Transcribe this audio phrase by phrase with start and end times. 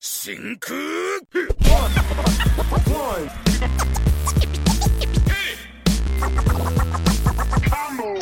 [0.00, 0.74] 真空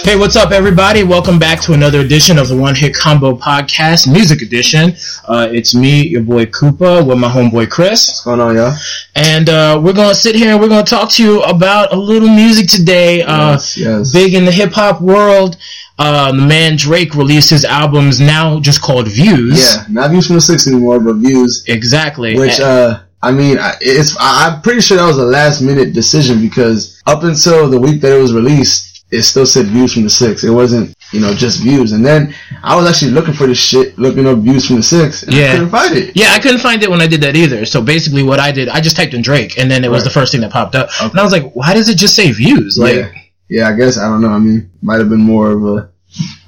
[0.02, 1.02] Hey, what's up, everybody?
[1.02, 4.94] Welcome back to another edition of the One Hit Combo Podcast, Music Edition.
[5.26, 8.08] Uh, it's me, your boy Koopa, with my homeboy Chris.
[8.08, 8.74] What's going on, y'all?
[9.14, 11.92] And uh, we're going to sit here and we're going to talk to you about
[11.92, 13.22] a little music today.
[13.22, 14.12] Uh, Yes, yes.
[14.12, 15.56] Big in the hip hop world.
[15.98, 19.58] Uh, the man Drake released his albums now just called Views.
[19.60, 21.64] Yeah, not views from the six anymore, but views.
[21.66, 22.36] Exactly.
[22.38, 24.16] Which, uh, I mean, I- it's.
[24.20, 28.12] I'm pretty sure that was a last minute decision because up until the week that
[28.16, 30.44] it was released, it still said views from the six.
[30.44, 31.92] It wasn't, you know, just views.
[31.92, 35.22] And then I was actually looking for this shit, looking up views from the six,
[35.24, 35.46] and Yeah.
[35.46, 36.12] I couldn't find it.
[36.14, 37.64] Yeah, I couldn't find it when I did that either.
[37.64, 40.04] So basically, what I did, I just typed in Drake, and then it was Right.
[40.04, 40.90] the first thing that popped up.
[41.00, 41.10] Okay.
[41.10, 42.76] And I was like, why does it just say views?
[42.78, 43.08] Like, yeah,
[43.48, 43.68] yeah.
[43.68, 44.28] I guess I don't know.
[44.28, 45.88] I mean, might have been more of a,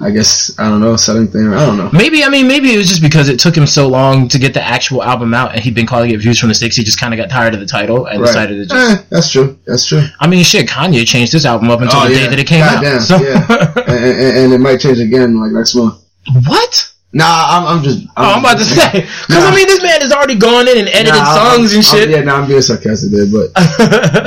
[0.00, 1.46] I guess I don't know, selling thing.
[1.52, 1.90] I don't know.
[1.92, 4.54] maybe I mean maybe it was just because it took him so long to get
[4.54, 6.74] the actual album out, and he'd been calling it views from the six.
[6.76, 8.26] He just kind of got tired of the title and Right.
[8.26, 9.00] decided to just.
[9.00, 9.58] Eh, that's true.
[9.66, 10.02] That's true.
[10.18, 12.20] I mean, shit, Kanye changed his album up until Oh, the yeah.
[12.20, 13.02] day that it came Goddamn, out.
[13.02, 13.46] So yeah.
[13.86, 16.02] and, and, and it might change again like next month.
[16.46, 16.92] what?
[17.12, 18.06] Nah, I'm, I'm just.
[18.16, 20.88] Oh, I'm about to say because I mean, this man has already gone in and
[20.88, 22.08] edited Nah, I'm- songs and I'm- shit.
[22.10, 23.50] yeah, nah, I'm being sarcastic there, but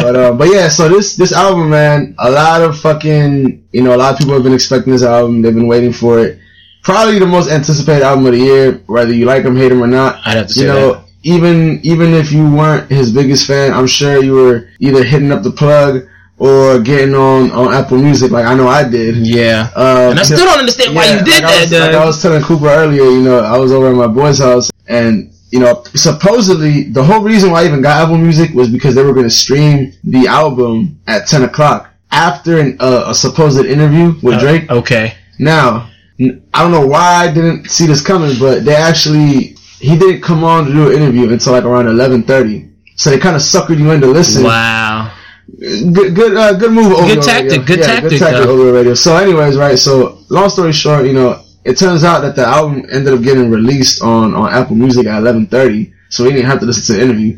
[0.04, 0.68] but uh, but yeah.
[0.68, 4.34] So this this album, man, a lot of fucking you know, a lot of people
[4.34, 5.42] have been expecting this album.
[5.42, 6.40] They've been waiting for it.
[6.84, 9.88] Probably the most anticipated album of the year, whether you like him, hate him, or
[9.88, 10.20] not.
[10.26, 11.06] I'd have to say You know, that.
[11.24, 15.44] even even if you weren't his biggest fan, I'm sure you were either hitting up
[15.44, 16.06] the plug
[16.48, 19.16] or getting on on Apple Music, like I know I did.
[19.26, 21.80] Yeah, Uh, and I still don't understand why yeah, you did like I was, that.
[21.94, 24.70] Like I was telling Cooper earlier, you know, I was over at my boy's house,
[24.88, 28.94] and you know, supposedly the whole reason why I even got Apple Music was because
[28.96, 33.64] they were going to stream the album at ten o'clock after an, uh, a supposed
[33.66, 34.70] interview with Drake.
[34.70, 39.98] okay, Now, I don't know why I didn't see this coming, but they actually he
[39.98, 42.68] didn't come on to do an interview until like around eleven thirty.
[42.96, 44.46] So they kind of suckered you into listening.
[44.48, 45.12] wow.
[45.60, 46.94] Good, good, uh, good move.
[46.94, 47.66] Over Good tactic, radio.
[47.66, 48.52] good yeah, tactic, Good tactic though.
[48.54, 48.94] over the radio.
[48.96, 49.78] So, anyways, right.
[49.78, 53.50] So, long story short, you know, it turns out that the album ended up getting
[53.52, 55.94] released on on Apple Music at eleven thirty.
[56.10, 57.38] So we didn't have to listen to the interview.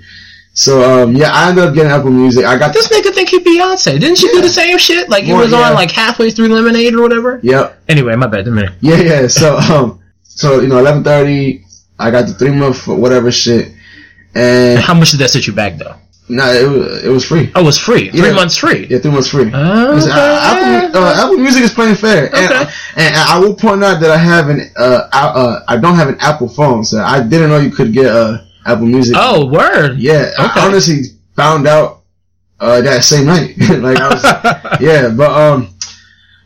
[0.54, 2.46] So, um, yeah, I ended up getting Apple Music.
[2.46, 4.00] I got This nigga think he Beyonce.
[4.00, 5.10] Didn't she do the same shit?
[5.10, 7.40] Like More, was on like halfway through Lemonade or whatever.
[7.44, 7.84] Yep.
[7.90, 8.48] Anyway, my bad.
[8.48, 8.72] A minute.
[8.80, 9.28] Yeah, yeah.
[9.28, 11.66] So, um, so you know, eleven thirty.
[12.00, 13.74] I got the three month whatever shit,
[14.34, 15.96] and How much did that set you back though?
[16.30, 17.52] Nah, it was it was free.
[17.56, 18.10] Oh, it was free.
[18.10, 18.34] Three Yeah.
[18.34, 18.88] months free.
[18.90, 19.52] Yeah, three months free.
[19.54, 20.12] Oh, okay.
[20.12, 20.40] uh,
[20.90, 22.72] Apple, uh, Apple Music is playing fair, and, Okay.
[22.98, 26.10] and I will point out that I have an uh, I, uh, I don't have
[26.10, 29.16] an Apple phone, so I didn't know you could get uh, Apple Music.
[29.18, 30.00] Oh, word.
[30.00, 30.60] yeah, okay.
[30.62, 31.02] I honestly
[31.36, 32.02] found out
[32.60, 33.56] uh, that same night.
[33.60, 34.24] like I was,
[34.82, 35.70] yeah, but um,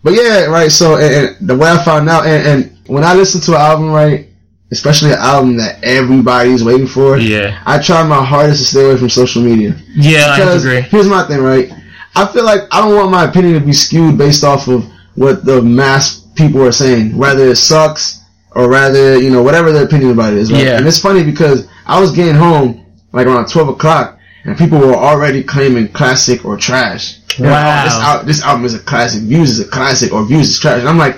[0.04, 0.72] but yeah, right.
[0.72, 3.62] So and, and the way I found out, and, and when I listen to an
[3.62, 4.29] album, right,
[4.72, 7.60] especially an album that everybody's waiting for, Yeah.
[7.66, 9.76] I try my hardest to stay away from social media.
[9.96, 10.82] Yeah, I have to Because agree.
[10.82, 11.72] here's my thing, right?
[12.16, 14.86] I feel like I don't want my opinion to be skewed based off of
[15.16, 18.20] what the mass people are saying, whether it sucks
[18.52, 20.52] or rather, you know, whatever their opinion about it is.
[20.52, 20.64] Right?
[20.64, 20.78] Yeah.
[20.78, 24.96] And it's funny because I was getting home like around twelve o'clock, and people were
[24.96, 27.18] already claiming classic or trash.
[27.38, 27.82] They're like, Wow.
[27.82, 29.22] "Oh, this, al- this album is a classic.
[29.24, 30.80] Views is a classic, or Views is trash.
[30.80, 31.16] And I'm like,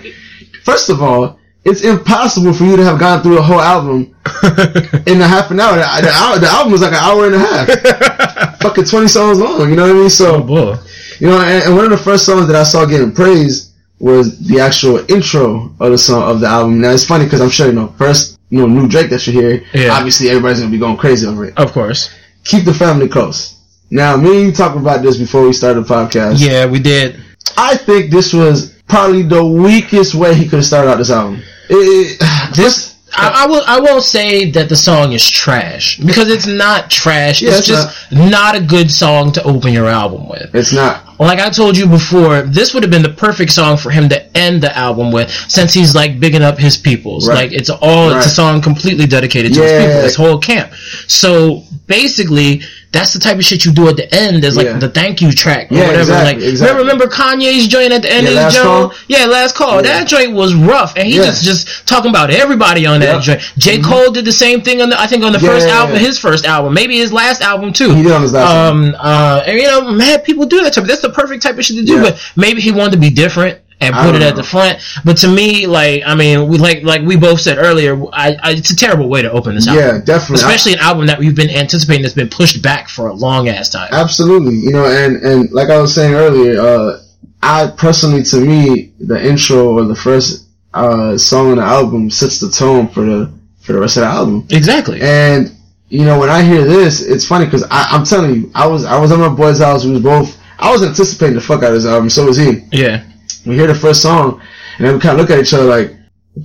[0.64, 1.38] first of all.
[1.64, 4.16] It's impossible for you to have gone through a whole album
[5.06, 5.76] in a half an hour.
[5.76, 9.70] The, the, the album was like an hour and a half fucking 20 songs long,
[9.70, 10.06] you know what I mean?
[10.06, 10.76] oh, So, boy.
[11.20, 14.40] you know, and, and one of the first songs that I saw getting praised was
[14.48, 16.82] the actual intro of the song, of the album.
[16.82, 19.34] Now, it's funny because I'm sure, you know, first, you know, new Drake that you
[19.34, 19.92] hear, Yeah.
[19.94, 21.58] obviously everybody's gonna be going crazy over it.
[21.58, 22.10] Of course.
[22.44, 23.58] Keep the family close.
[23.92, 26.38] Now, me and you talked about this before we started the podcast.
[26.40, 27.20] Yeah, we did.
[27.56, 31.44] I think this was probably the weakest way he could have started out this album.
[31.70, 33.64] It, it, This I, I will.
[33.68, 37.42] I won't say that the song is trash because it's not trash.
[37.42, 38.56] Yeah, it's it's just not.
[38.56, 40.54] a good song to open your album with.
[40.56, 41.20] it's not.
[41.20, 44.38] Like I told you before, this would have been the perfect song for him to
[44.38, 47.28] end the album with, since he's like bigging up his peoples.
[47.28, 47.36] Right.
[47.36, 50.74] Like it's all it's a song completely dedicated to his people, his whole camp.
[51.08, 52.62] So basically,
[52.92, 54.78] that's the type of shit you do at the end as like Yeah.
[54.78, 56.00] the thank you track or Yeah, whatever.
[56.02, 56.78] exactly, like exactly.
[56.84, 58.94] remember, remember Kanye's joint at the end Yeah, of his joint?
[59.08, 59.76] Yeah, last call.
[59.78, 59.82] Yeah.
[59.84, 63.42] That joint was rough, and he just just talking about everybody on that joint.
[63.58, 66.20] J Cole did the same thing on the I think on the first album, his
[66.20, 67.94] first album, maybe his last album too.
[67.96, 68.84] He did on his last album.
[68.90, 70.74] Um, uh, and you know, mad people do that.
[70.74, 72.02] To That's the perfect type of shit to do.
[72.02, 74.36] But maybe he wanted to be different and put it at know.
[74.38, 74.80] the front.
[75.04, 78.52] But to me, like, I mean, we like like we both said earlier, I, I,
[78.52, 79.84] it's a terrible way to open this album.
[79.84, 80.36] Yeah, definitely.
[80.36, 83.70] Especially an album that we've been anticipating that's been pushed back for a long ass
[83.70, 83.90] time.
[83.92, 87.02] Absolutely, you know, and and like I was saying earlier, uh,
[87.42, 92.40] I personally, to me, the intro or the first uh, song on the album sets
[92.40, 94.48] the tone for the for the rest of the album.
[94.50, 95.02] exactly.
[95.02, 95.52] And
[95.90, 99.00] you know, when I hear this, it's funny because I'm telling you, I was I
[99.00, 99.84] was at my boy's house.
[99.84, 100.38] We was both.
[100.58, 102.10] I was anticipating the fuck out of this album.
[102.10, 102.64] So was he.
[102.72, 103.04] Yeah.
[103.46, 104.42] We hear the first song,
[104.78, 105.96] and then we kind of look at each other like,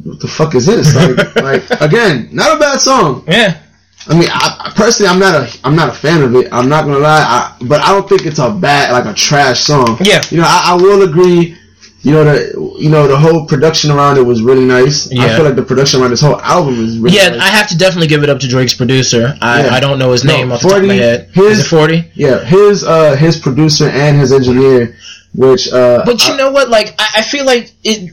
[0.04, 1.36] "What the fuck is this?" Like,
[1.70, 3.24] like again, not a bad song.
[3.28, 3.58] Yeah.
[4.08, 6.48] I mean, I, personally, I'm not a I'm not a fan of it.
[6.52, 9.60] I'm not gonna lie, I, but I don't think it's a bad like a trash
[9.60, 9.96] song.
[10.00, 10.22] Yeah.
[10.30, 11.56] You know, I, I will agree.
[12.02, 15.10] You know the you know the whole production around it was really nice.
[15.10, 15.24] Yeah.
[15.24, 17.40] I feel like the production around this whole album is really Yeah, nice.
[17.40, 19.34] I have to definitely give it up to Drake's producer.
[19.42, 19.74] I, Yeah.
[19.74, 21.30] I don't know his No, name off the top of my 40, head.
[21.34, 22.12] his- Is it 40?
[22.14, 24.94] yeah, his uh his producer and his engineer,
[25.36, 26.68] which uh But you know what?
[26.68, 28.12] Like, I, I feel like it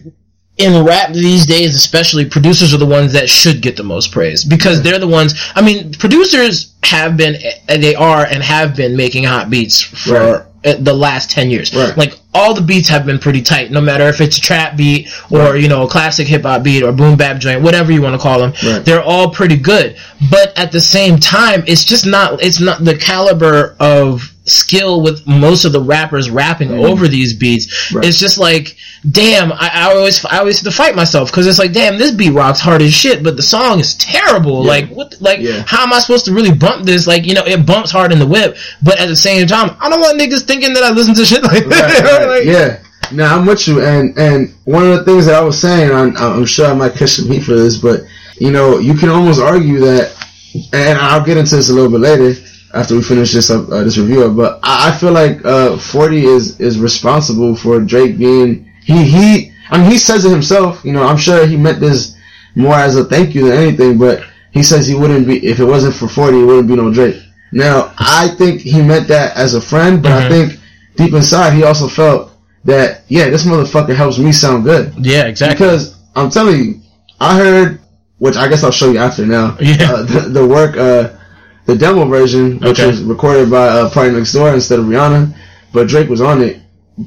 [0.57, 4.43] in rap these days, especially producers are the ones that should get the most praise
[4.43, 5.33] because they're the ones.
[5.55, 7.35] I mean, producers have been,
[7.67, 10.13] they are, and have been making hot beats for.
[10.13, 10.43] Right.
[10.79, 11.97] The last ten years, Right.
[11.97, 13.71] like all the beats have been pretty tight.
[13.71, 16.83] No matter if it's a trap beat or you know a classic hip hop beat
[16.83, 18.83] or boom bap joint, whatever you want to call them, Right.
[18.85, 19.97] they're all pretty good.
[20.31, 22.41] But at the same time, it's just not.
[22.41, 26.85] It's not the caliber of skill with most of the rappers rapping mm-hmm.
[26.85, 27.93] over these beats.
[27.93, 28.05] Right.
[28.05, 28.75] It's just like,
[29.09, 32.11] damn, I, I always, I always have to fight myself because it's like, damn, this
[32.11, 34.63] beat rocks hard as shit, but the song is terrible.
[34.63, 34.69] Yeah.
[34.69, 35.63] Like, what, like, Yeah.
[35.65, 37.07] how am I supposed to really bump this?
[37.07, 39.89] Like, you know, it bumps hard in the whip, but at the same time, I
[39.89, 42.22] don't want niggas thinking that I listen to shit like that.
[42.25, 42.79] Right, right, Like, yeah.
[43.11, 46.15] Now I'm with you, and and one of the things that I was saying, I'm,
[46.17, 48.01] I'm sure I might catch some heat for this, but
[48.39, 50.15] you know, you can almost argue that,
[50.73, 52.33] and I'll get into this a little bit later
[52.73, 54.35] after we finish this up, uh, this review up.
[54.35, 59.51] But I, I feel like uh, 40 is is responsible for Drake being he he.
[59.69, 60.83] I mean, he says it himself.
[60.83, 62.15] You know, I'm sure he meant this
[62.55, 65.65] more as a thank you than anything, but he says he wouldn't be if it
[65.65, 67.21] wasn't for 40, it wouldn't be no Drake.
[67.51, 70.29] Now, I think he meant that as a friend, but I Mhm.
[70.29, 70.59] think
[70.95, 72.31] deep inside he also felt
[72.65, 75.55] that yeah, this motherfucker helps me sound good yeah, exactly.
[75.55, 76.81] because I'm telling you,
[77.19, 77.79] I heard,
[78.19, 79.57] which I guess I'll show you after now.
[79.61, 79.91] Yeah.
[79.91, 81.09] Uh, the, the work, uh,
[81.65, 82.87] the demo version, which Okay.
[82.87, 85.35] was recorded by uh, Party Next Door instead of Rihanna,
[85.73, 86.57] but Drake was on it.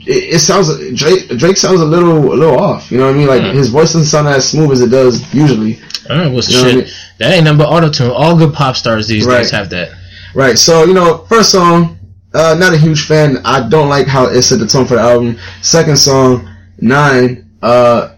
[0.00, 0.68] It, it sounds
[0.98, 1.28] Drake.
[1.38, 2.90] Drake sounds a little, a little off.
[2.90, 3.28] You know what I mean?
[3.28, 3.54] Like Mm.
[3.54, 5.78] his voice doesn't sound as smooth as it does usually.
[6.08, 6.84] Know what's You know what I shit.
[6.86, 6.94] mean?
[7.18, 8.10] That ain't number auto tune.
[8.10, 9.38] All good pop stars these Right.
[9.38, 9.90] days have that.
[10.34, 10.58] Right.
[10.58, 11.95] So you know, first song,
[12.36, 13.38] uh, not a huge fan.
[13.44, 15.38] I don't like how it set the tone for the album.
[15.62, 16.48] Second song,
[16.80, 18.14] nine, uh,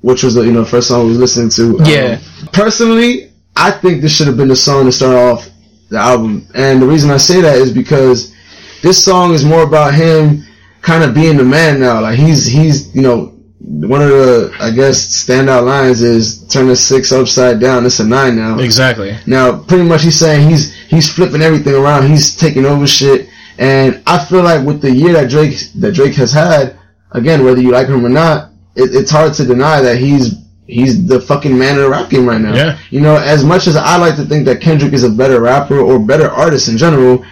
[0.00, 1.78] which was the you know first song we was listening to.
[1.78, 2.20] Um, Yeah.
[2.52, 5.48] Personally, I think this should have been the song to start off
[5.88, 8.34] the album, and the reason I say that is because
[8.82, 10.44] this song is more about him
[10.82, 12.00] kind of being the man now.
[12.00, 16.76] Like he's he's you know one of the I guess standout lines is turn the
[16.76, 17.86] six upside down.
[17.86, 18.58] It's a nine now.
[18.58, 19.16] Exactly.
[19.26, 22.08] Now, pretty much he's saying he's he's flipping everything around.
[22.08, 23.28] He's taking over shit,
[23.60, 26.76] and I feel like with the year that Drake that Drake has had,
[27.12, 30.34] again, whether you like him or not, it, it's hard to deny that he's
[30.66, 32.54] he's the fucking man of the rap game right now.
[32.54, 32.78] Yeah.
[32.90, 35.78] You know, as much as I like to think that Kendrick is a better rapper
[35.78, 37.24] or better artist in general,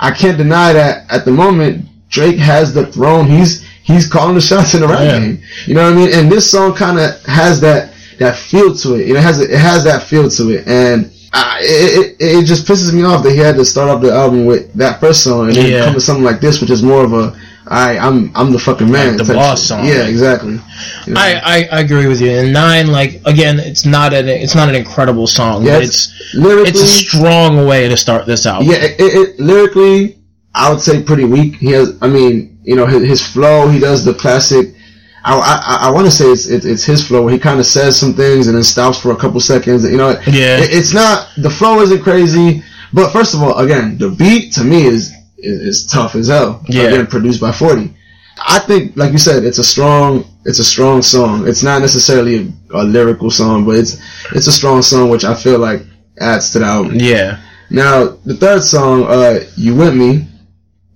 [0.00, 3.26] I can't deny that at the moment Drake has the throne.
[3.26, 5.18] He's he's calling the shots in the rap Yeah.
[5.18, 5.42] game.
[5.66, 6.14] You know what I mean?
[6.14, 9.10] And this song kind of has that that feel to it.
[9.10, 11.10] It has it has that feel to it, and
[11.60, 14.44] it, it it just pisses me off that he had to start off the album
[14.46, 15.84] with that first song and then Yeah.
[15.84, 17.36] come to something like this, which is more of a
[17.66, 19.16] I I'm I'm the fucking man.
[19.16, 19.68] Like the boss shit.
[19.68, 19.86] song.
[19.86, 20.60] Yeah, exactly.
[21.06, 21.20] You know?
[21.20, 22.30] I, I, I agree with you.
[22.30, 26.12] And nine, like again, it's not an it's not an incredible song, Yeah, but it's-
[26.34, 28.68] it's it's a strong way to start this album.
[28.70, 30.18] Yeah, it, it, lyrically,
[30.54, 31.56] I would say pretty weak.
[31.56, 33.68] He has, I mean, you know, his, his flow.
[33.68, 34.74] He does the classic.
[35.24, 37.98] I I, I want to say it's it, it's his flow he kind of says
[37.98, 39.84] some things and then stops for a couple seconds.
[39.84, 40.58] You know, Yeah.
[40.58, 42.62] it, it's not the flow isn't crazy,
[42.92, 46.62] but first of all, again, the beat to me is is, is tough as hell.
[46.68, 46.84] Yeah.
[46.84, 47.94] Again, produced by Forty.
[48.46, 51.46] I think, like you said, it's a strong, it's a strong song.
[51.46, 53.96] It's not necessarily a, a lyrical song, but it's
[54.34, 55.82] it's a strong song, which I feel like
[56.20, 56.96] adds to the album.
[56.96, 57.40] Yeah.
[57.70, 60.26] Now, the third song, uh, "You With Me,"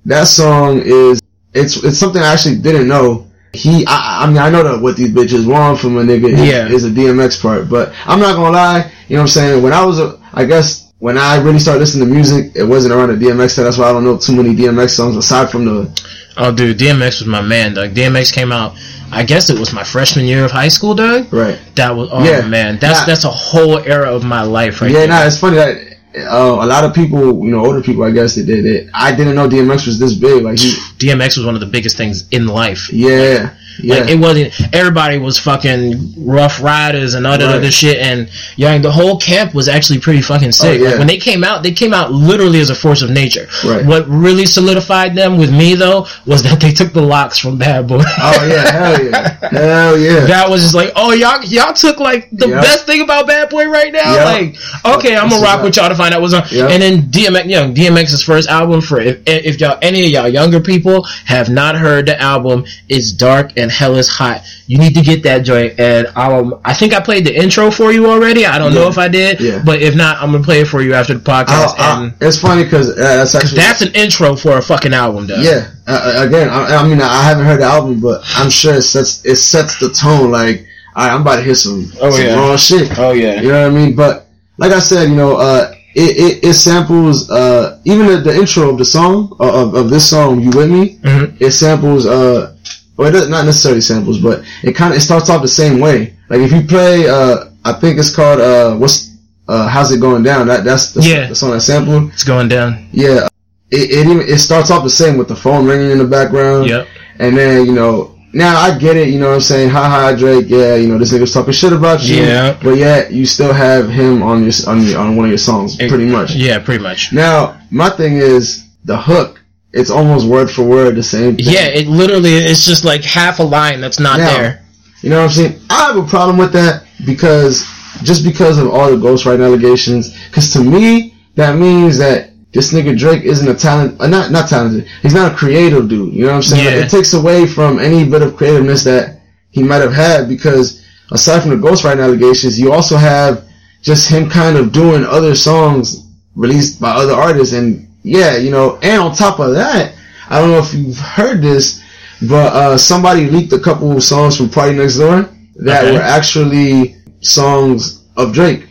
[0.06, 1.20] that song is
[1.54, 3.27] it's it's something I actually didn't know.
[3.54, 6.40] He, I, I mean, I know that what these bitches want from a nigga is,
[6.40, 6.68] Yeah.
[6.68, 8.90] is a DMX part, but I'm not gonna lie.
[9.08, 9.62] You know what I'm saying?
[9.62, 12.92] When I was, a, I guess, when I really started listening to music, it wasn't
[12.94, 13.64] around the DMX time.
[13.64, 16.08] That's why I don't know too many DMX songs aside from the.
[16.36, 17.94] Oh, dude, DMX was my man, Doug.
[17.94, 18.74] DMX came out.
[19.10, 21.32] I guess it was my freshman year of high school, Doug.
[21.32, 21.58] Right.
[21.76, 22.46] That was oh Yeah.
[22.46, 23.06] man, that's Nah.
[23.06, 25.08] that's a whole era of my life right yeah, there.
[25.08, 25.87] nah, it's funny that.
[26.16, 28.88] Uh, a lot of people, you know, older people, I guess, that, did it.
[28.94, 30.42] I didn't know DMX was this big.
[30.42, 32.90] Like, he, DMX was one of the biggest things in life.
[32.92, 33.94] yeah, Yeah.
[33.96, 37.54] Like it wasn't everybody was fucking Ruff Ryders and all that Right.
[37.56, 40.80] other shit and young the whole camp was actually pretty fucking sick.
[40.80, 40.88] Oh, yeah.
[40.90, 43.46] Like when they came out, they came out literally as a force of nature.
[43.64, 43.84] Right.
[43.86, 47.86] What really solidified them with me though was that they took the LOX from Bad
[47.86, 48.02] Boy.
[48.02, 50.26] Oh yeah, hell yeah, hell yeah.
[50.26, 52.62] That was just like, oh y'all, y'all took like the Yep.
[52.62, 54.14] best thing about Bad Boy right now.
[54.14, 54.24] Yep.
[54.24, 56.44] Like, okay, I'm gonna rock with y'all to find out what's on.
[56.50, 56.70] Yep.
[56.70, 60.28] And then DMX, you know, DMX's first album for if, if y'all any of y'all
[60.28, 64.42] younger people have not heard the album, it's dark and hell is hot.
[64.66, 65.78] You need to get that joint.
[65.78, 68.46] And um, I think I played the intro for you already.
[68.46, 69.62] I don't know if I did, Yeah.
[69.64, 71.48] but if not, I'm gonna play it for you after the podcast.
[71.50, 74.92] I- I- and it's funny because uh, that's actually that's an intro for a fucking
[74.94, 75.36] album, though.
[75.40, 75.68] yeah.
[75.86, 79.24] Uh, again, I, I mean, I haven't heard the album, but I'm sure it sets
[79.24, 80.30] it sets the tone.
[80.30, 82.34] Like, right, I'm about to hear some, Oh, some yeah.
[82.34, 82.98] raw shit.
[82.98, 83.40] Oh yeah.
[83.40, 83.96] You know what I mean?
[83.96, 84.26] But
[84.58, 88.68] like I said, you know, uh, it, it, it samples uh, even the, the intro
[88.70, 91.40] of the song uh, of, of this song, "You With Me." Mhm.
[91.40, 92.54] It samples, uh,
[92.98, 96.14] well, it not necessarily samples, but it kind of it starts off the same way.
[96.28, 99.16] Like if you play, uh, I think it's called uh, what's
[99.48, 100.46] uh, how's it going down?
[100.48, 101.26] That that's the, Yeah.
[101.28, 102.12] the song that sampled.
[102.12, 102.88] It's going down.
[102.92, 103.28] Yeah,
[103.70, 106.68] it it even it starts off the same with the phone ringing in the background.
[106.68, 106.86] Yep.
[107.20, 109.70] And then, you know, now I get it, you know what I'm saying?
[109.70, 112.16] Ha ha, Drake, yeah, you know, this nigga's talking shit about you.
[112.22, 112.56] Yeah.
[112.62, 115.74] But yet, you still have him on your, on your, on one of your songs,
[115.76, 116.34] pretty much.
[116.34, 117.12] Yeah, pretty much.
[117.12, 119.37] Now, my thing is, the hook,
[119.78, 121.46] it's almost word for word the same thing.
[121.46, 124.64] Yeah, it literally it's just like half a line that's not Now, there.
[125.02, 125.60] You know what I'm saying?
[125.70, 127.64] I have a problem with that because,
[128.02, 132.98] just because of all the ghostwriting allegations, because to me, that means that this nigga
[132.98, 134.88] Drake isn't a talent, uh, not not talented.
[135.02, 136.12] He's not a creative dude.
[136.12, 136.64] You know what I'm saying?
[136.64, 139.20] Like, it takes away from any bit of creativeness that
[139.50, 143.44] he might have had because aside from the ghostwriting allegations, you also have
[143.82, 146.04] just him kind of doing other songs
[146.34, 149.94] released by other artists, and yeah, you know, and on top of that,
[150.30, 151.82] I don't know if you've heard this,
[152.28, 155.92] but uh, somebody leaked a couple of songs from Party Next Door that Okay.
[155.94, 158.66] were actually songs of Drake.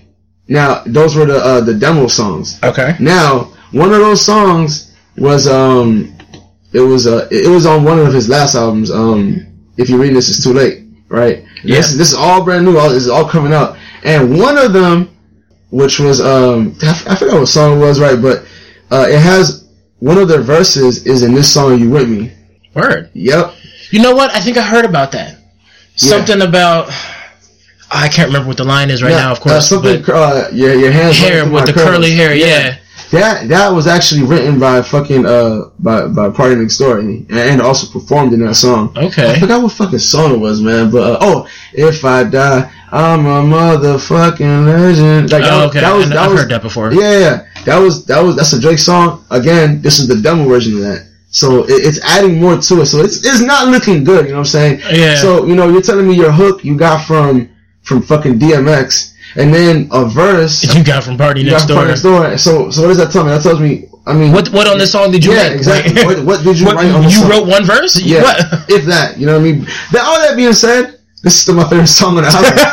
[0.47, 2.59] Now, those were the uh, the demo songs.
[2.63, 2.95] Okay.
[2.99, 6.15] Now, one of those songs was um,
[6.73, 8.89] it was uh, it was on one of his last albums.
[8.89, 9.45] Um,
[9.77, 11.43] if you're reading this, it's too late, right?
[11.63, 11.77] Yeah.
[11.77, 12.77] This, this is all brand new.
[12.77, 15.09] All this is all coming out, and one of them,
[15.69, 18.21] which was um, I, f- I forgot what song it was, right?
[18.21, 18.45] But
[18.91, 19.67] uh, it has
[19.99, 21.79] one of their verses is in this song.
[21.79, 22.31] You with me?
[22.73, 23.09] Word.
[23.13, 23.53] Yep.
[23.91, 24.31] You know what?
[24.35, 25.37] I think I heard about that.
[25.95, 26.89] Something about
[27.89, 29.69] I can't remember what the line is right Yeah, now, of uh, course.
[29.69, 30.01] something.
[30.05, 32.77] but Uh, your your hands hair with the curly hair, yeah.
[33.11, 37.61] That that was actually written by fucking uh by by Party Next Door and, and
[37.61, 38.91] also performed in that song.
[38.97, 39.31] Okay.
[39.31, 40.91] I forgot what fucking song it was, man.
[40.91, 45.31] But uh, oh, if I die, I'm a motherfucking legend.
[45.31, 45.79] Like that, Oh, was- okay.
[45.79, 46.93] that was I, that I've was heard that before.
[46.93, 47.45] yeah, yeah.
[47.67, 49.23] That was that was that's a Drake song.
[49.29, 51.01] Again, this is the demo version of that.
[51.29, 52.85] So it, it's adding more to it.
[52.87, 54.25] So it's it's not looking good.
[54.25, 54.79] You know what I'm saying?
[54.89, 55.15] Yeah.
[55.19, 57.49] So you know you're telling me your hook you got from
[57.83, 61.75] from fucking DMX, and then a verse You got from Party you Next got from
[61.75, 61.83] Door.
[61.83, 62.37] Party Next Door.
[62.37, 63.31] So so what does that tell me?
[63.31, 63.89] That tells me.
[64.07, 65.43] I mean, What what on this song did you write?
[65.43, 65.57] Yeah, make?
[65.57, 66.05] exactly.
[66.05, 67.03] What- what did you write on?
[67.03, 67.29] You song?
[67.29, 67.99] wrote one verse?
[67.99, 68.39] Yeah, What?
[68.71, 69.65] if that, you know what I mean.
[69.91, 72.53] That, all that being said, this is still my favorite song on the album.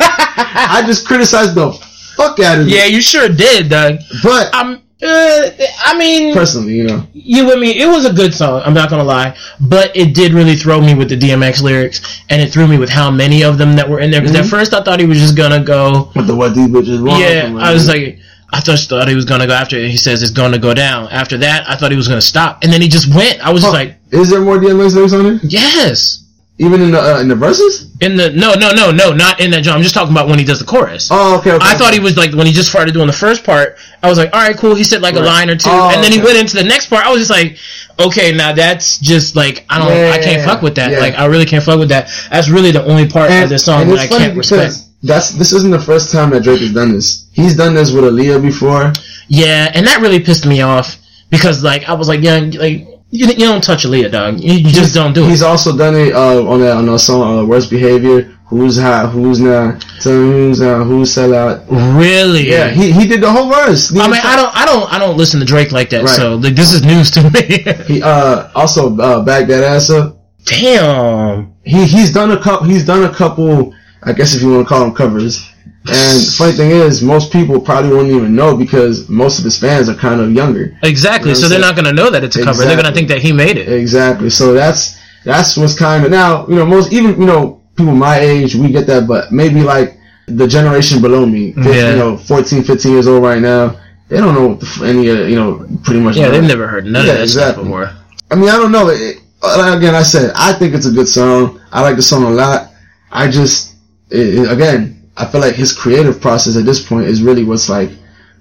[0.77, 1.73] I just criticized the
[2.17, 3.99] fuck out of it, yeah, you sure did, Doug.
[4.23, 4.81] but I'm.
[5.03, 5.51] Uh,
[5.85, 7.79] I mean, personally, you know, you with me?
[7.79, 8.63] It was a good song.
[8.65, 12.41] I'm not gonna lie, but it did really throw me with the DMX lyrics, and
[12.41, 14.23] it threw me with how many of them that were in there.
[14.23, 14.51] Because at Mhm.
[14.51, 16.11] first I thought he was just gonna go.
[16.15, 17.21] with the what these bitches want.
[17.21, 18.19] Yeah, I was like,
[18.51, 19.77] I just thought he was gonna go after.
[19.77, 19.91] it.
[19.91, 21.09] He says it's gonna go down.
[21.11, 23.45] After that, I thought he was gonna stop, and then he just went.
[23.47, 25.41] I was just like, is there more DMX lyrics on there?
[25.43, 26.24] yes.
[26.59, 27.91] Even in the uh, in the verses?
[28.01, 29.77] In the no, no, no, no, not in that genre.
[29.77, 31.09] I'm just talking about when he does the chorus.
[31.11, 31.51] Oh, okay.
[31.51, 33.77] okay I thought he was like when he just started doing the first part.
[34.05, 34.77] I was like, all right, cool.
[34.77, 36.91] He said like a line or two, Oh, and then he went into the next
[36.91, 37.05] part.
[37.05, 37.57] I was just like,
[37.99, 40.93] okay, now that's just like I don't, I can't Yeah, fuck with that.
[40.93, 41.01] yeah.
[41.01, 42.09] Like I really can't fuck with that.
[42.31, 44.77] That's really the only part of this song that I can't respect.
[45.03, 47.27] that's this isn't the first time that Drake has done this.
[47.33, 48.93] He's done this with Aaliyah before.
[49.27, 50.99] Yeah, and that really pissed me off
[51.31, 54.41] because like I was like, yeah, like you, you don't touch Aaliyah, dog.
[54.41, 55.29] You, you just don't do it.
[55.29, 59.11] He's also done it uh, on that on that song uh, "Worst Behavior." Who's hot?
[59.11, 59.81] Who's not?
[60.01, 60.85] Tell me who's out?
[60.85, 61.65] Who's sell out?
[61.69, 62.49] Really?
[62.51, 63.91] Yeah, he he did the whole verse.
[63.91, 66.05] I mean, I don't, I don't, I don't listen to Drake like that.
[66.05, 66.09] Right.
[66.11, 67.65] So like, this is news to me.
[67.87, 70.19] He uh also uh, back that ass up.
[70.45, 71.55] Damn.
[71.65, 72.67] He he's done a couple.
[72.67, 73.75] He's done a couple.
[74.03, 75.49] I guess if you want to call them covers.
[75.87, 79.59] And the funny thing is, most people probably won't even know because most of his
[79.59, 80.77] fans are kind of younger.
[80.83, 81.31] Exactly.
[81.31, 82.65] You know so they're not going to know that it's a cover.
[82.65, 83.69] They're going to think that he made it.
[83.69, 84.31] Exactly.
[84.31, 86.47] So that's that's what's kind of now.
[86.49, 89.99] You know, most even you know people my age we get that, but maybe like
[90.27, 91.91] the generation below me, 50, Yeah.
[91.91, 95.11] you know, 14, 15 years old right now, they don't know what the, f- any
[95.11, 96.17] uh, you know pretty much.
[96.17, 97.53] Yeah, they've never heard none Yeah, of that exactly.
[97.65, 97.91] stuff before.
[98.31, 98.89] I mean, I don't know.
[98.89, 101.61] It, uh, again, I said I think it's a good song.
[101.73, 102.71] I like the song a lot.
[103.13, 103.75] I just,
[104.09, 107.91] it- again, I feel like his creative process at this point is really what's like,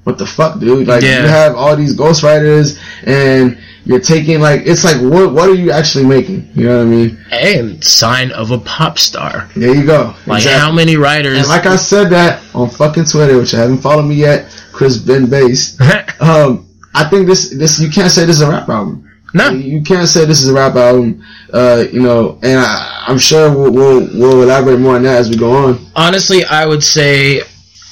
[0.03, 0.87] what the fuck, dude?
[0.87, 1.21] Like Yeah.
[1.21, 5.71] you have all these ghostwriters and you're taking like, it's like, what what are you
[5.71, 6.49] actually making?
[6.55, 7.25] You know what I mean?
[7.31, 9.49] And sign of a pop star.
[9.55, 10.15] There you go.
[10.25, 10.59] Like Exactly.
[10.59, 11.37] how many writers?
[11.39, 14.97] And like I said that on fucking Twitter, which I haven't followed me yet, Chris
[14.97, 15.77] Ben Bass.
[16.19, 19.09] Um, I think this this you can't say this is a rap album.
[19.33, 21.23] No, You can't say this is a rap album.
[21.51, 25.29] Uh, you know, and I, I'm sure we'll, we'll we'll elaborate more on that as
[25.29, 25.85] we go on.
[25.95, 27.41] honestly, I would say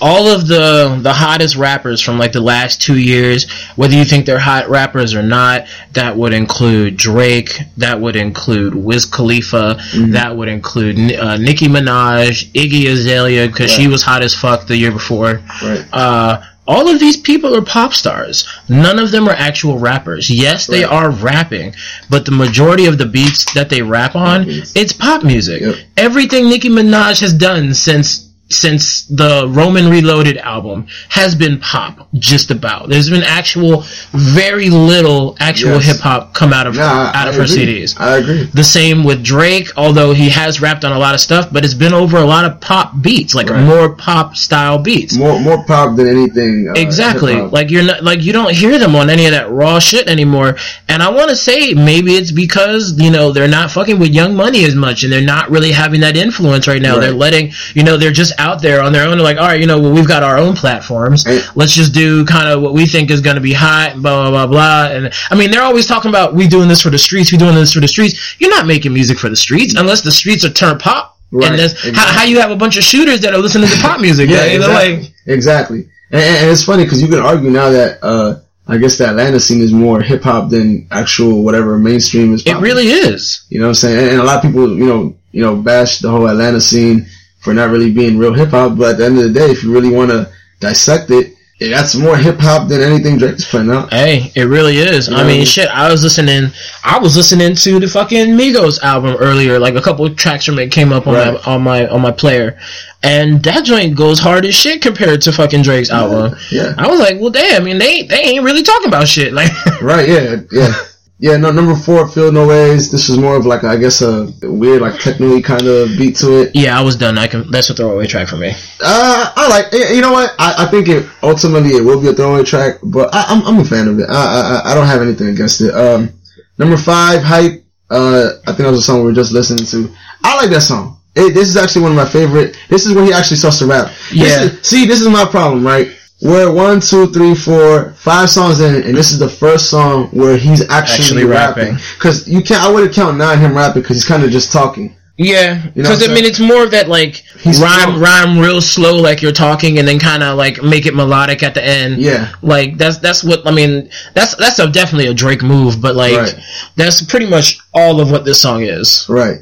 [0.03, 4.25] all of the the hottest rappers from like the last two years, whether you think
[4.25, 10.12] they're hot rappers or not, that would include Drake, that would include Wiz Khalifa, Mm-hmm.
[10.13, 14.75] that would include uh, Nicki Minaj, Iggy Azalea because she was hot as fuck the
[14.77, 15.41] year before.
[15.62, 15.86] Right.
[15.93, 16.41] Uh,
[16.72, 18.48] all of these people are pop stars.
[18.70, 20.30] None of them are actual rappers.
[20.30, 20.92] Yes, they Right.
[20.92, 21.75] are rapping,
[22.10, 25.62] but the majority of the beats that they rap on, it's pop music.
[25.62, 25.75] Yep.
[25.98, 32.51] Everything Nicki Minaj has done since since the Roman Reloaded album has been pop, just
[32.51, 32.89] about.
[32.89, 35.86] There's been actual, very little actual Yes.
[35.86, 37.43] hip hop come out of Nah, out I of her.
[37.48, 37.96] CDs.
[38.00, 38.50] I agree.
[38.53, 41.74] The same with Drake, although he has rapped on a lot of stuff, but it's
[41.74, 43.63] been over a lot of pop beats, like Right.
[43.63, 45.15] more pop style beats.
[45.15, 46.67] More more pop than anything.
[46.70, 47.34] Uh, Exactly.
[47.34, 47.53] hip-hop.
[47.53, 50.55] Like you're not like you don't hear them on any of that raw shit anymore.
[50.89, 54.36] And I want to say maybe it's because you know they're not fucking with Young
[54.36, 56.93] Money as much, and they're not really having that influence right now.
[56.93, 57.01] Right.
[57.01, 59.17] They're letting you know they're just out there on their own.
[59.17, 61.25] They're like, all right, you know, well, we've got our own platforms.
[61.25, 63.93] And- Let's just do kind of what we think is going to be hot.
[64.01, 64.95] Blah blah blah blah.
[64.95, 67.31] And I mean, they're always talking about we doing this for the streets.
[67.31, 68.36] We doing this for the streets.
[68.39, 71.17] You're not making music for the streets unless the streets are turned pop.
[71.33, 71.50] Right.
[71.51, 72.13] And that's how, Exactly.
[72.17, 74.29] how you have a bunch of shooters that are listening to pop music.
[74.29, 74.51] yeah, right?
[74.55, 74.98] Exactly.
[75.01, 75.79] like exactly.
[76.12, 79.07] And, and, and it's funny because you can argue now that uh, I guess the
[79.07, 82.45] Atlanta scene is more hip hop than actual whatever mainstream is.
[82.45, 83.45] it really is.
[83.50, 84.00] You know what I'm saying?
[84.00, 87.05] And, and a lot of people, you know, you know, bash the whole Atlanta scene
[87.41, 88.77] for not really being real hip hop.
[88.77, 91.93] But at the end of the day, if you really want to dissect it, that's
[91.93, 93.93] more hip hop than anything Drake's putting out.
[93.93, 95.10] Hey, it really is.
[95.10, 95.27] I Yeah.
[95.27, 95.67] mean, shit.
[95.69, 96.50] I was listening.
[96.83, 99.60] I was listening to the fucking Migos album earlier.
[99.60, 102.10] Like a couple of tracks from it came up on my on my on my
[102.12, 102.57] player,
[103.03, 106.36] and that joint goes hard as shit compared to fucking Drake's album.
[106.50, 106.74] Yeah.
[106.79, 107.62] I was like, well, damn.
[107.62, 109.31] I mean, they they ain't really talking about shit.
[109.31, 109.51] Like,
[109.83, 110.74] Right, yeah, yeah.
[111.22, 112.90] Yeah, no, number four, Feel No Ways.
[112.92, 116.41] This is more of like, I guess, a weird, like, technically kind of beat to
[116.41, 116.56] it.
[116.56, 117.19] yeah, I was done.
[117.19, 117.50] I can.
[117.52, 118.50] That's a throwaway track for me.
[118.84, 120.34] Uh, I like, you know what?
[120.39, 123.60] I, I think it, ultimately, it will be a throwaway track, but I, I'm, I'm
[123.60, 124.08] a fan of it.
[124.10, 125.76] I, I, I don't have anything against it.
[125.76, 126.10] Um,
[126.58, 127.63] number five, Hype.
[127.91, 129.93] Uh, I think that was a song we were just listening to.
[130.24, 130.98] I like that song.
[131.15, 132.58] It, this is actually one of my favorite.
[132.67, 133.88] This is where he actually starts to rap.
[134.10, 134.43] This Yeah.
[134.45, 135.88] is- see, this is my problem, right?
[136.21, 140.38] We're one, two, three, four, five songs in, and this is the first song where
[140.38, 141.73] he's actually, Actually rapping.
[141.97, 144.95] Because you can't, I wouldn't count nine him rapping because he's kind of just talking.
[145.17, 147.99] Yeah, You know because I mean, it's more of that like He's rhyme, slow.
[147.99, 151.53] rhyme real slow, like you're talking, and then kind of like make it melodic at
[151.53, 151.97] the end.
[151.97, 152.31] Yeah.
[152.41, 153.89] like that's that's what I mean.
[154.15, 156.36] That's that's a, definitely a Drake move, but like Right.
[156.75, 159.05] that's pretty much all of what this song is.
[159.10, 159.38] Right.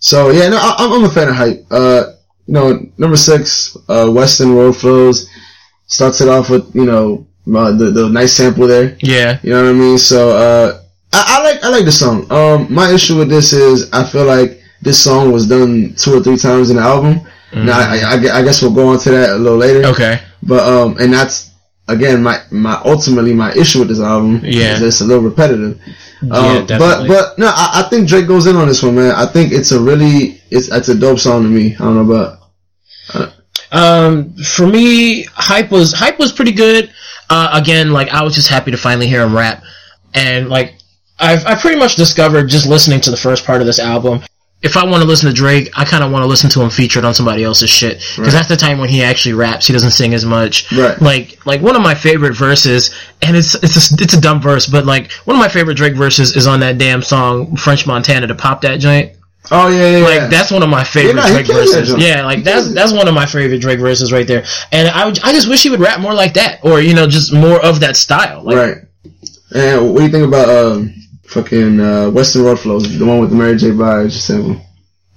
[0.00, 1.64] So yeah, no, I, I'm I'm a fan of hype.
[1.70, 2.12] Uh,
[2.46, 5.30] you know, number six, uh, Weston Road Flows
[5.96, 7.26] starts it off with you know
[7.56, 8.96] uh, the the nice sample there.
[9.00, 9.98] Yeah, You know what I mean?
[9.98, 10.80] So uh,
[11.12, 12.16] I, I like I like the song.
[12.30, 14.50] Um, my issue with this is I feel like
[14.80, 17.20] this song was done two or three times in the album.
[17.54, 19.82] Now I, I, I guess we'll go on to that a little later.
[19.92, 21.50] okay, But um, and that's
[21.88, 24.40] again my my ultimately my issue with this album.
[24.42, 24.74] Yeah.
[24.76, 25.78] is it's a little repetitive.
[26.22, 27.08] Yeah, Um, but definitely.
[27.08, 29.10] but no, I, I think Drake goes in on this one, man.
[29.14, 31.74] I think it's a really it's it's a dope song to me.
[31.74, 32.38] I don't know about
[33.72, 36.92] Um, for me, hype was hype was pretty good.
[37.30, 39.62] Uh, again, like I was just happy to finally hear him rap,
[40.14, 40.74] and like
[41.18, 44.20] I've I pretty much discovered just listening to the first part of this album.
[44.60, 46.70] If I want to listen to Drake, I kind of want to listen to him
[46.70, 48.30] featured on somebody else's shit because Right.
[48.30, 49.66] that's the time when he actually raps.
[49.66, 50.70] He doesn't sing as much.
[50.70, 51.00] Right.
[51.00, 54.66] Like like one of my favorite verses, and it's it's a, it's a dumb verse,
[54.66, 58.26] but like one of my favorite Drake verses is on that damn song French Montana
[58.28, 59.12] to pop that joint.
[59.50, 60.04] Oh yeah, yeah.
[60.04, 60.26] Like yeah.
[60.28, 61.94] that's one of my favorite Yeah, no, Drake verses.
[61.98, 64.44] Yeah, like He that's that's one of my favorite Drake verses right there.
[64.70, 67.06] And I would- I just wish he would rap more like that, or you know,
[67.08, 68.42] just more of that style.
[68.44, 68.76] Like, right.
[69.54, 73.30] And what do you think about um fucking uh, Weston Road Flows, the one with
[73.30, 73.72] the Mary J.
[73.72, 74.60] Blige sample?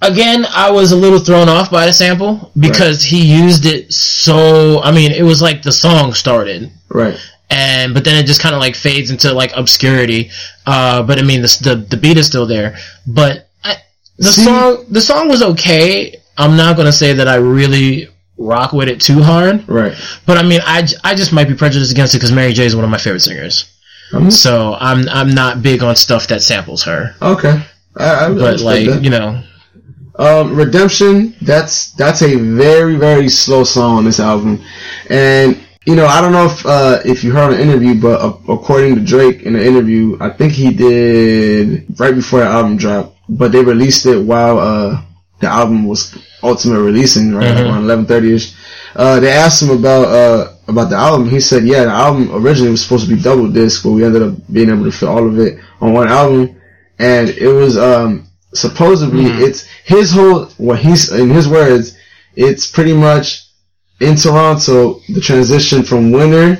[0.02, 4.82] Again, I was a little thrown off by the sample because he used it so.
[4.82, 6.70] I mean, it was like the song started.
[6.88, 7.16] Right.
[7.50, 10.30] and but then it just kind of like fades into like obscurity.
[10.66, 12.76] Uh, but I mean, the the, the beat is still there.
[13.06, 13.48] But
[14.18, 14.44] the See?
[14.44, 16.16] song the song was okay.
[16.38, 19.66] I'm not gonna say that I really rock with it too hard.
[19.68, 19.94] Right.
[20.26, 22.76] But I mean, I, I just might be prejudiced against it because Mary J is
[22.76, 23.70] one of my favorite singers.
[24.12, 27.14] Um, So I'm I'm not big on stuff that samples her.
[27.22, 27.62] okay.
[27.96, 29.02] I, I but like that.
[29.02, 29.42] you know,
[30.18, 34.62] Um, Redemption, that's that's a very very slow song on this album,
[35.08, 38.36] and you know I don't know if uh, if you heard an interview, but uh,
[38.52, 43.15] according to Drake in the interview, I think he did right before the album dropped,
[43.28, 45.00] but they released it while uh,
[45.40, 47.64] the album was ultimate releasing right Mhm.
[47.66, 48.52] around eleven thirty ish.
[48.94, 51.28] Uh, they asked him about uh, about the album.
[51.28, 54.22] He said, "Yeah, the album originally was supposed to be double disc, but we ended
[54.22, 56.56] up being able to fit all of it on one album,
[56.98, 58.22] and it was um."
[58.54, 59.40] supposedly Mhm.
[59.46, 61.92] it's his whole what he's in his words
[62.36, 63.42] it's pretty much
[64.00, 66.58] in toronto the transition from winter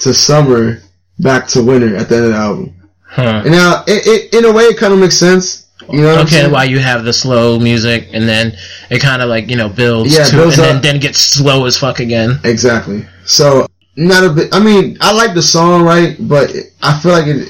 [0.00, 0.80] to summer
[1.20, 2.74] back to winter at the end of the album
[3.06, 3.42] huh?
[3.44, 6.48] and now it, it in a way it kind of makes sense you know Okay,
[6.50, 8.52] why you have the slow music and then
[8.90, 11.64] it kind of like you know builds Yeah, to builds and then then gets slow
[11.66, 12.38] as fuck again.
[12.44, 13.06] exactly.
[13.24, 13.66] So
[13.96, 16.16] not a bit i mean i like the song right?
[16.20, 16.50] But
[16.82, 17.48] i feel like it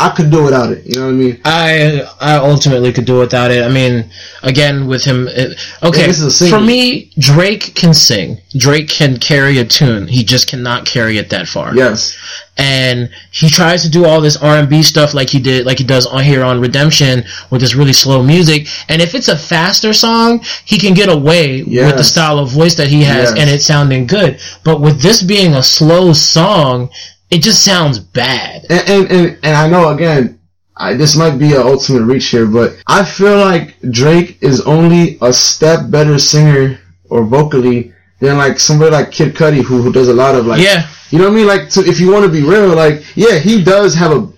[0.00, 3.18] i could do without it you know what i mean I I ultimately could do
[3.18, 3.62] without it.
[3.62, 3.94] I mean,
[4.42, 6.00] again with him, it, okay.
[6.02, 6.58] Yeah, this is a single.
[6.58, 8.38] for me, Drake can sing.
[8.56, 10.06] Drake can carry a tune.
[10.06, 11.74] He just cannot carry it that far.
[11.74, 12.16] yes
[12.56, 16.04] and he tries to do all this R&B stuff like he did like he does
[16.06, 20.40] on here on Redemption with this really slow music and if it's a faster song
[20.66, 23.38] he can get away with the style of voice that he has Yes.
[23.40, 24.32] and it sounding good
[24.64, 26.90] but with this being a slow song
[27.30, 30.38] it just sounds bad and and, and, and I know again,
[30.76, 35.18] I, this might be an ultimate reach here, but I feel like Drake is only
[35.20, 36.78] a step better singer
[37.10, 40.62] or vocally than like somebody like Kid Cudi who, who does a lot of like
[40.62, 43.02] yeah you know what I mean like to, if you want to be real like
[43.16, 44.28] yeah he does have a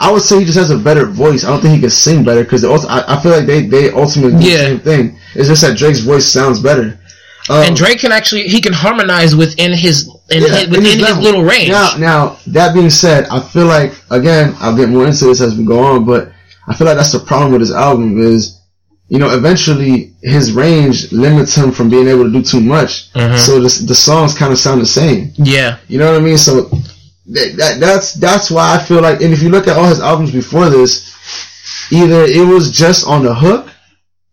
[0.00, 1.44] I would say he just has a better voice.
[1.44, 4.38] I don't think he can sing better because I, I feel like they they ultimately
[4.40, 4.56] do Yeah.
[4.56, 5.18] the same thing.
[5.34, 6.98] It's just that Drake's voice sounds better.
[7.50, 10.84] Um, and Drake can actually he can harmonize within his in Yeah, his, in within
[10.84, 14.88] his his, little range Now, now that being said, I feel like again I'll get
[14.88, 16.32] more into this as we go on, but
[16.66, 18.60] I feel like that's the problem with his album is,
[19.08, 23.10] you know, eventually his range limits him from being able to do too much.
[23.14, 23.38] Mhm.
[23.38, 25.32] So the the songs kind of sound the same.
[25.36, 26.36] yeah You know what I mean?
[26.38, 26.52] So
[27.30, 30.00] that, that that's that's why I feel like, and if you look at all his
[30.00, 31.14] albums before this,
[31.90, 33.70] either it was just on the hook.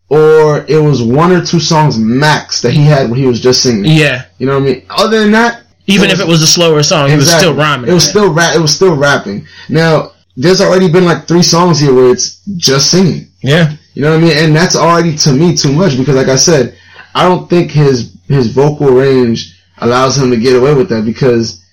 [0.07, 3.63] Or it was one or two songs max that he had when he was just
[3.63, 3.85] singing.
[3.85, 4.85] yeah You know what I mean?
[4.87, 7.93] Other than that, even if it was a slower song it was still rhyming It
[7.93, 8.09] was it.
[8.09, 8.55] still rap.
[8.55, 9.45] It was still rapping.
[9.69, 13.27] Now, there's already been like three songs here where it's just singing.
[13.41, 14.37] yeah You know what I mean?
[14.37, 16.77] And that's already to me too much because, like I said,
[17.13, 19.39] I don't think his his vocal range
[19.77, 21.63] allows him to get away with that because,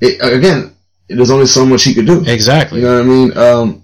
[0.00, 0.74] it, again,
[1.08, 2.24] there's only so much he could do.
[2.26, 3.36] exactly You know what I mean?
[3.36, 3.82] Um,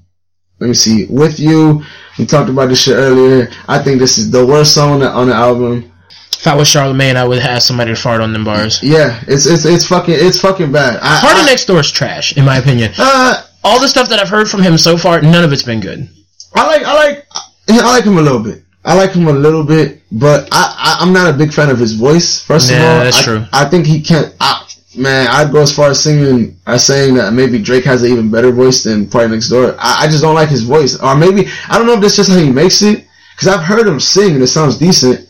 [0.59, 1.07] let me see.
[1.11, 1.83] With you,
[2.19, 3.49] we talked about this shit earlier.
[3.69, 5.93] I think this is the worst song on the, on the album.
[6.39, 9.47] If I was Charlemagne I would have somebody to fart on them bars Yeah, it's
[9.47, 10.99] it's it's fucking it's fucking bad.
[11.03, 12.93] I, Party I, Next Door is trash, in my opinion.
[12.99, 15.81] uh, All the stuff that I've heard from him so far, none of it's been
[15.81, 16.09] good.
[16.55, 17.27] I like I like
[17.69, 18.63] I like him a little bit.
[18.85, 21.79] I like him a little bit, but I, I I'm not a big fan of
[21.79, 22.41] his voice.
[22.43, 23.45] First of all, that's I, true.
[23.53, 24.33] I think he can't.
[24.41, 24.65] I,
[24.97, 28.31] man, I'd go as far as singing, as saying that maybe Drake has an even
[28.31, 29.75] better voice than Party Next Door.
[29.79, 32.31] I, I just don't like his voice, or maybe I don't know if that's just
[32.31, 33.05] how he makes it.
[33.35, 35.26] Because I've heard him sing and it sounds decent.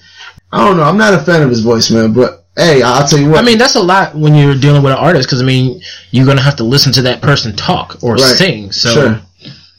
[0.57, 0.83] I don't know.
[0.85, 2.13] I'm not a fan of his voice, man.
[2.13, 3.39] But hey, I- I'll tell you what.
[3.39, 6.27] I mean, that's a lot when you're dealing with an artist, because I mean, you're
[6.27, 8.23] gonna have to listen to that person talk or Right.
[8.23, 8.73] sing.
[8.73, 9.21] So Sure.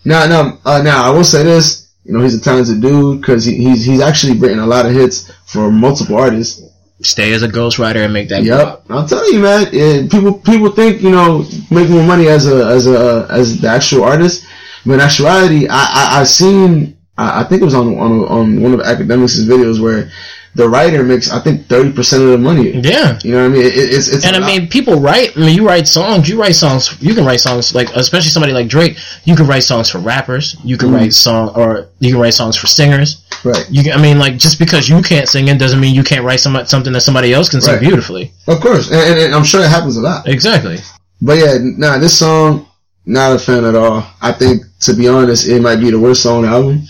[0.06, 1.88] Now, now, uh, now, I will say this.
[2.06, 4.94] You know, he's a talented dude because he, he's he's actually written a lot of
[4.94, 6.62] hits for multiple artists.
[7.02, 8.44] stay as a ghostwriter and make that.
[8.44, 8.86] Yep, pop.
[8.90, 9.68] I'm telling you, man.
[9.74, 13.68] eh, people people think you know make more money as a as a as the
[13.68, 14.46] actual artist,
[14.86, 18.62] but in actuality, I I, I seen I, I think it was on on on
[18.62, 20.10] one of academics' videos where
[20.58, 22.72] the writer makes I think thirty percent of the money.
[22.72, 23.20] Yeah.
[23.24, 23.62] You know what I mean?
[23.68, 25.38] It, it's it's And I mean, people write.
[25.38, 26.28] I mean, you write songs.
[26.28, 26.98] You write songs.
[27.00, 28.98] You can write songs like, especially somebody like Drake.
[29.24, 30.56] You can write songs for rappers.
[30.64, 30.96] You can Mhm.
[30.98, 33.10] write song, or you can write songs for singers.
[33.44, 33.66] right?
[33.70, 36.26] You, can, I mean, like just because you can't sing it doesn't mean you can't
[36.26, 37.80] write some, something that somebody else can sing Right.
[37.88, 38.32] beautifully.
[38.48, 40.28] Of course, and, and, and I'm sure it happens a lot.
[40.28, 40.78] Exactly.
[41.22, 42.66] But yeah, nah, this song,
[43.06, 44.04] not a fan at all.
[44.24, 46.82] I think, to be honest, it might be the worst song on the album.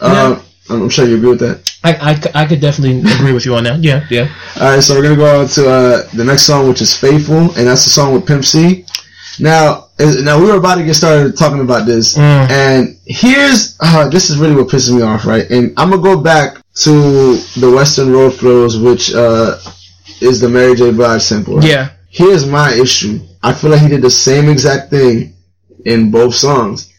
[0.00, 0.38] Uh,
[0.70, 1.68] I'm sure you agree with that.
[1.84, 3.80] I, I, I could definitely agree with you on that.
[3.82, 4.28] Yeah, yeah.
[4.56, 7.66] Alright, so we're gonna go on to uh, the next song, which is Faithful, and
[7.66, 8.84] that's the song with Pimp C.
[9.40, 12.50] Now, is- now we were about to get started talking about this, Mm.
[12.50, 15.48] and here's uh, this is really what pisses me off, right?
[15.50, 19.56] And I'm gonna go back to the Weston Road Flows, which uh,
[20.20, 20.92] is the Mary J.
[20.92, 21.56] Blige sample.
[21.56, 21.64] right?
[21.68, 21.88] Yeah.
[22.08, 23.18] Here's my issue.
[23.42, 25.32] I feel like he did the same exact thing
[25.84, 26.91] in both songs.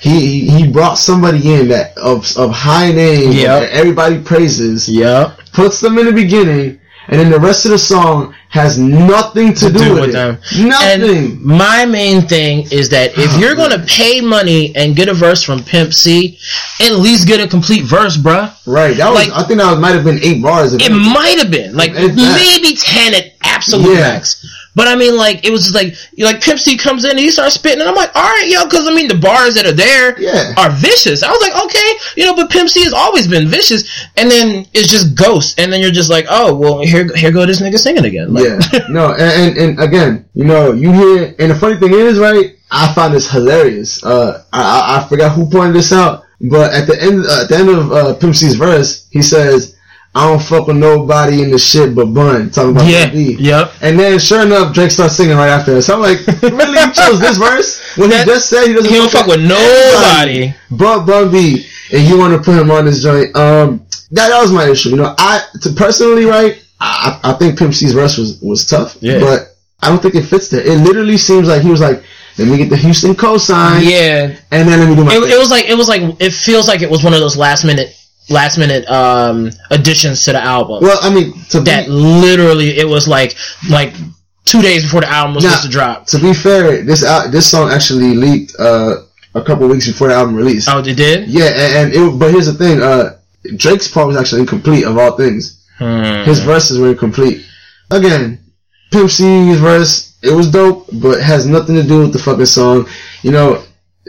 [0.00, 3.62] He he brought somebody in that of of high name Yep.
[3.62, 5.38] that everybody praises Yep.
[5.52, 9.70] puts them in the beginning, and then the rest of the song has nothing to,
[9.70, 10.38] do, with, them.
[10.58, 11.02] Nothing.
[11.02, 13.70] And my main thing is that if Oh, you're man.
[13.70, 16.38] gonna pay money and get a verse from Pimp C,
[16.80, 18.50] at least get a complete verse, bruh.
[18.66, 18.96] right.
[18.96, 19.18] That was.
[19.28, 20.72] like- I think that might have been eight bars.
[20.72, 24.00] It might have been like maybe ten at absolute Yeah.
[24.12, 24.36] max.
[24.78, 27.18] But I mean, like it was just like you like Pimp C comes in and
[27.18, 29.66] he starts spitting, and I'm like, all right, yo, because I mean the bars that
[29.66, 30.54] are there Yeah.
[30.56, 31.22] are vicious.
[31.22, 33.82] I was like, okay, you know, but Pimp C has always been vicious,
[34.16, 37.44] and then it's just Ghost, and then you're just like, oh, well, here, here go
[37.44, 38.32] this nigga singing again.
[38.32, 41.92] Like, Yeah, no, and, and and again, you know, you hear, and the funny thing
[41.92, 42.54] is, right?
[42.70, 44.04] I found this hilarious.
[44.04, 47.48] Uh, I I, I forgot who pointed this out, but at the end uh, at
[47.48, 49.74] the end of uh, Pimp C's verse, he says,
[50.14, 53.36] "I don't fuck with nobody in the shit but Bun." Talking about yeah, Bun B.
[53.38, 53.72] yep.
[53.82, 55.74] And then, sure enough, Drake starts singing right after.
[55.74, 55.82] that.
[55.82, 58.90] So I'm like, really, you chose this verse when That- he just said he doesn't
[58.90, 60.54] He don't fuck with nobody.
[60.70, 63.34] but Bun B, and you want to put him on this joint.
[63.36, 64.90] Um, that, that was my issue.
[64.90, 66.62] You know, I to personally, right?
[66.80, 69.18] I, I think Pimp C's verse was was tough, Yeah.
[69.20, 70.60] but I don't think it fits there.
[70.66, 72.02] It literally seems like he was like,
[72.38, 75.30] "Let me get the Houston cosign, Yeah, and then let me do my." it, thing."
[75.32, 77.64] it was like it was like it feels like it was one of those last
[77.64, 77.94] minute
[78.30, 80.82] last minute um additions to the album.
[80.82, 83.34] well, I mean, to that be literally it was like
[83.70, 83.94] like
[84.44, 85.50] two days before the album was Nah.
[85.50, 86.06] supposed to drop.
[86.06, 88.96] to be fair, this al- this song actually leaked uh,
[89.34, 90.66] a couple weeks before the album release.
[90.68, 91.28] Oh, it did.
[91.28, 93.18] Yeah, and, and it, but here's the thing: uh,
[93.56, 95.64] Drake's part was actually incomplete of all things.
[95.78, 96.24] Hmm.
[96.24, 97.44] His verses were incomplete.
[97.90, 98.40] Again,
[98.90, 102.88] Pimp C's verse, it was dope, but has nothing to do with the fucking song.
[103.22, 103.62] You know,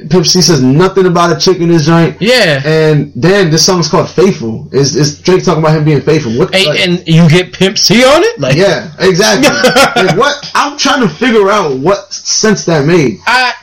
[0.10, 2.16] Pimp C says nothing about a chick in his joint.
[2.22, 2.62] Yeah.
[2.66, 4.68] And then this song's called Faithful.
[4.72, 6.38] Is is Drake talking about him being faithful?
[6.38, 6.54] What?
[6.56, 8.40] Hey, like- and you get Pimp C on it?
[8.40, 9.50] Like, yeah, exactly.
[10.00, 10.52] Like, what?
[10.56, 13.18] I'm trying to figure out what sense that made.
[13.26, 13.54] I,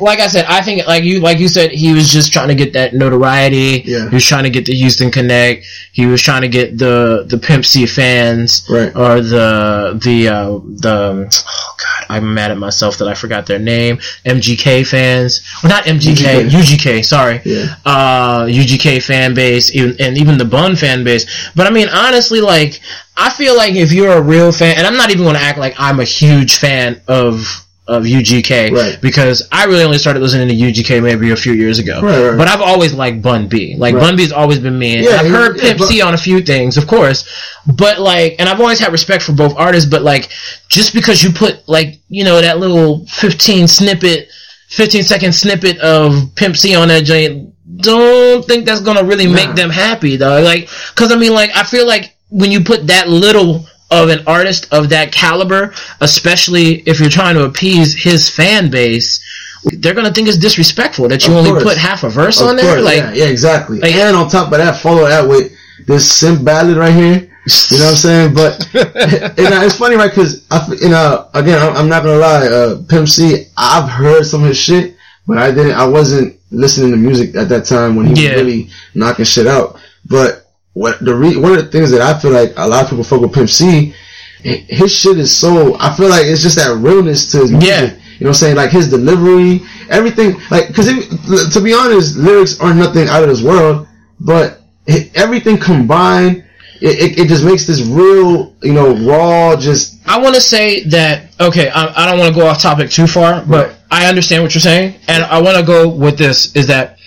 [0.00, 2.54] like I said, I think like you, like you said, he was just trying to
[2.54, 3.82] get that notoriety.
[3.86, 4.08] Yeah.
[4.10, 5.64] He was trying to get the Houston Connect.
[5.92, 8.94] He was trying to get the the Pimp C fans, Right.
[8.94, 10.48] Or the the uh,
[10.82, 13.98] the oh god, I'm mad at myself that I forgot their name.
[14.24, 16.50] MGK fans, well, not MGK, UGK.
[16.50, 17.04] UGK.
[17.04, 17.40] Sorry.
[17.44, 17.74] Yeah.
[17.84, 21.50] uh, UGK fan base, even, and even the Bun fan base.
[21.54, 22.80] But I mean, honestly, like,
[23.16, 25.58] I feel like if you're a real fan, and I'm not even going to act
[25.58, 28.98] like I'm a huge fan of of UGK Right.
[29.00, 32.00] because I really only started listening to UGK maybe a few years ago.
[32.02, 32.36] Right, right.
[32.36, 33.76] But I've always liked Bun B.
[33.78, 33.94] Like.
[33.94, 34.96] Bun B's always been me.
[34.96, 37.24] And Yeah, I've he- heard yeah, Pimp but- C on a few things, of course.
[37.66, 39.88] But like, and I've always had respect for both artists.
[39.88, 40.30] But like,
[40.68, 44.30] just because you put like you know that little 15 snippet,
[44.70, 49.54] 15 second snippet of Pimp C on that joint, don't think that's gonna really make
[49.54, 50.42] them happy though.
[50.42, 54.22] Like, cause I mean, like, I feel like when you put that little of an
[54.26, 59.22] artist of that caliber, especially if you're trying to appease his fan base,
[59.64, 61.64] they're gonna think it's disrespectful that you Of only course.
[61.64, 62.80] put half a verse Of on there.
[62.80, 63.78] Like, yeah, yeah, exactly.
[63.80, 65.52] like- and on top of that, follow that with
[65.86, 67.28] this simp ballad right here.
[67.70, 68.34] You know what I'm saying?
[68.34, 68.68] But
[69.38, 70.10] and uh, it's funny, right?
[70.10, 70.44] Because
[70.82, 72.46] you know, again, I'm, I'm not gonna lie.
[72.46, 74.96] Uh, Pimp C, I've heard some of his shit,
[75.28, 75.72] but I didn't.
[75.74, 78.32] I wasn't listening to music at that time when he Yeah.
[78.34, 79.78] was really knocking shit out.
[80.04, 80.45] But
[80.76, 83.02] what the re- one of the things that I feel like a lot of people
[83.02, 83.94] fuck with Pimp C,
[84.42, 85.74] his shit is so.
[85.80, 87.66] I feel like it's just that realness to his music.
[87.66, 87.84] Yeah.
[87.84, 88.56] You know what I'm saying?
[88.56, 90.38] Like his delivery, everything.
[90.50, 93.88] Like, cause it, to be honest, lyrics are nothing out of this world,
[94.20, 96.44] but it, everything combined,
[96.82, 100.84] it, it, it just makes this real, you know, raw, just, I want to say
[100.84, 101.70] that okay.
[101.70, 104.60] I, I don't want to go off topic too far, but I understand what you're
[104.60, 106.98] saying, and I want to go with this is that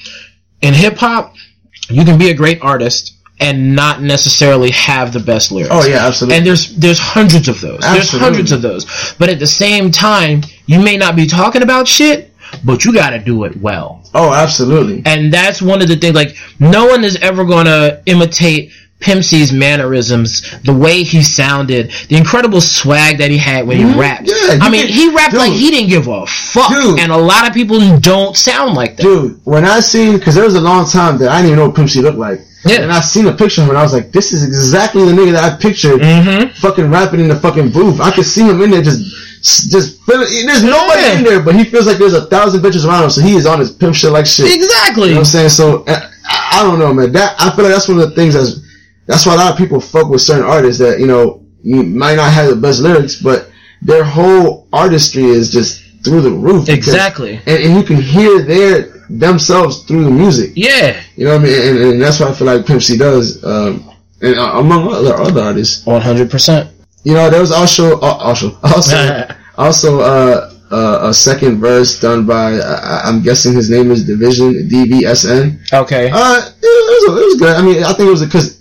[0.64, 1.36] in hip hop,
[1.88, 5.74] you can be a great artist and not necessarily have the best lyrics.
[5.74, 6.38] oh yeah, absolutely.
[6.38, 7.80] And there's there's hundreds of those.
[7.82, 8.86] There's hundreds of those.
[9.18, 12.34] But at the same time, you may not be talking about shit,
[12.66, 14.04] but you got to do it well.
[14.14, 15.04] oh, absolutely.
[15.06, 16.16] And that's one of the things.
[16.16, 22.18] Like no one is ever gonna imitate Pimp C's mannerisms, the way he sounded, the
[22.18, 24.28] incredible swag that he had when he rapped.
[24.28, 24.60] Mm-hmm.
[24.60, 27.00] Yeah, I mean, he rapped like he didn't give a fuck, Dude.
[27.00, 29.04] and a lot of people don't sound like that.
[29.04, 31.68] Dude, when I seen, cause there was a long time that I didn't even know
[31.68, 32.42] what Pimp C looked like.
[32.66, 32.82] Yeah.
[32.82, 35.12] And I seen a picture of him and I was like, this is exactly the
[35.14, 36.52] nigga that I pictured Mm-hmm.
[36.60, 38.00] fucking rapping in the fucking booth.
[38.02, 41.18] I could see him in there just, just feeling, there's nobody Yeah.
[41.18, 43.46] in there, but he feels like there's a thousand bitches around him, so he is
[43.46, 44.54] on his pimp shit like shit.
[44.54, 45.10] Exactly.
[45.10, 45.50] You know what I'm saying?
[45.50, 46.12] So I,
[46.60, 47.12] I don't know, man.
[47.14, 48.60] That I feel like that's one of the things that's
[49.06, 52.16] that's why a lot of people fuck with certain artists that you know you might
[52.16, 53.50] not have the best lyrics, but
[53.82, 56.66] their whole artistry is just through the roof.
[56.66, 57.40] because- Exactly.
[57.46, 60.52] and, and you can hear their themselves through the music.
[60.56, 61.02] Yeah.
[61.16, 61.68] You know what I mean?
[61.68, 63.90] And, and that's what I feel like Pimp C does, um,
[64.22, 65.86] and uh, among other other artists.
[65.86, 66.70] One hundred percent.
[67.04, 72.26] You know, there was also uh, also also also uh, uh, a second verse done
[72.28, 75.60] by uh, I'm guessing his name is Division D V S N.
[75.74, 76.12] Okay.
[76.14, 77.56] Uh, it, was, it was good.
[77.56, 78.59] I mean, I think it was because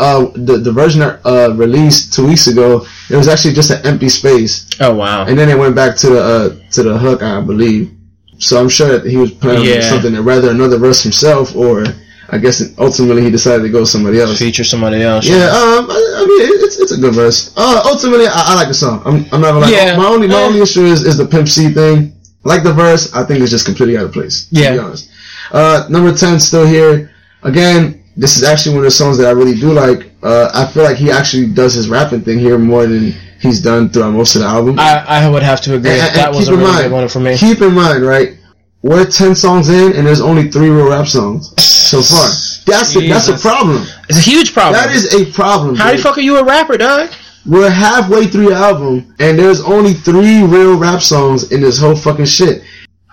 [0.00, 4.08] uh, the the version uh, released two weeks ago, it was actually just an empty
[4.08, 5.26] space, Oh wow.
[5.26, 7.92] and then it went back to the uh, to the hook, I believe.
[8.38, 9.82] So I'm sure that he was planning Yeah.
[9.82, 11.84] something that rather another verse himself, or
[12.30, 14.38] I guess ultimately he decided to go somebody else.
[14.38, 15.26] Feature somebody else.
[15.26, 17.52] Yeah, um, I, I mean it's it's a good verse.
[17.56, 19.02] Uh, ultimately, I, I like the song.
[19.04, 19.70] I'm, I'm not gonna lie.
[19.70, 19.96] Yeah.
[19.96, 22.16] My only my only issue is, is the Pimp C thing.
[22.42, 23.12] Like the verse.
[23.12, 24.46] I think it's just completely out of place.
[24.48, 24.72] To Yeah.
[24.72, 25.10] be honest.
[25.52, 27.10] Uh, number ten still here.
[27.42, 30.10] Again, this is actually one of the songs that I really do like.
[30.22, 33.88] Uh, I feel like he actually does his rapping thing here more than he's done
[33.88, 34.78] throughout most of the album.
[34.78, 35.90] I, I would have to agree.
[35.92, 37.36] And- and that was a really mind- big one for me.
[37.38, 38.36] Keep in mind, right?
[38.82, 42.28] We're ten songs in, and there's only three real rap songs so far.
[42.66, 43.84] That's a, that's a problem.
[44.08, 44.74] It's a huge problem.
[44.74, 45.74] That is a problem.
[45.76, 47.10] How the fuck are you a rapper, dog?
[47.46, 51.94] We're halfway through the album, and there's only three real rap songs in this whole
[51.96, 52.62] fucking shit.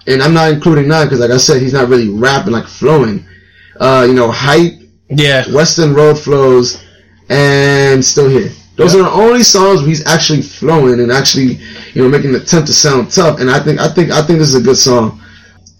[0.05, 3.25] And I'm not including nine because, like I said, he's not really rapping, like flowing.
[3.79, 4.73] Uh, you know, hype,
[5.09, 5.45] Yeah.
[5.51, 6.83] Weston Road Flows,
[7.29, 8.51] and still here.
[8.75, 9.01] Those Yeah.
[9.01, 11.59] are the only songs where he's actually flowing and actually,
[11.93, 13.39] you know, making an attempt to sound tough.
[13.39, 15.19] And I think, I think, I think this is a good song.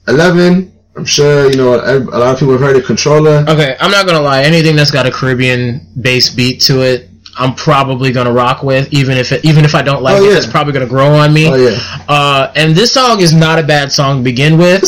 [0.08, 0.72] Eleven.
[0.96, 2.84] I'm sure you know a lot of people have heard it.
[2.86, 3.46] Controller.
[3.48, 4.42] Okay, I'm not gonna lie.
[4.42, 9.16] Anything that's got a Caribbean bass beat to it, I'm probably gonna rock with, even
[9.16, 10.36] if it, even if I don't like Oh, it.
[10.36, 11.50] It's probably gonna grow on me.
[11.50, 11.78] Oh yeah.
[12.10, 14.84] Uh, and this song is not a bad song to begin with.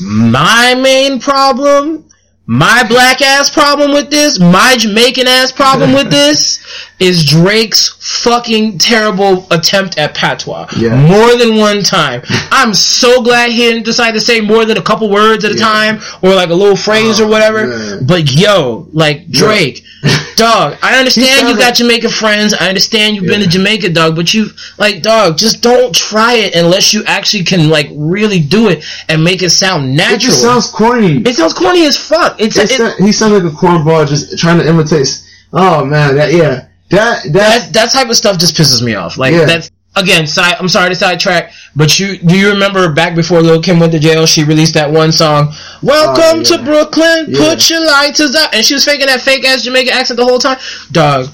[0.00, 2.04] My main problem,
[2.46, 6.64] my black ass problem with this, my Jamaican ass problem with this
[6.98, 7.90] is Drake's
[8.24, 10.66] fucking terrible attempt at patois.
[10.76, 10.96] Yeah.
[11.06, 12.22] More than one time.
[12.50, 15.56] I'm so glad he didn't decide to say more than a couple words at a
[15.56, 15.64] Yeah.
[15.64, 17.66] time or like a little phrase Oh, or whatever.
[17.66, 18.06] man.
[18.06, 19.84] But yo, like Drake,
[20.36, 22.54] dog, I understand you got Jamaican friends.
[22.54, 24.46] I understand you've been to Jamaica, dog, but you
[24.78, 29.22] like dog, just don't try it unless you actually can like really do it and
[29.22, 30.16] make it sound natural.
[30.16, 31.18] It just sounds corny.
[31.26, 32.40] It sounds corny as fuck.
[32.40, 35.08] It's, It's it, not- he sounds like a cornball just trying to imitate.
[35.52, 39.16] Oh man, that yeah, that that that type of stuff just pisses me off.
[39.18, 39.44] Like Yeah.
[39.44, 40.56] that's again, side.
[40.60, 43.98] I'm sorry to sidetrack, but you do you remember back before Lil Kim went to
[43.98, 44.26] jail?
[44.26, 46.58] She released that one song, "Welcome Oh, to.
[46.58, 47.38] Brooklyn, Yeah.
[47.48, 50.38] put your lighters up," and she was faking that fake ass Jamaican accent the whole
[50.38, 50.58] time.
[50.92, 51.28] Dog.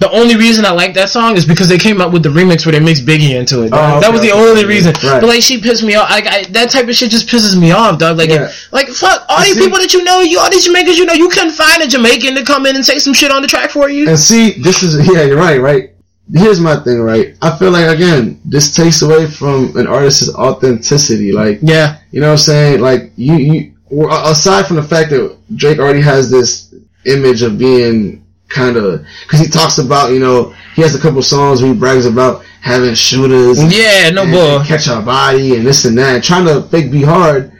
[0.00, 2.66] The only reason I like that song is because they came up with the remix
[2.66, 3.70] where they mixed Biggie into it.
[3.72, 4.66] Oh, that was the okay, only okay.
[4.66, 4.92] reason.
[5.04, 5.20] Right.
[5.20, 6.10] But like, she pissed me off.
[6.10, 8.18] Like I, that type of shit just pisses me off, dog.
[8.18, 8.50] Like, Yeah.
[8.72, 11.06] like fuck all You these see- people that you know, you all these Jamaicans you
[11.06, 13.48] know, you couldn't find a Jamaican to come in and say some shit on the
[13.48, 14.08] track for you.
[14.08, 15.90] and see this is yeah, you're right, right.
[16.32, 17.36] Here's my thing, right?
[17.42, 21.32] I feel like again, this takes away from an artist's authenticity.
[21.32, 21.98] Like yeah.
[22.10, 22.80] you know what I'm saying?
[22.80, 23.74] Like you, you
[24.10, 26.74] aside from the fact that Drake already has this
[27.06, 31.22] image of being kind of because he talks about you know he has a couple
[31.22, 33.58] songs where he brags about having shooters.
[33.74, 34.64] Yeah, no and, bull.
[34.64, 37.50] catch our body and this and that, trying to fake be hard.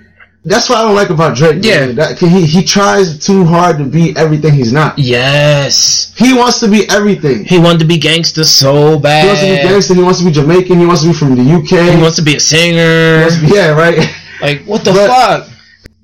[0.47, 1.61] That's what I don't like about Drake.
[1.64, 1.87] Yeah.
[1.92, 4.99] That, he he tries too hard to be everything he's not.
[4.99, 6.14] Yes.
[6.18, 7.44] He wants to be everything.
[7.47, 9.23] He wanted to be gangster so bad.
[9.23, 9.94] He wants to be gangster.
[9.94, 10.79] He wants to be Jamaican.
[10.79, 11.94] He wants to be from the UK.
[11.97, 13.23] He wants to be a singer.
[13.23, 13.97] wants to be- yeah, right.
[14.42, 15.49] Like, what the But- fuck?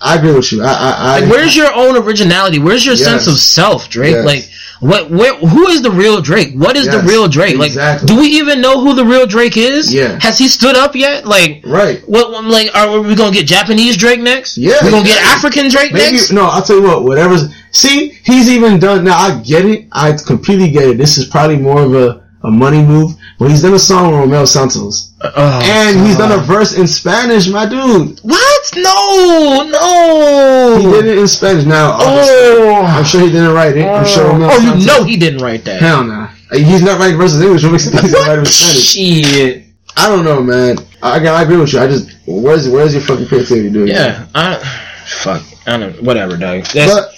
[0.00, 0.62] I agree with you.
[0.62, 2.58] I, I, I Like, where's your own originality?
[2.58, 3.04] Where's your Yes.
[3.04, 4.14] sense of self, Drake?
[4.14, 4.24] Yes.
[4.24, 6.54] Like, what, where, who is the real Drake?
[6.54, 7.58] What is the real Drake?
[7.58, 8.06] Like, exactly.
[8.06, 9.92] do we even know who the real Drake is?
[9.92, 10.18] Yeah.
[10.22, 11.26] Has he stood up yet?
[11.26, 12.00] Like, right.
[12.08, 14.56] what, like, are we gonna get Japanese Drake next?
[14.56, 15.22] Yeah, We're gonna get.
[15.22, 16.32] African Drake Maybe next?
[16.32, 16.46] no.
[16.46, 17.04] I'll tell you what.
[17.04, 17.54] Whatever's.
[17.72, 19.04] See, he's even done.
[19.04, 19.86] Now I get it.
[19.92, 20.96] I completely get it.
[20.96, 23.12] This is probably more of a, a money move.
[23.38, 26.86] But he's done a song with Romeo Santos, Oh, and he's done a verse in
[26.86, 27.48] Spanish.
[27.48, 28.70] My dude, What?
[28.76, 30.78] No, no.
[30.78, 31.64] he did it in Spanish.
[31.64, 32.82] Now, obviously, oh.
[32.84, 33.04] I'm Oh.
[33.04, 33.86] sure he didn't write it.
[33.86, 34.32] I'm sure oh.
[34.32, 35.80] Romeo Oh, you know he didn't write that.
[35.80, 36.28] Hell nah.
[36.52, 37.62] He's not writing verses in English.
[37.62, 38.84] What makes him think he's writing in Spanish?
[38.90, 39.64] Shit.
[39.96, 40.78] I don't know, man.
[41.02, 41.80] I, I agree with you.
[41.80, 43.88] I just where's where's your fucking creativity, dude?
[43.88, 44.56] Yeah, I
[45.06, 45.42] fuck.
[45.66, 46.02] I don't.
[46.02, 46.64] Whatever, dog.
[46.64, 47.14] That's, But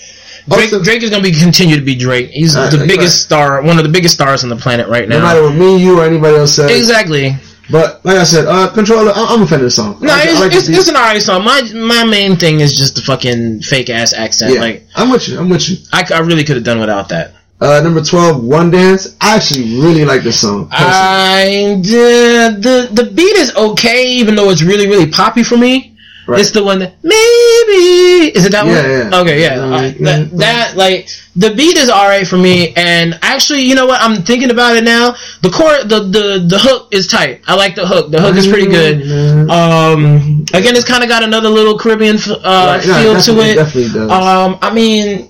[0.49, 2.31] Drake, also- Drake is gonna be continue to be Drake.
[2.31, 5.19] He's the biggest star, one of the biggest stars on the planet right now.
[5.19, 6.71] no matter what me, you, or anybody else says.
[6.71, 7.37] Exactly.
[7.71, 9.13] But like I said, uh, controller.
[9.15, 9.97] I'm, I'm a fan of the song.
[10.01, 11.45] No, I like- I it's, like it's, it's an alright song.
[11.45, 14.55] My my main thing is just the fucking fake ass accent.
[14.55, 15.39] Yeah, Like I'm with you.
[15.39, 15.77] I'm with you.
[15.93, 17.35] I, I really could have done without that.
[17.61, 19.15] Uh, number twelve, One Dance.
[19.21, 20.69] I actually really like this song.
[20.69, 20.91] personally.
[20.91, 25.92] I did the the beat is okay, even though it's really really poppy for me.
[26.27, 26.41] Right.
[26.41, 29.13] It's the one that maybe is it that Yeah, one?
[29.13, 29.21] yeah.
[29.21, 29.61] Okay, yeah.
[29.65, 34.01] Alright, that, that like the beat is alright for me, and actually, you know what?
[34.01, 35.15] I'm thinking about it now.
[35.43, 37.41] The core, the the the hook is tight.
[37.49, 38.11] I like the hook.
[38.13, 39.03] The hook is pretty good.
[39.51, 42.35] Um, again, it's kind of got another little Caribbean f- uh,
[42.79, 43.55] Right, no, feel to it.
[43.57, 44.11] definitely does.
[44.11, 45.29] Um, I mean,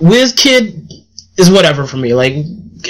[0.00, 0.90] Wizkid
[1.36, 2.14] is whatever for me.
[2.14, 2.34] Like.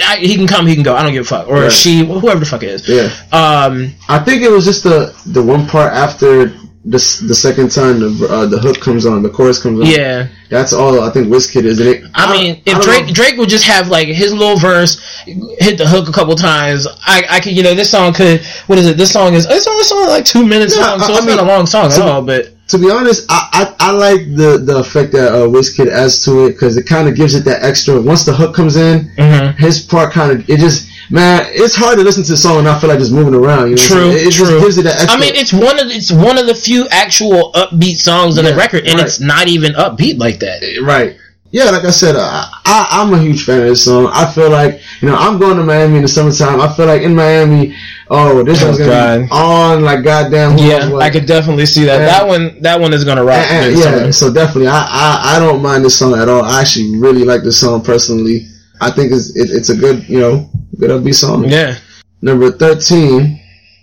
[0.04, 0.96] I, he can come, he can go.
[0.96, 1.70] I don't give a fuck, or Right.
[1.72, 2.88] she, whoever the fuck it is.
[2.88, 3.04] Yeah.
[3.30, 6.48] Um, I think it was just the the one part after
[6.84, 9.86] the the second time the uh, the hook comes on, the chorus comes on.
[9.86, 10.28] Yeah.
[10.50, 11.80] that's all I think Wizkid is.
[11.80, 13.12] It, I mean, if don't Drake know.
[13.12, 17.22] Drake would just have like his little verse, hit the hook a couple times, I
[17.30, 18.96] I could you know this song could what is it?
[18.98, 21.36] This song is it's only like two minutes Yeah, long, so I- I it's mean,
[21.36, 22.20] not a long song at all.
[22.22, 26.24] But to be honest, I, I, I like the, the effect that uh, Wizkid adds
[26.24, 28.00] to it because it kind of gives it that extra.
[28.00, 29.54] Once the hook comes in, Mhm.
[29.56, 32.64] his part kind of it just man, it's hard to listen to a song and
[32.64, 33.70] not feel like just moving around.
[33.70, 34.46] You know, True, it, it true.
[34.46, 35.12] just gives it that extra.
[35.12, 38.44] I mean, it's one of the, it's one of the few actual upbeat songs on
[38.44, 39.06] the record, and right.
[39.06, 40.62] it's not even upbeat like that.
[40.82, 41.16] right.
[41.50, 44.10] Yeah, like I said, uh, I, I'm a huge fan of this song.
[44.12, 46.60] I feel like, you know, I'm going to Miami in the summertime.
[46.60, 47.76] I feel like in Miami,
[48.10, 50.58] oh, this Oh, one's going to be on like goddamn.
[50.58, 51.00] Yeah, what.
[51.02, 52.00] I could definitely see that.
[52.00, 53.36] And- that one, that one is gonna rock.
[53.48, 54.12] And- and- yeah, summer.
[54.12, 56.42] so definitely, I, I I don't mind this song at all.
[56.42, 58.48] I actually really like this song personally.
[58.80, 61.44] I think it's it, it's a good you know good be song.
[61.48, 61.76] yeah.
[62.22, 63.40] Number thirteen,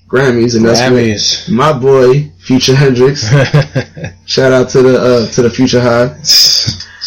[0.08, 1.48] Grammys, and that's Grammys.
[1.48, 3.30] with my boy Future Hendrix.
[4.26, 6.18] Shout out to the uh, to the Future Hive.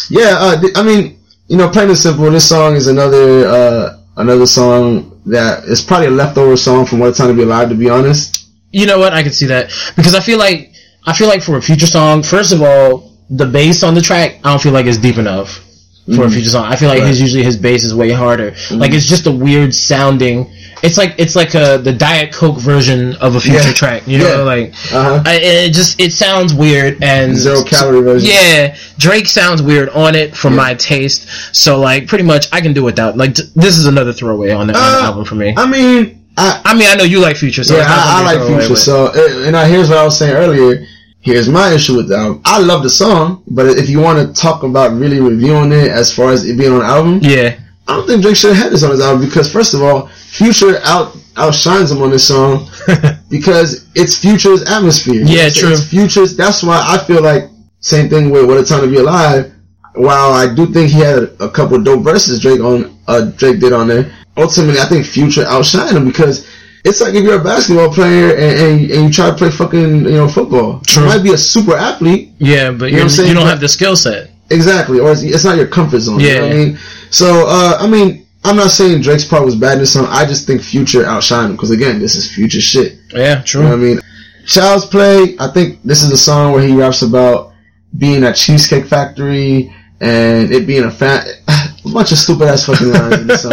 [0.09, 4.45] Yeah, uh, I mean, you know, plain and simple, this song is another uh, another
[4.45, 7.69] song that is probably a leftover song from What Time to Be Alive.
[7.69, 9.13] To be honest, you know what?
[9.13, 10.71] I can see that because I feel like
[11.05, 14.39] I feel like for a future song, first of all, the bass on the track
[14.43, 15.64] I don't feel like it's deep enough
[16.13, 16.65] for a future song.
[16.65, 17.05] I feel like Mm-hmm.
[17.05, 17.07] Right.
[17.07, 17.09] Mm-hmm.
[17.09, 18.53] his usually his bass is way harder.
[18.71, 20.51] Like it's just a weird sounding.
[20.83, 23.73] It's like it's like a the Diet Coke version of a future Yeah.
[23.73, 24.07] track.
[24.07, 24.43] You know, Yeah.
[24.43, 25.23] like uh huh.
[25.25, 28.29] I, it just it sounds weird and Zero calorie version.
[28.31, 31.27] Yeah, Drake sounds weird on it for my taste.
[31.55, 33.17] So like pretty much I can do without.
[33.17, 35.55] Like this is another throwaway on the, on the Uh, album for me.
[35.57, 38.45] I mean, I, I mean I know you like Future, so yeah, I, I gonna
[38.45, 38.73] be a like Future.
[38.73, 40.85] but- So, uh, and now here's what I was saying earlier.
[41.25, 42.41] Here's my issue with the album.
[42.45, 46.13] I love the song, but if you want to talk about really reviewing it as
[46.15, 47.59] far as it being on album, yeah.
[47.87, 50.07] I don't think Drake should have had this on his album because first of all,
[50.07, 52.69] Future out outshines him on this song
[53.29, 55.23] because it's Future's atmosphere.
[55.25, 55.71] Yeah, It's- true.
[55.71, 56.37] It's Future's.
[56.37, 57.49] That's why I feel like
[57.79, 59.51] same thing with What a Time to Be Alive.
[59.95, 63.59] While I do think he had a, a couple dope verses Drake on uh, Drake
[63.59, 66.47] did on there, ultimately I think Future outshined him because
[66.85, 70.05] it's like if you're a basketball player and, and, and you try to play fucking
[70.05, 70.79] you know football.
[70.81, 71.03] True.
[71.03, 73.27] You might be a super athlete, Yeah, but know you what I'm saying?
[73.29, 74.31] you don't But- have the skill set.
[74.51, 76.19] Exactly, or it's, it's not your comfort zone.
[76.19, 76.77] You know what I mean?
[77.09, 80.05] So, uh, I mean, I'm not saying Drake's part was bad in this song.
[80.07, 82.99] I just think Future outshined him because again, this is Future shit.
[83.11, 83.61] Yeah, true.
[83.63, 83.99] You know what I mean?
[84.45, 85.35] Child's Play.
[85.39, 87.53] I think this is a song where he raps about
[87.97, 91.25] being at Cheesecake Factory and it being a fan.
[91.47, 93.51] A bunch of stupid ass fucking lines in the song.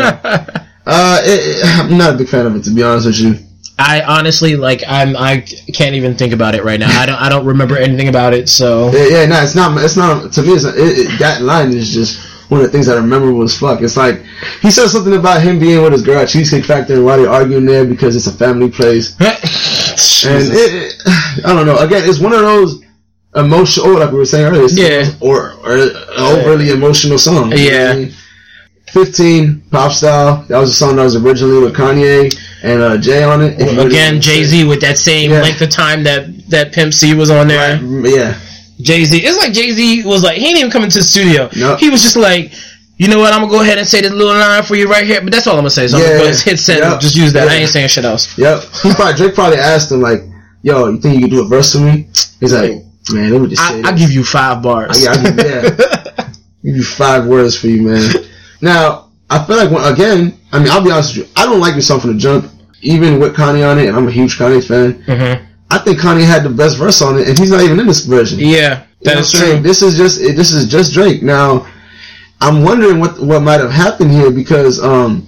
[0.87, 3.35] Uh, it, it- I'm not a big fan of it to be honest with you.
[3.79, 5.41] I honestly like I'm I
[5.75, 6.91] can't even think about it right now.
[7.01, 8.49] I don't I don't remember anything about it.
[8.49, 9.83] So Yeah, yeah, no, it's not.
[9.83, 10.33] It's not.
[10.33, 12.21] To me, it's not, it, that line is just
[12.51, 13.81] one of the things that are memorable as fuck.
[13.81, 14.23] It's like
[14.61, 17.31] he said something about him being with his girl at Cheesecake Factory and why they're
[17.31, 19.17] arguing there because it's a family place.
[20.25, 21.03] And it, it,
[21.45, 21.77] I don't know.
[21.79, 22.83] Again, it's one of those
[23.35, 25.05] emotional, oh, like we were saying earlier, it's Yeah.
[25.21, 27.51] or, or an overly emotional song.
[27.53, 28.09] You know
[28.95, 29.41] what I Yeah.
[29.41, 29.53] mean?
[29.53, 30.45] Fifteen pop style.
[30.49, 33.59] That was a song that was originally with Kanye and uh, Jay on it.
[33.59, 35.43] Really again, Jay Z with that same Yeah.
[35.43, 37.77] length of time that that Pimp C was on there.
[37.83, 38.39] Yeah.
[38.81, 41.49] Jay Z, it's like Jay Z was like he didn't even come into the studio.
[41.57, 41.77] No.
[41.77, 42.53] He was just like.
[42.99, 43.33] You know what?
[43.33, 45.49] I'm gonna go ahead and say this little line for you right here, but that's
[45.49, 45.89] all I'm gonna say.
[45.89, 47.01] So I'm gonna go hit send, Yep.
[47.01, 47.49] just use that.
[47.49, 48.29] I ain't saying shit else.
[48.39, 48.63] Yep.
[48.83, 50.21] He probably Drake probably asked him like,
[50.63, 52.07] "Yo, you think you can do a verse for me?"
[52.39, 52.71] He's like,
[53.11, 53.87] "Man, let me just say." I, this.
[53.87, 55.05] I'll give you five bars.
[55.05, 55.71] I, I give, yeah,
[56.65, 58.09] give you five words for you, man.
[58.63, 61.33] Now, I feel like when, again, I mean, I'll be honest with you.
[61.37, 62.51] I don't like this song from the jump,
[62.81, 65.03] even with Kanye on it, and I'm a huge Kanye fan.
[65.07, 65.41] Mhm.
[65.71, 68.05] I think Kanye had the best verse on it, and he's not even in this
[68.05, 68.39] version.
[68.39, 69.53] Yeah, know that what is I'm saying?
[69.57, 69.63] true.
[69.69, 71.23] This is just it- this is just Drake.
[71.23, 71.67] Now,
[72.41, 75.27] I'm wondering what what might have happened here because um,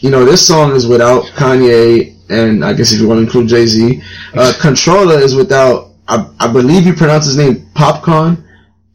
[0.00, 3.48] you know, this song is without Kanye, and I guess if you want to include
[3.48, 4.02] Jay Z,
[4.34, 5.90] uh, Controller is without.
[6.06, 8.43] I, I believe you pronounce his name Popcorn.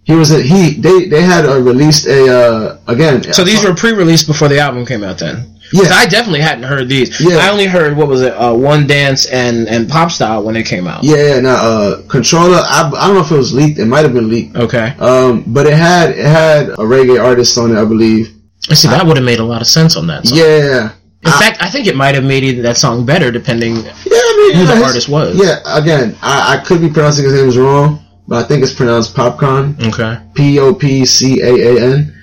[0.10, 3.16] He was a, he they they had uh, released a uh, again.
[3.38, 5.18] So these were pre-released before the album came out.
[5.24, 5.36] Then,
[5.72, 5.89] Yeah.
[6.03, 7.07] I definitely hadn't heard these.
[7.22, 7.38] Yeah.
[7.45, 10.66] I only heard what was it, uh, One Dance and and Pop Style when it
[10.74, 11.03] came out.
[11.03, 12.57] yeah yeah now uh, Controller.
[12.76, 13.78] I, I don't know if it was leaked.
[13.78, 14.55] It might have been leaked.
[14.66, 14.88] Okay.
[15.10, 18.34] Um, but it had it had a reggae artist on it, I believe.
[18.72, 20.26] I see, that would have made a lot of sense on that.
[20.28, 20.38] Song.
[20.38, 20.91] Yeah.
[21.22, 23.76] In fact, I think it might have made that song better, depending.
[23.76, 23.93] Yeah,
[24.30, 25.32] I mean, who the his- artist was.
[25.38, 27.99] Yeah, again, I, I could be pronouncing his name wrong,
[28.30, 29.76] but I think it's pronounced Popcorn.
[29.82, 30.18] Okay.
[30.36, 32.14] P O P C A A N.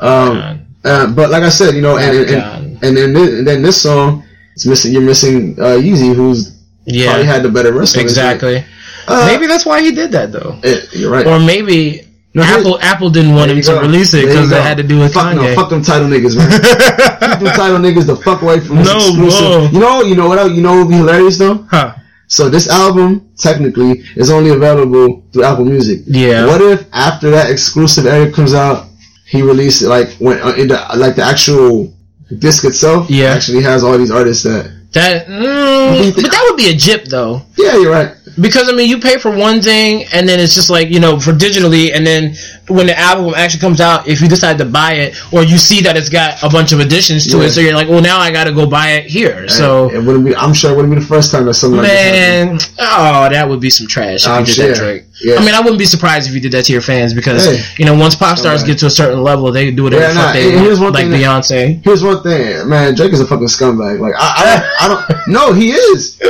[0.00, 3.46] Um, uh, but like I said, you know, and and, and, and, then this, and
[3.46, 4.92] then this song, it's missing.
[4.92, 7.10] You're missing uh, Yeezy, who's Yeah.
[7.10, 7.96] probably had the better it.
[7.96, 8.64] exactly.
[9.08, 10.58] Uh, maybe that's why he did that, though.
[10.64, 11.26] eh, you're right.
[11.26, 12.02] Or maybe
[12.34, 14.98] No, Apple Apple didn't want him you to release it because it had to do
[15.00, 15.54] with fuck, Kanye.
[15.54, 16.50] No, fuck them title niggas, man.
[17.30, 19.40] Keep them title niggas the fuck away from this No, exclusive.
[19.40, 19.68] bro.
[19.72, 20.50] You know, you know what?
[20.54, 21.66] You know what would be hilarious though?
[21.70, 21.94] huh.
[22.28, 26.00] So this album technically is only available through Apple Music.
[26.06, 26.46] Yeah.
[26.46, 28.88] What if after that exclusive area comes out,
[29.26, 31.92] he released it like when uh, in the, like the actual
[32.38, 33.26] disc itself Yeah.
[33.34, 37.42] actually has all these artists that That, mm, but that would be a jip though.
[37.56, 40.68] yeah you're right Because I mean, you pay for one thing, and then it's just
[40.70, 42.34] like you know for digitally, and then
[42.68, 45.80] when the album actually comes out, if you decide to buy it, or you see
[45.82, 47.44] that it's got a bunch of additions to Yeah.
[47.44, 49.48] it, so you're like, well, now I got to go buy it here.
[49.48, 51.86] So, it wouldn't be I'm sure it wouldn't be the first time that something like
[51.88, 54.68] man, oh, that would be some trash if I'm you did sure.
[54.68, 55.02] that, Drake.
[55.22, 55.36] Yeah.
[55.36, 57.62] I mean, I wouldn't be surprised if you did that to your fans because Hey.
[57.78, 58.72] you know once pop stars Okay.
[58.72, 61.02] get to a certain level, they do whatever Yeah, nah, they and here's want, one
[61.04, 61.82] like thing that- Beyonce.
[61.84, 62.94] Here's one thing, man.
[62.94, 63.98] Drake is a fucking scumbag.
[64.00, 65.26] Like I, I, I don't.
[65.28, 66.20] No, he is.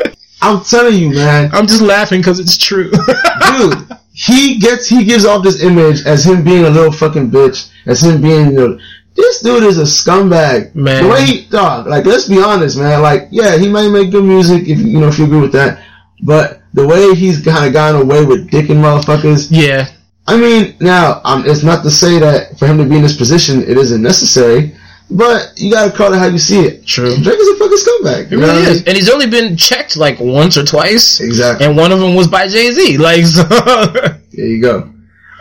[0.46, 2.90] I'm telling you, man, I'm just laughing because it's true.
[3.58, 3.88] dude.
[4.12, 8.02] He gets, he gives off this image as him being a little fucking bitch, as
[8.02, 8.78] him being, you know,
[9.14, 10.74] this dude is a scumbag.
[10.74, 11.04] Man.
[11.04, 11.86] the way he, dog.
[11.86, 13.02] Like, let's be honest, man.
[13.02, 15.82] Like, yeah, he might make good music if you know if you agree with that,
[16.22, 19.48] but the way he's kind of gotten away with dicking motherfuckers.
[19.50, 19.88] yeah,
[20.26, 23.16] I mean, now, um, it's not to say that for him to be in this
[23.16, 24.76] position, it isn't necessary,
[25.10, 26.84] but you gotta call it how you see it.
[26.86, 27.14] True.
[27.22, 28.32] Drake is a fucking scumbag.
[28.32, 28.88] it really I is, mean?
[28.88, 31.20] and he's only been checked like once or twice.
[31.20, 31.66] Exactly.
[31.66, 32.98] and one of them was by Jay Z.
[32.98, 33.44] Like, so
[34.32, 34.90] There you go.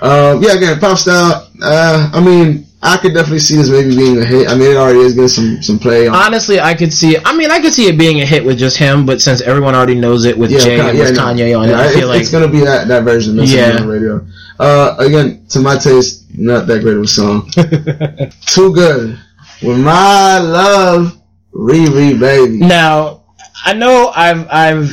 [0.01, 1.49] Um, yeah, again, pop style.
[1.63, 4.47] Uh, I mean, I could definitely see this maybe being a hit.
[4.47, 6.07] I mean, it already is getting some some play.
[6.07, 7.17] On, honestly, I could see.
[7.25, 9.73] I mean, I could see it being a hit with just him, but since everyone
[9.73, 11.21] already knows it with yeah, Jay Ka- and yeah, with no.
[11.23, 13.51] Kanye on Yeah, it, I it's, feel like it's gonna be that that version that's
[13.51, 13.77] Yeah.
[13.79, 14.27] on the radio.
[14.59, 17.49] Uh, again, to my taste, not that great of a song.
[18.45, 19.17] Too good.
[19.63, 21.17] With my love,
[21.53, 22.57] Riri, baby.
[22.57, 23.23] now
[23.65, 24.91] I know I've I've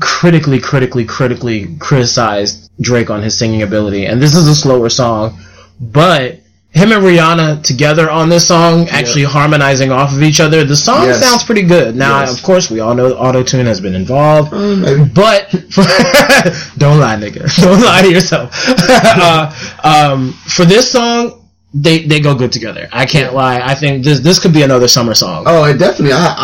[0.00, 5.38] critically, critically, critically criticized Drake on his singing ability, and this is a slower song,
[5.80, 6.40] but.
[6.70, 10.64] Him and Rihanna together on this song, actually harmonizing off of each other.
[10.64, 11.18] The song Yes.
[11.24, 11.96] sounds pretty good.
[11.96, 12.36] Now, Yes.
[12.36, 14.52] of course, we all know auto tune has been involved.
[14.52, 15.02] Maybe.
[15.04, 15.48] But
[16.76, 17.48] don't lie, nigga.
[17.62, 18.50] Don't lie to yourself.
[18.78, 19.50] uh,
[19.82, 21.37] um, for this song,
[21.74, 22.88] they they go good together.
[22.92, 23.60] I can't lie.
[23.60, 25.44] I think this this could be another summer song.
[25.46, 26.12] Oh, it definitely.
[26.14, 26.34] I,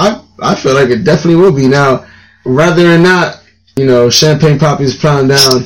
[0.41, 2.07] I I feel like it definitely will be now.
[2.45, 3.41] Rather than not,
[3.77, 5.65] you know, champagne poppies plowing down.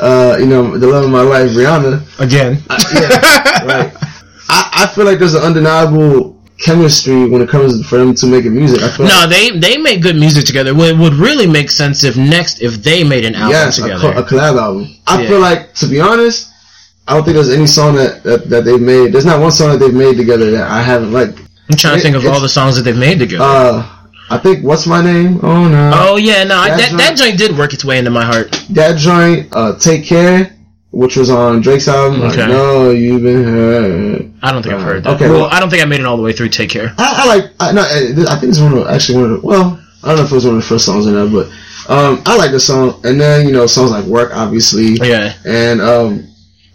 [0.00, 2.20] Uh, you know, the love of my life, Rihanna.
[2.20, 2.62] Again,
[2.94, 3.92] yeah, right.
[4.48, 8.54] I, I feel like there's an undeniable chemistry when it comes for them to making
[8.54, 8.80] music.
[8.82, 10.70] I feel no, like, they they make good music together.
[10.70, 14.12] It would really make sense if next if they made an album yes, a, together.
[14.12, 14.94] co- a collab album.
[15.06, 15.28] I Yeah.
[15.28, 16.47] feel like, to be honest,
[17.08, 19.12] I don't think there's any song that, that, that they've made.
[19.12, 21.38] There's not one song that they've made together that I haven't liked.
[21.70, 23.42] I'm trying to think of all the songs that they've made together.
[23.44, 23.94] Uh,
[24.30, 25.40] I think what's my name?
[25.42, 28.10] Oh no, oh yeah, no, I, That's that that joint did work its way into
[28.10, 28.52] my heart.
[28.70, 29.48] that joint.
[29.52, 30.54] Uh, Take Care,
[30.90, 32.20] which was on Drake's album.
[32.22, 32.42] Okay.
[32.42, 34.26] I know you've been hurt.
[34.42, 35.14] I don't think I've heard that.
[35.16, 36.50] Okay, well, well- I don't think I made it all the way through.
[36.50, 36.92] Take care.
[36.98, 37.52] I, I like.
[37.58, 39.46] I, no, I think it's one of actually one of the.
[39.46, 41.46] Well, I don't know if it was one of the first songs in there, but
[41.90, 43.00] um, I like the song.
[43.04, 45.32] And then you know songs like Work, obviously, Yeah.
[45.46, 46.27] and um,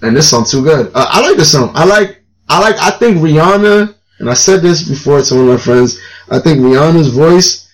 [0.04, 0.92] and this song too good.
[0.94, 1.72] Uh, I like this song.
[1.76, 2.22] I like.
[2.50, 2.76] I like.
[2.78, 3.96] I think Rihanna.
[4.20, 6.00] And I said this before to one of my friends.
[6.30, 7.68] I think Rihanna's voice,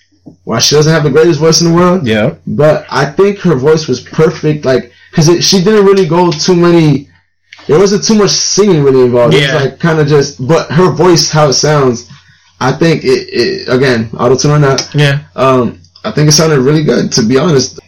[0.45, 2.35] while she doesn't have the greatest voice in the world, Yeah.
[2.47, 4.65] but I think her voice was perfect.
[4.65, 7.09] Like, cause she didn't really go too many.
[7.67, 9.33] There wasn't too much singing really involved.
[9.35, 9.53] It Yeah.
[9.55, 12.09] was like kind of just, but her voice, how it sounds,
[12.59, 15.19] I think it, it again, auto tune or not, Yeah.
[15.35, 17.11] um, I think it sounded really good.
[17.11, 17.79] To be honest,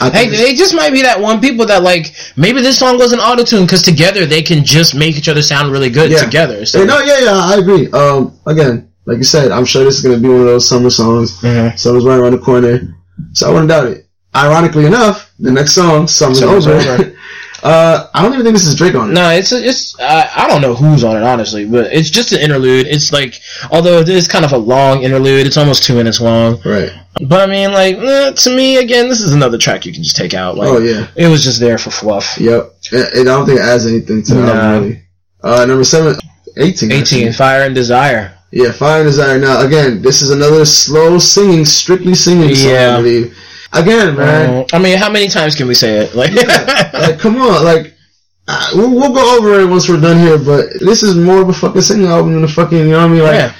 [0.00, 3.44] Hey, they just might be that one people that like maybe this song wasn't auto
[3.44, 6.18] tune because together they can just make each other sound really good Yeah.
[6.24, 6.64] together.
[6.66, 7.90] So Hey, no, yeah, yeah, I agree.
[7.92, 10.90] Um, again, like you said, I'm sure this is gonna be one of those summer
[10.90, 11.36] songs.
[11.40, 11.78] Mhm.
[11.78, 12.94] Summer's right around the corner,
[13.32, 14.06] so I wouldn't doubt it.
[14.36, 17.12] Ironically enough, the next song, "Summer's, Summer's Over," Over.
[17.64, 19.14] uh, I don't even think this is Drake on it.
[19.14, 22.40] No, it's it's uh, I don't know who's on it honestly, but it's just an
[22.40, 22.86] interlude.
[22.86, 23.40] It's like
[23.70, 26.60] although it is kind of a long interlude, it's almost two minutes long.
[26.64, 26.92] Right.
[27.26, 30.16] But I mean, like eh, to me, again, this is another track you can just
[30.16, 30.56] take out.
[30.56, 31.06] Like, Oh yeah.
[31.16, 32.36] it was just there for fluff.
[32.38, 32.74] Yep.
[32.92, 34.52] And I don't think it adds anything to the Nah.
[34.52, 35.00] album really.
[35.42, 36.16] Uh, number seven,
[36.56, 36.90] 18.
[36.92, 37.32] 18, actually.
[37.32, 38.36] Fire and Desire.
[38.50, 39.38] Yeah, Fire and Desire.
[39.38, 42.94] Now, again, this is another slow singing, strictly singing song, Yeah.
[42.94, 43.36] I believe.
[43.74, 44.50] Again, man.
[44.50, 46.14] Uh, I mean, how many times can we say it?
[46.14, 46.32] Like,
[46.92, 47.94] like, come on, like,
[48.46, 51.48] uh, we'll, we'll go over it once we're done here, but this is more of
[51.48, 53.22] a fucking singing album than a fucking, you know what I mean?
[53.22, 53.54] Like, yeah,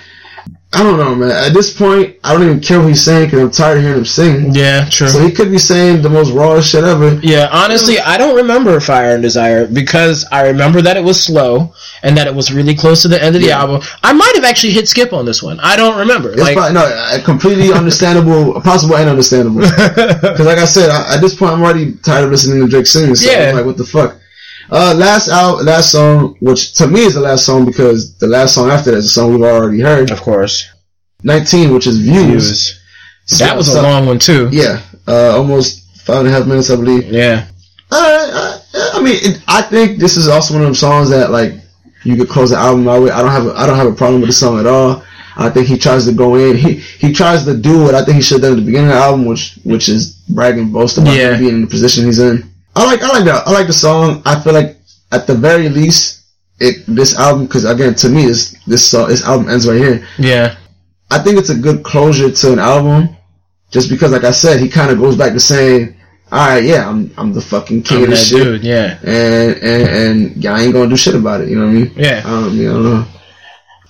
[0.76, 1.30] I don't know, man.
[1.30, 3.98] At this point, I don't even care what he's saying because I'm tired of hearing
[3.98, 4.54] him sing.
[4.54, 5.08] yeah, true.
[5.08, 7.14] So he could be saying the most raw shit ever.
[7.22, 11.74] Yeah, honestly, I don't remember Fire and Desire because I remember that it was slow
[12.02, 13.60] and that it was really close to the end of the Yeah.
[13.60, 13.82] album.
[14.02, 15.60] I might have actually hit skip on this one.
[15.60, 16.32] I don't remember.
[16.32, 19.60] It's Like, probably, no, uh, completely understandable, possible and understandable.
[20.24, 22.86] Because like I said, I, at this point, I'm already tired of listening to Drake
[22.86, 23.14] sing.
[23.14, 23.50] So Yeah.
[23.50, 24.16] I'm like, what the fuck?
[24.70, 28.54] Uh, last out, last song, which to me is the last song because the last
[28.54, 30.10] song after that is a song we've already heard.
[30.10, 30.66] of course,
[31.22, 32.78] 19, which is Views.
[33.28, 33.38] Views.
[33.38, 34.48] That was a So- long one too.
[34.52, 37.04] Yeah, uh, almost five and a half minutes, I believe.
[37.10, 37.46] Yeah.
[37.90, 41.30] Uh, I, I mean, it, I think this is also one of them songs that
[41.30, 41.54] like
[42.02, 43.12] you could close the album out with.
[43.12, 45.02] I don't have a, I don't have a problem with the song at all.
[45.36, 46.56] I think he tries to go in.
[46.56, 48.90] He he tries to do what I think he should have done at the beginning
[48.90, 51.36] of the album, which which is brag and boast about Yeah.
[51.38, 52.48] being in the position he's in.
[52.76, 53.46] I like I like that.
[53.46, 54.22] I like the song.
[54.24, 54.76] I feel like
[55.12, 56.24] at the very least,
[56.58, 60.06] it this album because again to me this this song this album ends right here.
[60.18, 60.56] Yeah.
[61.10, 63.16] I think it's a good closure to an album,
[63.70, 65.94] just because like I said, he kind of goes back to saying,
[66.32, 68.64] "All right, yeah, I'm I'm the fucking king I'm of that this shit." dude.
[68.64, 68.98] Yeah.
[69.02, 71.48] and and and yeah, I ain't gonna do shit about it.
[71.48, 71.92] You know what I mean?
[71.94, 72.22] Yeah.
[72.24, 73.06] Um, you know,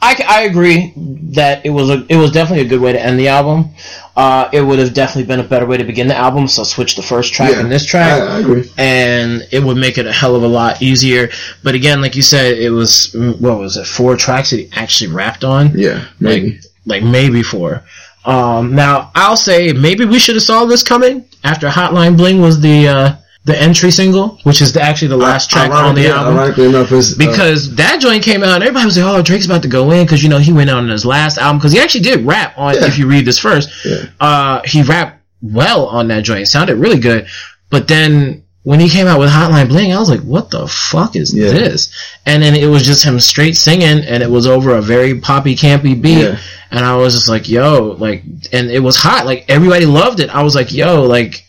[0.03, 0.93] I, I agree
[1.33, 3.71] that it was a it was definitely a good way to end the album.
[4.17, 6.47] Uh, it would have definitely been a better way to begin the album.
[6.47, 8.23] So switch the first track yeah, and this track.
[8.23, 8.71] I, I agree.
[8.79, 11.31] and it would make it a hell of a lot easier.
[11.65, 13.87] But again, like you said, it was what was it?
[13.87, 16.61] Four tracks that he actually rapped on, Yeah, maybe.
[16.87, 17.83] like maybe four.
[18.25, 22.61] Um, now I'll say maybe we should have saw this coming after Hotline Bling was
[22.61, 23.17] the uh,
[23.47, 26.35] the entry single, which is the, actually the last track on the Ironically- album.
[26.39, 29.45] Ironically enough, is uh, Because that joint came out and everybody was like, "Oh, Drake's
[29.47, 31.73] about to go in," because you know he went out on his last album because
[31.73, 32.75] he actually did rap on.
[32.75, 32.87] Yeah.
[32.87, 34.05] If you read this first, Yeah.
[34.21, 36.41] uh, he rapped well on that joint.
[36.41, 37.27] It sounded really good.
[37.69, 41.15] But then when he came out with Hotline Bling, I was like, "What the fuck
[41.15, 41.51] is Yeah.
[41.53, 41.91] this?"
[42.25, 45.55] And then it was just him straight singing, and it was over a very poppy,
[45.55, 46.23] campy beat.
[46.23, 46.39] Yeah.
[46.71, 48.23] And I was just like, "Yo!" Like,
[48.53, 49.27] and it was hot.
[49.27, 50.31] Like everybody loved it.
[50.35, 51.44] I was like, "Yo!" Like.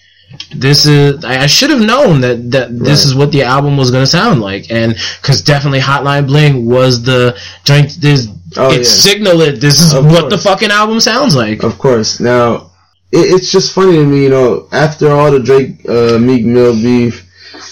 [0.55, 1.23] This is.
[1.25, 4.71] I should have known that that this is what the album was gonna sound like,
[4.71, 7.91] and because definitely Hotline Bling was the joint.
[7.99, 8.27] This
[8.57, 8.83] Oh, it yeah.
[8.83, 9.59] signaled it.
[9.59, 10.33] This is Of what course.
[10.33, 11.61] the fucking album sounds like.
[11.63, 12.21] of course.
[12.21, 12.71] Now,
[13.11, 16.71] it, it's just funny to me, you know, after all the Drake uh, Meek Mill
[16.73, 17.25] beef,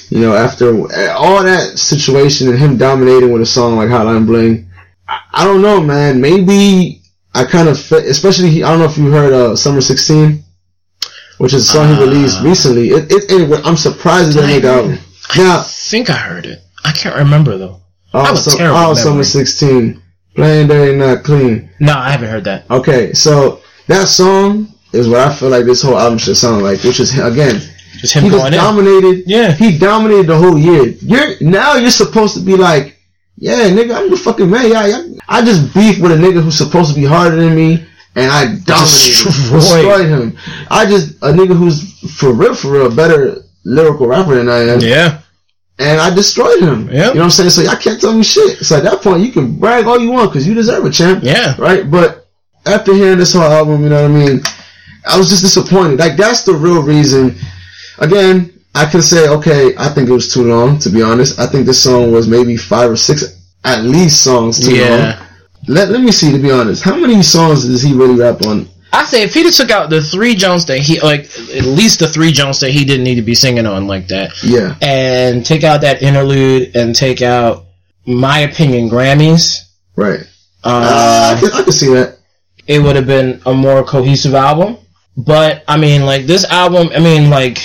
[0.09, 0.68] you know, after
[1.14, 4.68] all that situation and him dominating with a song like Hotline Bling,
[5.07, 6.20] I, I don't know, man.
[6.20, 7.01] Maybe
[7.34, 10.43] I kind of, fe- especially I don't know if you heard uh, Summer 16,
[11.38, 12.44] which is a song he released Ah.
[12.44, 12.90] recently.
[12.90, 14.98] It, it, anyway, I'm surprised it didn't make album.
[15.30, 16.60] I think I heard it.
[16.86, 17.82] I can't remember though.
[18.14, 18.96] I oh, have a so, terrible oh memory.
[19.04, 20.02] Summer 16,
[20.36, 21.70] playing dirty, not clean.
[21.80, 22.70] No, I haven't heard that.
[22.70, 26.84] Okay, so that song is what I feel like this whole album should sound like,
[26.84, 27.60] which is again,
[27.98, 28.60] Just him he just going in.
[28.60, 29.24] dominated.
[29.26, 29.52] Yeah.
[29.54, 30.84] he dominated the whole year.
[31.02, 33.00] You're now you're supposed to be like,
[33.38, 34.70] yeah, nigga, I'm the fucking man.
[34.70, 35.04] Yeah, yeah.
[35.28, 37.84] I just beef with a nigga who's supposed to be harder than me,
[38.16, 39.61] and I dominated, Destroyed.
[39.61, 40.38] destroyed him.
[40.70, 44.59] I just a nigga who's for real, for real, a better lyrical rapper than I
[44.74, 45.20] am, Yeah.
[45.80, 46.89] and I destroyed him.
[46.91, 47.07] Yeah.
[47.09, 47.49] you know what I'm saying?
[47.51, 48.57] So y'all can't tell me shit.
[48.59, 51.24] So at that point, you can brag all you want because you deserve a champ
[51.24, 51.55] Yeah.
[51.57, 51.89] right?
[51.89, 52.28] But
[52.66, 54.41] after hearing this whole album, you know what I mean?
[55.05, 55.99] I was just disappointed.
[55.99, 57.36] Like that's the real reason.
[57.99, 60.80] Again, I can say, okay, I think it was too long.
[60.80, 63.24] To be honest, I think this song was maybe five or six,
[63.64, 65.14] at least songs too long.
[65.68, 66.32] Let Let me see.
[66.32, 68.68] To be honest, how many songs does he really rap on?
[68.91, 71.22] I say if he took out the three Jones that he like,
[71.55, 74.32] at least the three Jones that he didn't need to be singing on like that,
[74.43, 77.66] Yeah, and take out that interlude and take out
[78.05, 79.61] my opinion Grammys.
[79.95, 80.20] right.
[80.64, 82.20] Uh, Uh, I, can, I can see that.
[82.68, 84.78] it would have been a more cohesive album.
[85.18, 87.57] But I mean, like this album, I mean, like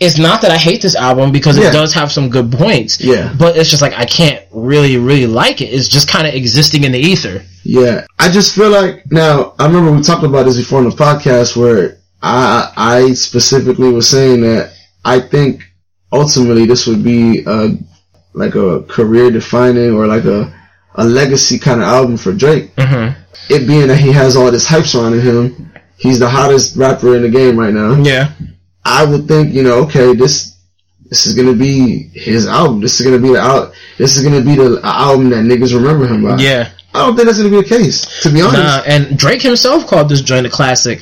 [0.00, 1.68] it's not that I hate this album because Yeah.
[1.68, 3.00] it does have some good points.
[3.00, 3.34] Yeah.
[3.36, 5.66] But it's just like I can't really, really like it.
[5.66, 7.42] It's just kind of existing in the ether.
[7.64, 9.54] Yeah, I just feel like now.
[9.58, 14.08] I remember we talked about this before in the podcast where I I specifically was
[14.08, 14.72] saying that
[15.04, 15.62] I think
[16.12, 17.76] ultimately this would be a
[18.34, 20.54] like a career defining or like a
[20.94, 22.74] a legacy kind of album for Drake.
[22.76, 23.20] Mm-hmm.
[23.52, 27.22] It being that he has all this hype surrounding him, he's the hottest rapper in
[27.22, 27.94] the game right now.
[28.02, 28.32] Yeah.
[28.88, 30.56] I would think you know okay this.
[31.10, 32.80] This is gonna be his album.
[32.80, 33.72] This is gonna be the out.
[33.96, 36.36] This is gonna be the album that niggas remember him by.
[36.36, 36.70] Yeah.
[36.94, 38.22] I don't think that's gonna be the case.
[38.22, 41.00] To be honest, Nah, and Drake himself called this joint a classic.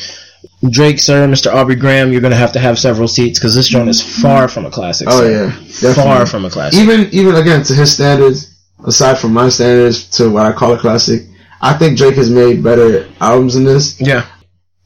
[0.71, 1.53] Drake, sir, Mr.
[1.53, 4.65] Aubrey Graham, you're gonna have to have several seats because this joint is far from
[4.65, 5.09] a classic.
[5.11, 5.31] Oh sir.
[5.31, 5.95] yeah, definitely.
[6.05, 6.79] far from a classic.
[6.81, 8.57] even even again to his standards,
[8.87, 11.23] aside from my standards to what I call a classic,
[11.61, 14.01] I think Drake has made better albums than this.
[14.01, 14.25] yeah.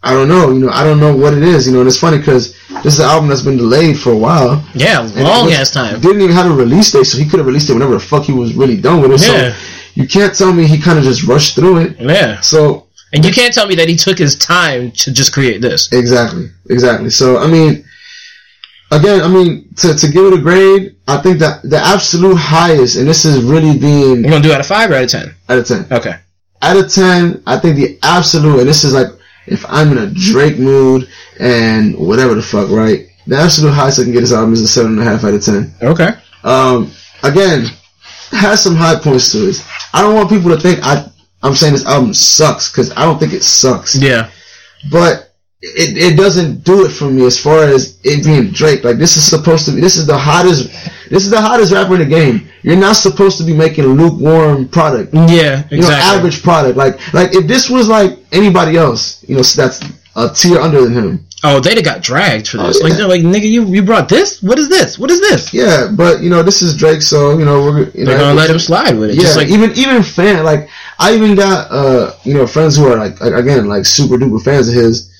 [0.03, 1.99] I don't know, you know, I don't know what it is, you know, and it's
[1.99, 4.65] funny because this is an album that's been delayed for a while.
[4.75, 6.01] Yeah, long was- ass time.
[6.01, 8.25] Didn't even have a release date, so he could have released it whenever the fuck
[8.25, 9.21] he was really done with it.
[9.21, 9.53] Yeah.
[9.53, 9.57] So
[9.95, 12.01] you can't tell me he kind of just rushed through it.
[12.01, 12.41] Yeah.
[12.41, 15.93] So And you can't tell me that he took his time to just create this.
[15.93, 17.11] Exactly, exactly.
[17.11, 17.85] So I mean,
[18.91, 22.97] again, I mean to to give it a grade, I think that the absolute highest,
[22.97, 25.11] and this is really being You're gonna do it out of five or out of
[25.11, 25.35] ten?
[25.49, 25.87] out of ten.
[25.91, 26.15] Okay.
[26.63, 29.07] Out of ten, I think the absolute, and this is like
[29.47, 33.09] if I'm in a Drake mood and whatever the fuck, right?
[33.27, 35.35] The absolute highest I can get this album is a seven and a half out
[35.35, 35.73] of ten.
[35.83, 36.11] Okay.
[36.45, 36.91] Um,
[37.23, 37.67] again,
[38.31, 39.65] has some high points to it.
[39.93, 41.11] I don't want people to think I
[41.43, 43.97] I'm saying this album sucks because I don't think it sucks.
[43.97, 44.31] Yeah.
[44.91, 45.30] But
[45.63, 48.83] it, it doesn't do it for me as far as it being Drake.
[48.83, 50.69] Like this is supposed to be, this is the hottest,
[51.11, 52.49] this is the hottest rapper in the game.
[52.63, 55.13] You're not supposed to be making lukewarm product.
[55.15, 55.79] Yeah, exactly.
[55.79, 56.77] You know, average product.
[56.77, 59.81] Like, like if this was like anybody else, you know, that's
[60.17, 61.27] a tier under than him.
[61.43, 62.77] Oh, they'd have got dragged for this.
[62.77, 62.89] Oh, yeah.
[62.89, 64.43] Like they're like, nigga, you you brought this?
[64.43, 64.99] What is this?
[64.99, 65.55] What is this?
[65.55, 68.35] Yeah, but you know, this is Drake, so you know we're you know They're gonna
[68.35, 69.17] let him slide with it.
[69.17, 72.87] Yeah, Just like even even fan like I even got uh you know friends who
[72.87, 75.11] are like like, again like super duper fans of his,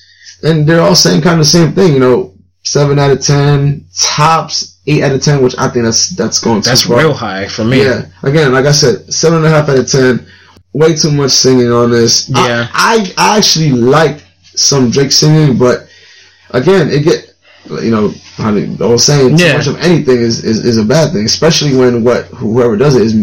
[0.43, 1.93] and they're all saying kind of the same thing.
[1.93, 2.33] You know,
[2.63, 6.61] seven out of ten, tops eight out of ten, which I think that's that's going
[6.61, 6.97] too that's far.
[6.97, 7.83] real high for me.
[7.83, 10.25] Yeah, again, like I said, seven and a half out of ten.
[10.73, 12.31] Way too much singing on this.
[12.33, 12.67] I- Yeah.
[12.73, 14.23] I, I actually like
[14.55, 15.87] some Drake singing, but
[16.51, 17.27] again, it get
[17.83, 21.11] you know how they always saying too much of anything is, is is a bad
[21.13, 23.13] thing, especially when what whoever does it is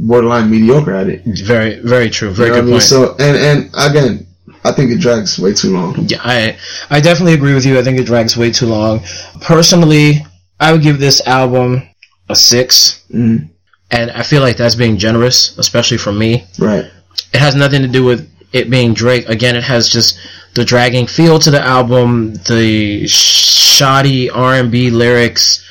[0.00, 1.22] borderline mediocre at it.
[1.24, 2.30] Very very true.
[2.30, 2.74] Very You know good I mean?
[2.74, 2.82] point.
[2.82, 4.26] So and and again,
[4.64, 5.94] I think it drags way too long.
[6.08, 6.56] Yeah, I
[6.90, 7.78] I definitely agree with you.
[7.78, 9.00] I think it drags way too long.
[9.40, 10.24] Personally,
[10.60, 11.82] I would give this album
[12.28, 13.48] a six, Mm,
[13.90, 16.44] and I feel like that's being generous, especially for me.
[16.58, 16.84] right.
[17.32, 19.28] It has nothing to do with it being Drake.
[19.28, 20.18] Again, it has just
[20.54, 25.64] the dragging feel to the album, the shoddy R and B lyrics,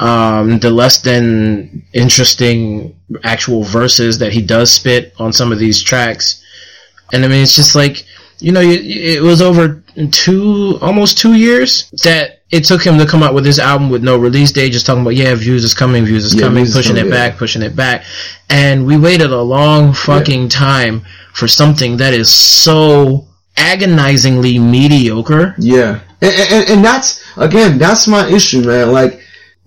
[0.00, 5.82] um, the less than interesting actual verses that he does spit on some of these
[5.82, 6.42] tracks.
[7.12, 8.04] And I mean, it's just like
[8.40, 13.06] you know, it, it was over two, almost two years that it took him to
[13.06, 15.74] come out with this album with no release date, just talking about yeah, views is
[15.74, 17.28] coming, views is Yeah, coming, views is pushing coming, it yeah.
[17.28, 18.04] back, pushing it back,
[18.48, 21.02] and we waited a long fucking time
[21.34, 23.26] for something that is so
[23.56, 25.54] agonizingly mediocre.
[25.58, 28.92] Yeah, and, and and that's again, that's my issue, man.
[28.92, 29.20] Like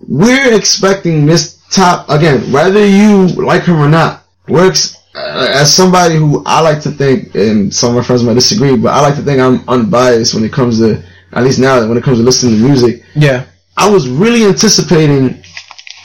[0.08, 4.24] we're expecting this top again, whether you like him or not.
[4.48, 8.22] We're ex- Uh, as somebody who I like to think, and some of my friends
[8.22, 11.02] might disagree, but I like to think I'm unbiased when it comes to
[11.32, 13.04] at least now when it comes to listening to music.
[13.14, 13.44] Yeah,
[13.76, 15.42] I was really anticipating,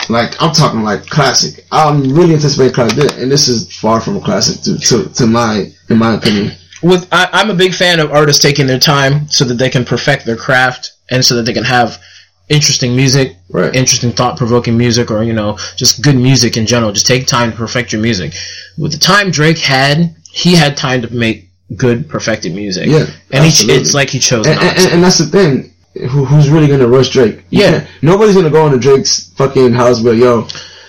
[0.10, 1.66] like I'm talking like classic.
[1.72, 5.72] I'm really anticipating classic, and this is far from a classic to to, to my
[5.90, 6.52] in my opinion.
[6.84, 9.86] with I, I'm a big fan of artists taking their time so that they can
[9.86, 12.02] perfect their craft and so that they can have
[12.50, 13.76] interesting music, Right.
[13.76, 16.92] interesting thought provoking music, or you know, just good music in general.
[16.92, 18.34] Just take time to perfect your music.
[18.78, 22.88] With the time Drake had, he had time to make good perfected music.
[22.88, 25.74] Yeah, and he, it's like he chose and, not and, and that's the thing.
[26.10, 27.44] Who, who's really gonna rush Drake?
[27.50, 27.88] You Yeah.
[28.02, 30.48] nobody's gonna go into Drake's fucking house, but yo,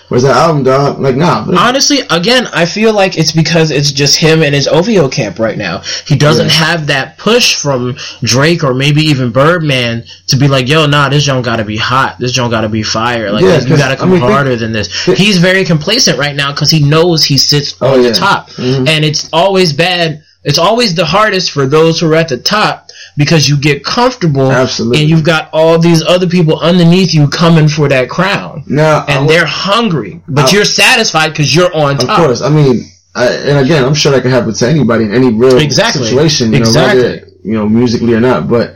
[0.09, 0.99] where's that album, dog?
[0.99, 1.45] Like, nah.
[1.57, 5.57] Honestly, again, I feel like it's because it's just him and his OVO camp right
[5.57, 5.81] now.
[6.05, 6.51] He doesn't Yeah.
[6.65, 11.23] have that push from Drake or maybe even Birdman to be like, yo, nah, this
[11.23, 12.17] joint gotta be hot.
[12.19, 13.31] This joint gotta be fire.
[13.31, 15.05] Like, Yeah, you gotta I come mean, think- harder than this.
[15.05, 18.09] He's very complacent right now because he knows he sits Oh, on yeah.
[18.09, 18.49] the top.
[18.51, 18.87] Mhm.
[18.89, 20.23] And it's always bad.
[20.43, 24.49] It's always the hardest for those who are at the top because you get comfortable
[24.51, 25.01] Absolutely.
[25.01, 28.63] and you've got all these other people underneath you coming for that crown.
[28.67, 32.09] now, And w- they're hungry, but I- you're satisfied because you're on of top.
[32.19, 32.41] Of course.
[32.41, 35.57] I mean, I, and again, I'm sure that can happen to anybody in any real
[35.57, 36.03] Exactly.
[36.07, 36.53] situation.
[36.53, 37.01] You know, Exactly.
[37.03, 38.47] whether you know musically or not.
[38.47, 38.75] But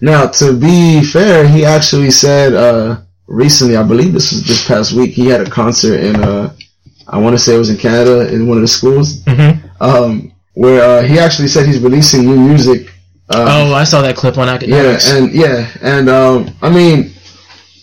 [0.00, 4.92] now, to be fair, he actually said uh, recently, I believe this was this past
[4.92, 6.52] week, he had a concert in uh,
[7.08, 9.22] I want to say it was in Canada in one of the schools.
[9.24, 9.58] Mhm.
[9.80, 12.92] um, where uh, he actually said he's releasing new music.
[13.28, 17.12] Uh, Oh, I saw that clip on yeah, and yeah, and um, I mean,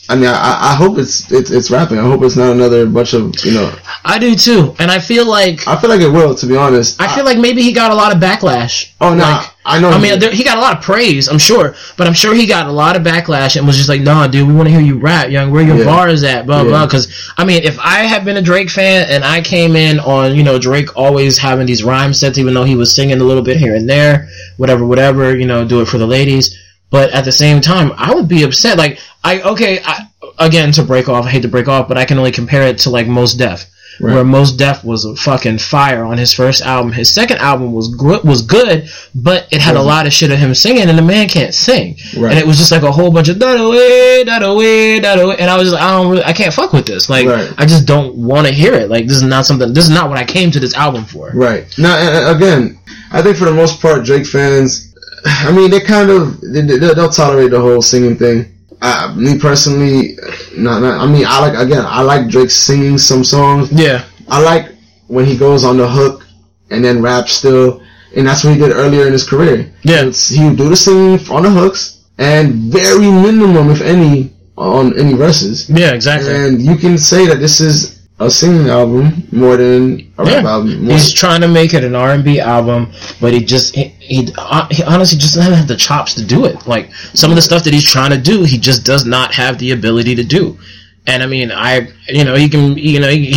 [0.09, 1.97] I mean, I, I hope it's it's it's rapping.
[1.99, 3.73] I hope it's not another bunch of you know.
[4.05, 7.01] I do too, and I feel like I feel like it will, to be honest.
[7.01, 8.91] I feel like maybe he got a lot of backlash.
[9.01, 9.89] Oh no, Like, I know.
[9.89, 12.45] I mean, there, he got a lot of praise, I'm sure, but I'm sure he
[12.47, 14.79] got a lot of backlash and was just like, "Nah, dude, we want to hear
[14.81, 15.51] you rap, young.
[15.51, 15.83] Where your Yeah.
[15.85, 16.45] bars at?
[16.45, 16.69] Blah Yeah.
[16.69, 17.07] blah." Because
[17.37, 20.43] I mean, if I had been a Drake fan and I came in on you
[20.43, 23.57] know Drake always having these rhyme sets, even though he was singing a little bit
[23.57, 26.55] here and there, whatever, whatever, you know, do it for the ladies.
[26.89, 28.77] But at the same time, I would be upset.
[28.77, 30.07] Like, I okay, I,
[30.39, 31.25] again to break off.
[31.25, 33.65] I hate to break off, but I can only compare it to like Mos Def
[33.99, 34.13] Right.
[34.13, 36.91] where Mos Def was a fucking fire on his first album.
[36.91, 40.37] His second album was gr- was good, but it had a lot of shit of
[40.37, 41.97] him singing, and the man can't sing.
[42.15, 42.29] Right.
[42.31, 45.35] And it was just like a whole bunch of that away, that away, that away,
[45.39, 47.09] and I was just, I don't really, I can't fuck with this.
[47.09, 47.25] Like.
[47.57, 48.89] I just don't want to hear it.
[48.89, 49.73] Like, this is not something.
[49.73, 51.31] This is not what I came to this album for.
[51.33, 51.65] Right.
[51.77, 52.77] Now, again,
[53.11, 54.93] I think for the most part, Drake fans,
[55.25, 58.53] I mean, they kind of, they, they- they'll tolerate the whole singing thing.
[58.81, 60.17] Uh, me personally,
[60.55, 63.71] not, not, I mean, I like, again, I like Drake singing some songs.
[63.71, 64.75] Yeah, I like
[65.07, 66.27] when he goes on the hook
[66.69, 67.81] and then raps still,
[68.15, 69.73] and that's what he did earlier in his career.
[69.83, 70.05] Yeah.
[70.05, 74.97] It's, he would do the singing on the hooks, and very minimum, if any, on
[74.99, 75.69] any verses.
[75.69, 76.33] yeah, exactly.
[76.35, 80.49] And you can say that this is a singing album more than a rap Yeah.
[80.49, 80.83] album.
[80.85, 82.91] More, He's trying to make it an R and B album,
[83.21, 86.45] but he just he, he, uh, he honestly just doesn't have the chops to do
[86.45, 86.65] it.
[86.67, 89.59] Like some of the stuff that he's trying to do, he just does not have
[89.59, 90.57] the ability to do.
[91.05, 93.35] And I mean, I you know he can you know he,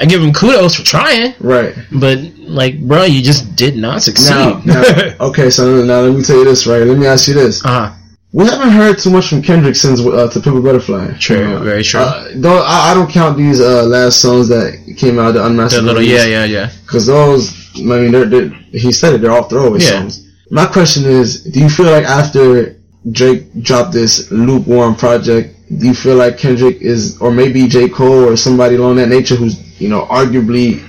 [0.00, 1.74] I give him kudos for trying, right.
[1.92, 4.34] but like bro, you just did not succeed.
[4.34, 4.82] Now, now,
[5.28, 6.82] okay, so now let me tell you this, right?
[6.82, 7.64] Let me ask you this.
[7.64, 7.94] uh-huh.
[8.36, 11.60] We haven't heard too much from Kendrick since uh, "To Pimp a Butterfly." True, Uh,
[11.62, 12.00] very true.
[12.00, 14.66] Uh, though I, I don't count these uh, last songs that
[15.02, 15.84] came out, the unmastered.
[15.84, 16.66] The little yeah yeah yeah.
[16.84, 17.42] Because those,
[17.78, 18.48] I mean, they're, they're,
[18.84, 19.90] he said it, they're all throwaway Yeah.
[20.00, 20.14] songs.
[20.50, 22.76] My question is, do you feel like after
[23.18, 25.46] Drake dropped this lukewarm project,
[25.78, 27.88] do you feel like Kendrick is, or maybe J.
[27.88, 30.82] Cole or somebody along that nature who's, you know, arguably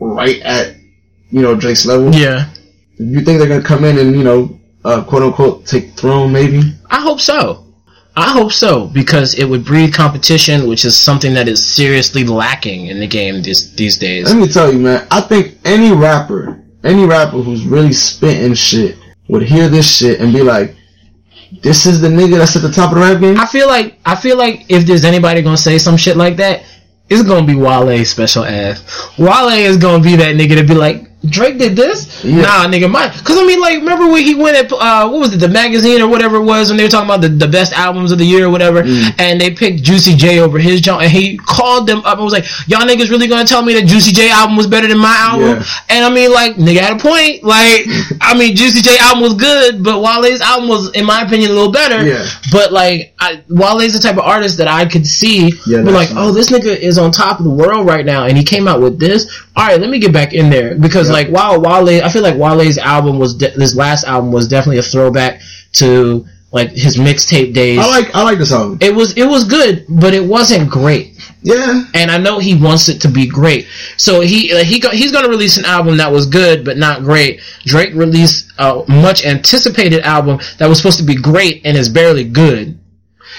[0.00, 0.76] right at,
[1.30, 2.14] you know, Drake's level?
[2.14, 2.48] Yeah,
[2.96, 6.32] Do You think they're gonna come in and, you know, uh, quote unquote, take throne
[6.32, 6.60] maybe?
[6.90, 7.64] I hope so.
[8.16, 12.86] I hope so because it would breed competition, which is something that is seriously lacking
[12.86, 14.26] in the game these these days.
[14.26, 18.96] Let me tell you, man, I think any rapper, any rapper who's really spitting shit
[19.28, 20.74] would hear this shit and be like,
[21.62, 23.38] this is the nigga that's at the top of the rap game?
[23.38, 26.62] I feel like I feel like if there's anybody gonna say some shit like that,
[27.10, 28.82] it's gonna be Wale special ass.
[29.18, 32.24] Wale is gonna be that nigga to be like, Drake did this?
[32.24, 32.42] Yeah.
[32.42, 33.08] Nah, nigga, my.
[33.08, 36.00] Cause I mean, like, remember when he went at uh, what was it, the magazine
[36.00, 38.24] or whatever it was, when they were talking about the, the best albums of the
[38.24, 39.14] year or whatever, Mm.
[39.18, 42.32] and they picked Juicy J over his joint, and he called them up and was
[42.32, 45.16] like, y'all niggas really gonna tell me that Juicy J album was better than my
[45.18, 45.48] album?
[45.58, 45.64] Yeah.
[45.88, 47.42] And I mean, like, nigga had a point.
[47.42, 47.82] Like,
[48.20, 51.54] I mean, Juicy J album was good, but Wale's album was, in my opinion, a
[51.54, 52.06] little better.
[52.06, 52.26] Yeah.
[52.52, 55.52] But like, I, Wale's the type of artist that I could see.
[55.66, 58.36] Yeah, be like, oh, this nigga is on top of the world right now, and
[58.36, 59.26] he came out with this.
[59.56, 61.14] All right, let me get back in there because Yeah.
[61.16, 62.04] Like, wow, Wale.
[62.04, 65.40] I feel like Wale's album was de- this last album was definitely a throwback
[65.74, 67.78] to like his mixtape days.
[67.78, 68.78] I like I like this album.
[68.80, 71.12] it was it was good, but it wasn't great.
[71.42, 71.84] Yeah.
[71.94, 75.12] And I know he wants it to be great, so he uh, he go, he's
[75.12, 77.40] going to release an album that was good but not great.
[77.64, 82.24] Drake released a much anticipated album that was supposed to be great and is barely
[82.24, 82.78] good.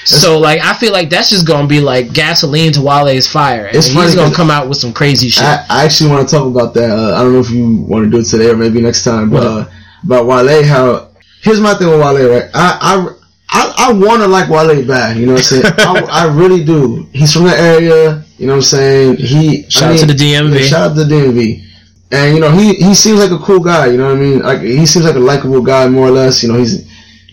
[0.05, 3.75] So like I feel like that's just gonna be like gasoline to Wale's fire, and
[3.75, 5.43] It's he's gonna come out with some crazy shit.
[5.43, 6.89] I, I actually want to talk about that.
[6.89, 9.29] Uh, I don't know if you want to do it today or maybe next time,
[9.29, 9.65] but uh,
[10.03, 10.63] about Wale.
[10.63, 11.09] How
[11.41, 12.29] here's my thing with Wale.
[12.29, 13.13] Right, I I
[13.49, 15.17] I, I want to like Wale bad.
[15.17, 15.63] You know what I'm saying?
[15.79, 17.07] I, I really do.
[17.13, 18.23] He's from the area.
[18.37, 19.17] You know what I'm saying?
[19.17, 20.59] He Shout I out to the DMV.
[20.59, 21.63] yeah, shout out to the DMV.
[22.11, 23.87] And you know he he seems like a cool guy.
[23.87, 24.39] You know what I mean?
[24.39, 26.41] Like he seems like a likable guy, more or less.
[26.43, 26.87] You know he's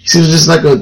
[0.05, 0.77] he seems just like a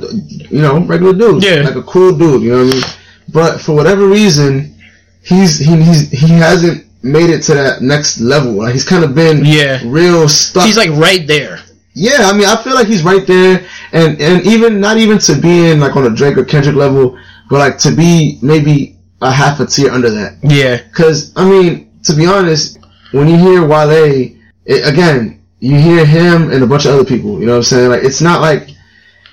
[0.51, 1.45] you know regular dude.
[1.45, 1.63] Yeah.
[1.63, 2.43] like a cool dude.
[2.43, 2.85] You know what I mean?
[3.33, 4.75] But for whatever reason,
[5.23, 8.53] he's he he's, he hasn't made it to that next level.
[8.55, 9.81] Like he's kind of been Yeah.
[9.87, 10.65] real stuck.
[10.67, 11.61] He's like right there.
[11.95, 15.37] yeah, I mean, I feel like he's right there, and and even not even to
[15.41, 17.17] being like on a Drake or Kendrick level,
[17.49, 20.39] but like to be maybe a half a tier under that.
[20.43, 22.79] Yeah, Because I mean, to be honest,
[23.13, 27.39] when you hear Wale, it, again, you hear him and a bunch of other people.
[27.39, 27.91] You know what I'm saying?
[27.91, 28.71] Like it's not like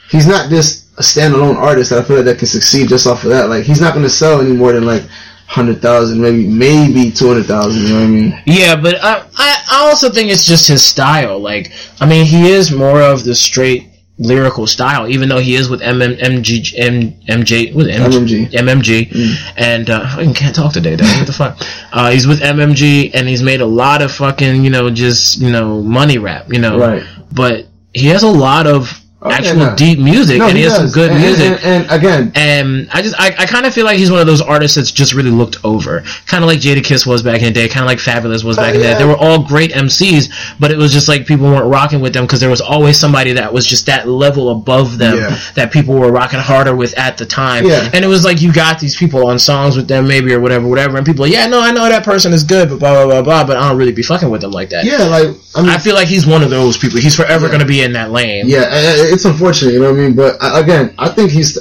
[0.10, 3.24] he's not just a standalone artist that I feel like that can succeed just off
[3.24, 3.49] of that.
[3.49, 5.03] Like he's not going to sell any more than like
[5.47, 7.84] hundred thousand, maybe maybe two hundred thousand.
[7.84, 8.41] You know what I mean?
[8.45, 11.39] yeah, but I, I also think it's just his style.
[11.39, 13.88] Like, I mean, he is more of the straight
[14.20, 18.51] lyrical style, even though he is with MM, MG, M, MJ, what is it, MMG.
[18.51, 20.95] MMG, and uh, I can't talk today.
[20.95, 21.05] Though.
[21.05, 21.57] What the fuck?
[21.91, 25.51] Uh, he's with MMG, and he's made a lot of fucking, you know, just you
[25.51, 26.78] know, money rap, you know.
[26.78, 27.03] Right.
[27.32, 30.93] But he has a lot of Oh, actual deep music, No, and he, has does.
[30.93, 31.45] some good And- music.
[31.45, 34.22] And, and, and again, And I just, I, I kind of feel like he's one
[34.22, 36.03] of those artists that's just really looked over.
[36.26, 38.61] Kind of like Jadakiss was back in the day, kind of like Fabolous was oh,
[38.61, 38.93] back in the yeah.
[38.93, 38.99] day.
[38.99, 42.24] They were all great MCs, but it was just like people weren't rocking with them
[42.26, 45.38] because there was always somebody that was just that level above them Yeah.
[45.55, 47.65] that people were rocking harder with at the time.
[47.65, 47.89] Yeah.
[47.93, 50.65] And it was like you got these people on songs with them maybe or whatever,
[50.65, 53.22] whatever, and people, yeah, no, I know that person is good, but blah, blah, blah,
[53.22, 54.86] blah, but I don't really be fucking with them like that.
[54.86, 56.99] yeah, like I mean, I feel like he's one of those people.
[57.01, 58.47] He's forever going to be in that lane.
[58.47, 60.16] Yeah, it's unfortunate, you know what I mean.
[60.16, 61.57] But I, again, I think he's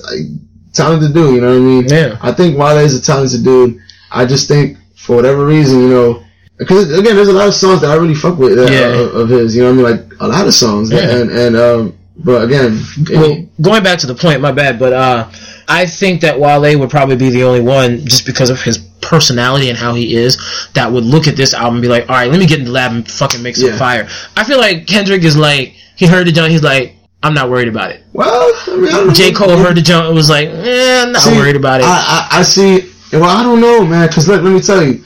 [0.73, 1.35] talented dude.
[1.37, 1.89] You know what I mean?
[1.89, 2.19] Yeah.
[2.21, 3.79] I think Wale is a talented dude.
[4.11, 6.23] I just think for whatever reason, you know,
[6.59, 8.89] because again, there's a lot of songs that I really fuck with uh, Yeah.
[9.01, 9.55] of, of his.
[9.57, 10.09] You know what I mean?
[10.11, 10.91] Like a lot of songs.
[10.91, 11.17] Yeah.
[11.17, 12.81] And and um, but again,
[13.11, 15.31] well, going back to the point, my bad, but uh,
[15.69, 19.69] I think that Wale would probably be the only one, just because of his personality
[19.69, 20.37] and how he is,
[20.75, 22.65] that would look at this album and be like, all right, let me get in
[22.65, 23.79] the lab and fucking make some Yeah.
[23.79, 24.09] fire.
[24.37, 27.69] I feel like Kendrick is like, he heard the jump, he's like, I'm not worried
[27.69, 28.05] about it.
[28.13, 29.13] well, I mean, I don't know.
[29.13, 29.33] J.
[29.33, 31.87] Cole heard the jump and was like, eh, I'm not See, worried about it.
[31.87, 32.93] I, I, I see.
[33.13, 34.07] Well, I don't know, man.
[34.09, 35.03] Because let, let me tell you,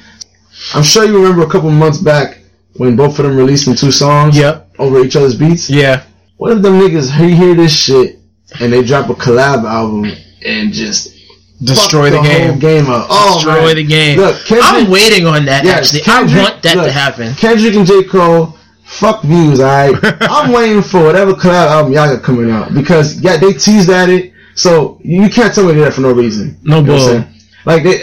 [0.75, 2.39] I'm sure you remember a couple months back
[2.77, 4.71] when both of them released them two songs yep.
[4.79, 5.71] over each other's beats.
[5.71, 6.05] Yeah.
[6.37, 8.19] What if them niggas hear, this shit
[8.61, 10.11] and they drop a collab album
[10.45, 11.17] and just
[11.63, 12.51] Destroy fuck the game.
[12.51, 13.07] whole game up.
[13.09, 13.77] Oh, Destroy man.
[13.77, 14.19] the game.
[14.19, 15.65] Look, Kendrick, I'm waiting on that.
[15.65, 17.35] Yes, actually, Kendrick- I want that look, to happen.
[17.35, 18.03] Kendrick and J.
[18.03, 18.59] Cole,
[19.03, 19.95] fuck views, alright?
[20.23, 22.73] I'm waiting for whatever collab album y'all got coming out.
[22.73, 26.57] Because, yeah, they teased at it, so you can't tell me that for no reason.
[26.63, 27.33] No You know what I'm bull.
[27.65, 27.99] Like, they,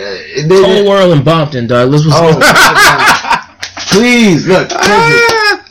[0.47, 1.89] they, Whole world in Bompton, dog.
[1.89, 3.45] Let's oh.
[3.91, 4.70] Please, look,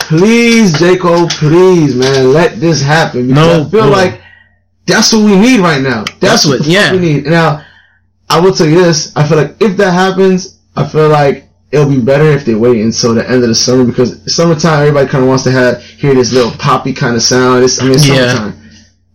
[0.01, 0.97] please, J.
[0.97, 3.29] Cole, please, man, let this happen.
[3.29, 3.91] Because No I feel bull.
[3.91, 4.21] like
[4.87, 6.05] that's what we need right now.
[6.05, 6.93] That's, That's what, what- yeah.
[6.93, 7.27] we need.
[7.27, 7.65] Now,
[8.31, 9.15] I will tell you this.
[9.17, 12.81] I feel like if that happens, I feel like it'll be better if they wait
[12.81, 16.15] until the end of the summer because summertime everybody kind of wants to have hear
[16.15, 17.65] this little poppy kind of sound.
[17.65, 18.33] It's, I mean, it's Yeah.
[18.33, 18.63] summertime.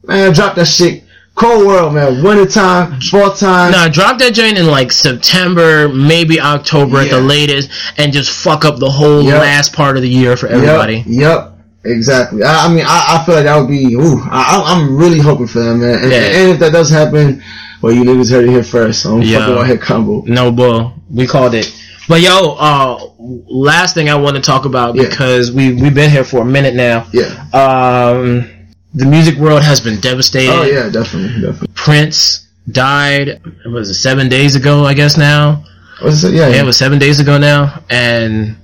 [0.05, 1.03] Man, drop that shit.
[1.35, 2.21] Cold world, man.
[2.23, 3.71] Winter time, fall time.
[3.71, 8.65] Nah, drop that joint in like September, maybe October at the latest, and just fuck
[8.65, 9.41] up the whole Yep.
[9.41, 11.03] last part of the year for everybody.
[11.07, 11.49] Yep.
[11.85, 12.43] Exactly.
[12.43, 13.95] I, I mean, I, I feel like that would be.
[13.95, 16.03] Ooh, I, I- I'm really hoping for that, man.
[16.03, 16.17] And, Yeah.
[16.19, 17.41] and if that does happen,
[17.81, 19.01] well, you niggas heard it here first.
[19.01, 19.39] So I'm Yeah.
[19.39, 20.23] fucking on head combo.
[20.27, 20.93] No bull.
[21.09, 21.73] We called it.
[22.07, 25.03] But yo, uh, last thing I want to talk about Yeah.
[25.09, 27.07] because we we've been here for a minute now.
[27.11, 27.29] Yeah.
[27.53, 28.49] Um,
[28.93, 30.51] the music world has been devastated.
[30.53, 31.67] Oh yeah, definitely, definitely.
[31.75, 33.41] Prince died.
[33.65, 34.85] Was it seven days ago?
[34.85, 35.63] I guess now.
[36.01, 36.33] What's it?
[36.33, 38.57] Yeah, Yeah, it was seven days ago now, and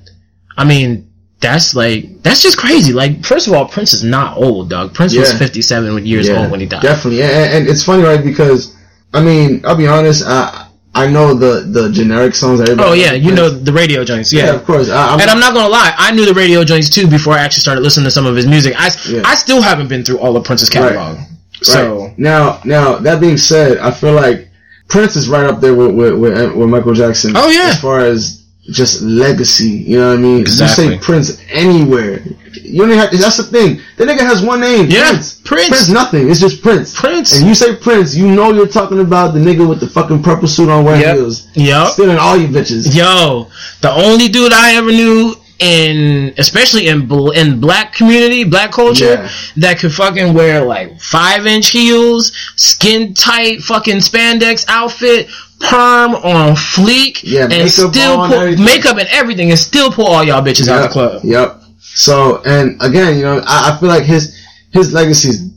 [0.58, 1.10] I mean
[1.40, 2.92] that's like that's just crazy.
[2.92, 4.94] Like, first of all, Prince is not old, dog.
[4.94, 6.82] Prince was fifty-seven years yeah, old when he died.
[6.82, 8.24] Definitely, and, and it's funny, right?
[8.24, 8.76] Because
[9.14, 10.24] I mean, I'll be honest.
[10.26, 12.60] I I know the the generic songs.
[12.62, 14.34] Everybody Oh yeah, you know the radio joints.
[14.34, 14.56] Yeah, Yeah.
[14.56, 14.90] of course.
[14.90, 17.40] I, I'm, And I'm not gonna lie, I knew the radio joints too before I
[17.40, 18.74] actually started listening to some of his music.
[18.78, 19.22] I, Yeah.
[19.24, 21.18] I still haven't been through all of Prince's catalog.
[21.62, 22.18] So Right.
[22.20, 24.50] now, now that being said, I feel like
[24.88, 27.34] Prince is right up there with with, with, with Michael Jackson.
[27.36, 27.70] Oh, yeah.
[27.70, 30.42] as far as just legacy, you know what I mean?
[30.42, 30.86] Exactly.
[30.86, 32.22] You say Prince anywhere,
[32.62, 33.12] you don't have.
[33.12, 33.80] That's the thing.
[33.98, 34.88] The nigga has one name.
[34.90, 35.42] Yeah, Prince.
[35.44, 35.68] Prince.
[35.70, 35.90] Prince.
[35.90, 36.30] Nothing.
[36.30, 37.00] It's just Prince.
[37.00, 37.38] Prince.
[37.40, 40.48] And you say Prince, you know you're talking about the nigga with the fucking purple
[40.48, 41.16] suit on wearing Yep.
[41.16, 41.94] heels, Yup.
[41.94, 42.96] stealing all you bitches.
[42.96, 43.48] Yo,
[43.82, 49.06] the only dude I ever knew in, especially in bl- in black community, black culture,
[49.24, 49.30] Yeah.
[49.58, 55.28] that could fucking wear like five inch heels, skin tight fucking spandex outfit,
[55.60, 58.64] perm on fleek, Yeah, and still pull everything.
[58.66, 61.22] makeup and everything, and still pull all y'all bitches out the club.
[61.24, 61.62] Yep.
[61.82, 64.38] So, and again, you know, I, I feel like his
[64.72, 65.52] his legacy is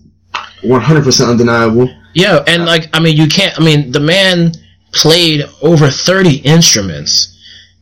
[0.62, 1.92] 100% undeniable.
[2.14, 3.58] Yeah, and like I mean, you can't.
[3.58, 4.52] I mean, the man
[4.92, 7.38] played over thirty instruments,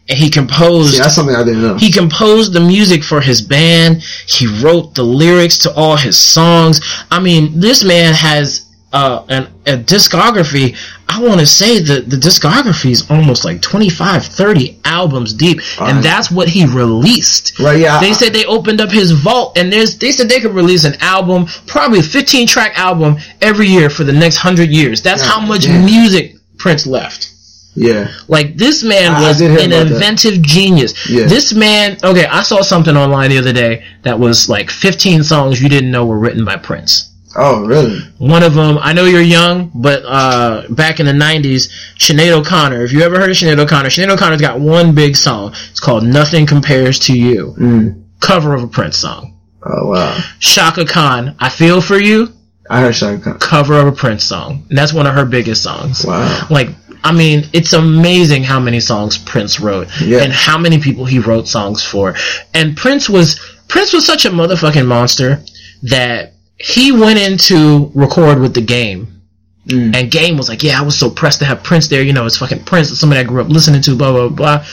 [0.09, 0.93] and he composed.
[0.95, 1.77] See, that's something I didn't know.
[1.77, 4.03] He composed the music for his band.
[4.29, 6.81] He wrote the lyrics to all his songs.
[7.11, 10.77] I mean, this man has uh, an, a discography.
[11.09, 15.93] I want to say that the discography is almost like 25, 30 albums deep, Right.
[15.95, 17.59] and that's what he released.
[17.59, 20.55] Right, yeah, They said they opened up his vault, and there's they said they could
[20.55, 25.03] release an album, probably a 15 track album every year for the next hundred years.
[25.03, 25.85] That's how much damn.
[25.85, 27.29] music Prince left.
[27.75, 28.09] yeah.
[28.29, 29.93] Like this man I- I was hear an about that.
[29.93, 31.09] inventive genius.
[31.11, 31.27] Yeah.
[31.27, 35.61] This man, okay, I saw something online the other day that was like 15 songs
[35.63, 37.10] you didn't know were written by Prince.
[37.37, 38.01] Oh, really?
[38.19, 42.83] One of them, I know you're young, but uh, back in the 90s, Sinead O'Connor,
[42.83, 45.53] if you ever heard of Sinead O'Connor, Sinead O'Connor's got one big song.
[45.71, 47.55] It's called Nothing Compares to You.
[47.59, 48.05] Mm.
[48.21, 49.39] Cover of a Prince song.
[49.63, 50.19] Oh, wow.
[50.41, 52.33] Chaka Khan, I Feel For You,
[52.69, 53.39] I heard Chaka Khan.
[53.39, 54.65] cover of a Prince song.
[54.69, 56.05] And that's one of her biggest songs.
[56.05, 56.47] Wow.
[56.51, 56.71] Like,
[57.05, 60.19] I mean, it's amazing how many songs Prince wrote Yeah.
[60.23, 62.15] and how many people he wrote songs for.
[62.55, 65.43] And Prince was Prince was such a motherfucking monster
[65.85, 69.23] that he went in to record with the game.
[69.67, 69.95] Mm.
[69.95, 72.03] And Game was like, yeah, I was so pressed to have Prince there.
[72.03, 72.91] You know, it's fucking Prince.
[72.91, 74.67] It's somebody I grew up listening to, blah, blah, blah.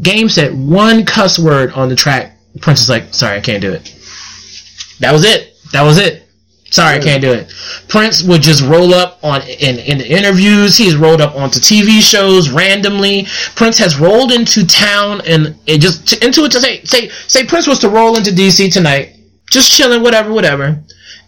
[0.00, 2.36] Game said one cuss word on the track.
[2.60, 3.94] Prince is like, sorry, I can't do it.
[5.00, 5.54] That was it.
[5.72, 6.26] That was it.
[6.70, 7.52] Sorry, I can't do it.
[7.88, 10.76] Prince would just roll up on in in the interviews.
[10.76, 13.26] He's rolled up onto TV shows randomly.
[13.56, 17.44] Prince has rolled into town and it just to, into it to say say say
[17.44, 19.16] Prince was to roll into DC tonight,
[19.50, 20.80] just chilling, whatever, whatever.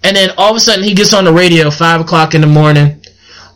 [0.05, 2.47] And then all of a sudden he gets on the radio five o'clock in the
[2.47, 3.01] morning.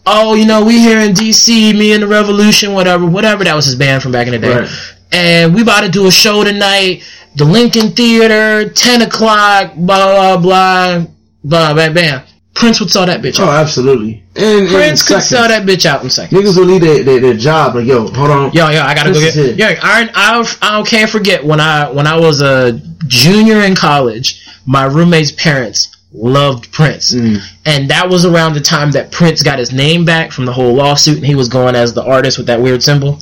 [0.06, 3.42] Oh, you know, we here in DC, me and the Revolution, whatever, whatever.
[3.42, 4.60] That was his band from back in the day.
[4.60, 4.94] Right.
[5.10, 7.02] And we about to do a show tonight,
[7.34, 11.06] the Lincoln Theater, ten o'clock, blah blah blah,
[11.42, 12.22] blah bam bam.
[12.54, 13.48] Prince would sell that bitch oh, out.
[13.48, 14.24] Oh, absolutely.
[14.34, 16.40] And, Prince and could sell that bitch out in seconds.
[16.40, 18.52] Niggas will leave their, their, their job like, yo, hold on.
[18.52, 19.36] Yo, yo, I gotta go get.
[19.36, 19.58] is.
[19.58, 24.46] Yo, I, I, I can't forget when I when I was a junior in college,
[24.64, 27.40] my roommate's parents loved Prince, Mm.
[27.66, 30.74] and that was around the time that Prince got his name back from the whole
[30.74, 33.20] lawsuit, and he was going as the artist with that weird symbol.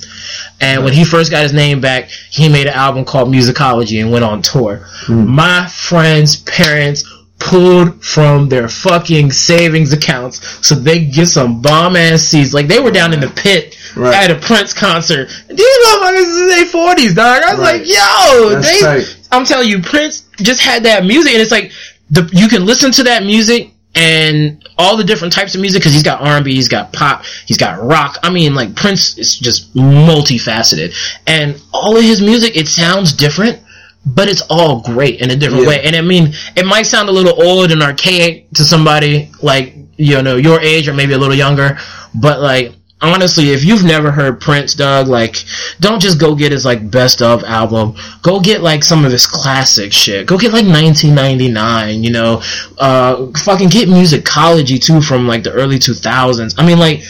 [0.61, 4.11] And when he first got his name back, he made an album called Musicology and
[4.11, 4.81] went on tour.
[5.07, 5.27] Mm.
[5.27, 7.03] My friends' parents
[7.37, 12.53] pulled from their fucking savings accounts so they get some bomb ass seats.
[12.53, 14.15] Like they were down in the pit Right.
[14.15, 15.29] at a Prince concert.
[15.49, 17.43] These motherfuckers is in their forties, dog.
[17.45, 17.79] I was Right.
[17.81, 18.79] like, yo, That's they.
[18.81, 19.15] tight.
[19.31, 21.71] I'm telling you, Prince just had that music, and it's like
[22.09, 25.93] the you can listen to that music and all the different types of music because
[25.93, 28.17] he's got R&B, he's got pop, he's got rock.
[28.23, 30.93] I mean, like Prince is just multifaceted,
[31.27, 33.59] and all of his music it sounds different.
[34.07, 35.69] But it's all great in a different Yeah.
[35.69, 39.73] way, and I mean, it might sound a little old and archaic to somebody like
[39.97, 41.79] you know your age or maybe a little younger,
[42.13, 45.43] but like honestly, if you've never heard Prince, Doug, like,
[45.79, 47.95] don't just go get his like best of album.
[48.21, 50.27] Go get like some of his classic shit.
[50.27, 52.03] Go get like 1999.
[52.03, 52.41] You know,
[52.77, 56.55] uh, fucking get musicology too from like the early 2000s.
[56.57, 57.03] I mean, like,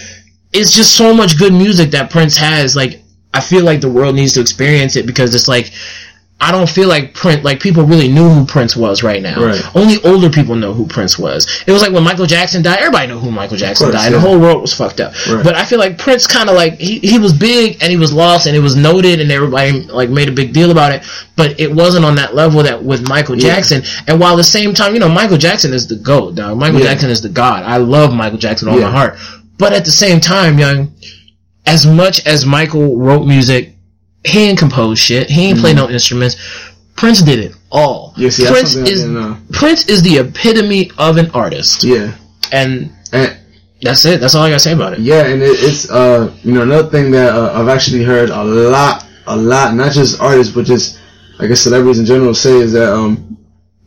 [0.53, 2.75] it's just so much good music that Prince has.
[2.75, 3.01] Like,
[3.33, 5.71] I feel like the world needs to experience it because it's like.
[6.39, 9.41] I don't feel like Prince, like people really knew who Prince was right now.
[9.41, 9.61] Right.
[9.73, 11.63] Only older people know who Prince was.
[11.65, 14.11] It was like when Michael Jackson died, everybody knew who Michael Jackson course, died.
[14.11, 14.17] yeah.
[14.17, 15.13] The whole world was fucked up.
[15.27, 15.43] Right.
[15.43, 18.11] But I feel like Prince kind of like he, he was big and he was
[18.11, 21.03] lost and it was noted and everybody like made a big deal about it.
[21.37, 23.55] But it wasn't on that level that with Michael Yeah.
[23.55, 23.83] Jackson.
[24.07, 26.57] And while at the same time, you know, Michael Jackson is the goat, dog.
[26.57, 26.87] Michael Yeah.
[26.87, 27.63] Jackson is the god.
[27.63, 29.17] I love Michael Jackson all my heart.
[29.57, 30.93] But at the same time, young,
[31.65, 33.74] as much as Michael wrote music,
[34.25, 35.29] he didn't compose shit.
[35.29, 36.35] He didn't play no instruments.
[36.95, 38.13] Prince did it all.
[38.17, 39.37] Yeah, see, Prince I is know.
[39.51, 42.15] Prince is the epitome of an artist, Yeah.
[42.51, 43.37] and And
[43.81, 44.19] that's it.
[44.21, 44.99] That's all I gotta say about it.
[44.99, 48.43] yeah, and it, it's uh you know another thing that uh, I've actually heard a
[48.43, 50.99] lot, a lot, not just artists but just
[51.39, 53.37] I guess celebrities in general say is that um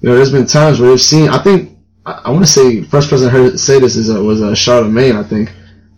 [0.00, 2.82] you know there's been times where they've seen I think I, I want to say
[2.82, 5.50] first person I heard say this is uh, was uh, Charlamagne I think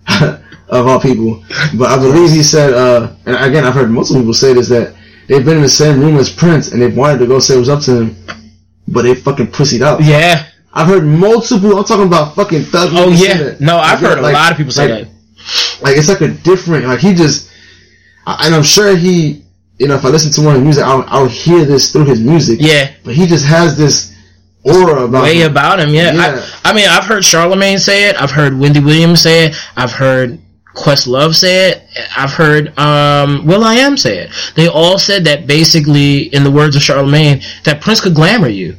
[0.70, 1.42] of all people,
[1.74, 4.94] but I believe he said uh and again I've heard multiple people say this that
[5.28, 7.68] they've been in the same room as Prince and they've wanted to go say what's
[7.68, 8.16] up to him,
[8.88, 10.02] but they fucking pussied out.
[10.02, 10.46] Yeah.
[10.72, 11.76] I've heard multiple.
[11.76, 12.90] I'm talking about fucking thug.
[12.92, 13.56] Oh yeah.
[13.58, 15.82] No, I've heard a like- lot of people say like, that.
[15.82, 16.84] Like it's like a different.
[16.86, 17.50] Like he just,
[18.26, 19.42] I- and I'm sure he,
[19.78, 22.04] you know, if I listen to one of his music, I'll, I'll hear this through
[22.04, 22.58] his music.
[22.60, 22.92] Yeah.
[23.02, 24.14] But he just has this
[24.62, 25.50] aura about Way him.
[25.50, 26.12] about him, yeah.
[26.12, 26.46] Yeah.
[26.64, 28.20] I, I mean, I've heard Charlamagne say it.
[28.22, 29.56] I've heard Wendy Williams say it.
[29.76, 30.38] I've heard
[30.74, 31.88] Questlove say it.
[32.16, 34.30] I've heard um, will.i.am say it.
[34.54, 38.76] They all said that basically, in the words of Charlamagne, that Prince could glamour you.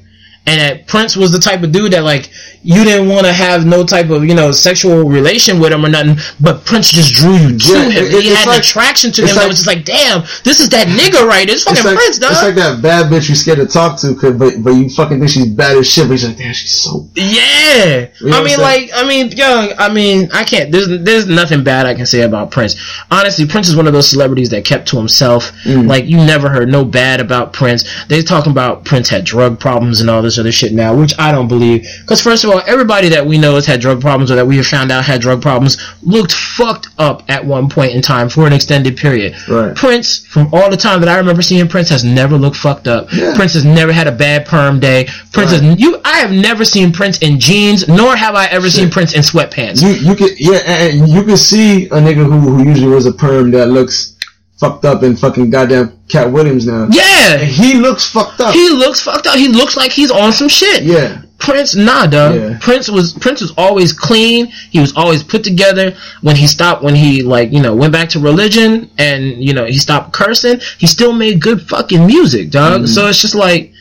[0.47, 2.31] And that Prince was the type of dude that like
[2.63, 5.89] you didn't want to have no type of you know sexual relation with him or
[5.89, 8.05] nothing, but Prince just drew you to Yeah, him.
[8.05, 10.59] it- he had like- an attraction to him it's that was just like, damn, this
[10.59, 11.47] is that nigga right.
[11.47, 12.31] It's fucking It's like, Prince, dog.
[12.31, 15.29] it's like that bad bitch you scared to talk to, but but you fucking think
[15.29, 16.07] she's bad as shit.
[16.09, 17.07] But you're like, damn, she's so.
[17.15, 19.73] Yeah, You know I mean, like, I mean, young.
[19.77, 20.71] I mean, I can't.
[20.71, 22.75] There's, there's nothing bad I can say about Prince.
[23.11, 25.51] Honestly, Prince is one of those celebrities that kept to himself.
[25.65, 25.87] Mm.
[25.87, 27.83] Like, you never heard no bad about Prince.
[28.07, 31.31] They talking about Prince had drug problems and all this other shit now, which I
[31.31, 31.85] don't believe.
[32.01, 34.57] Because first of all, everybody that we know has had drug problems or that we
[34.57, 38.45] have found out had drug problems looked fucked up at one point in time for
[38.47, 39.35] an extended period.
[39.47, 39.75] Right.
[39.75, 43.11] Prince, from all the time that I remember seeing Prince, has never looked fucked up.
[43.13, 43.33] Yeah.
[43.35, 45.07] Prince has never had a bad perm day.
[45.31, 45.61] Prince Right.
[45.63, 45.99] has you.
[46.05, 49.81] I have never seen Prince in jeans, nor have I ever seen Prince in sweatpants.
[49.81, 53.11] You you can yeah, and you can see a nigga who who usually wears a
[53.13, 54.13] perm that looks
[54.61, 56.87] fucked up and fucking goddamn Katt Williams now.
[56.91, 58.53] Yeah, He looks fucked up.
[58.53, 59.35] he looks fucked up.
[59.35, 60.83] He looks like he's on some shit.
[60.83, 61.23] yeah.
[61.39, 62.35] Prince, nah, dog.
[62.35, 62.57] Yeah.
[62.61, 64.45] Prince was Prince was always clean.
[64.69, 65.95] He was always put together.
[66.21, 69.65] When he stopped, when he like you know went back to religion and you know
[69.65, 72.81] he stopped cursing, he still made good fucking music, dog.
[72.81, 72.85] Mm-hmm.
[72.85, 73.73] So it's just like.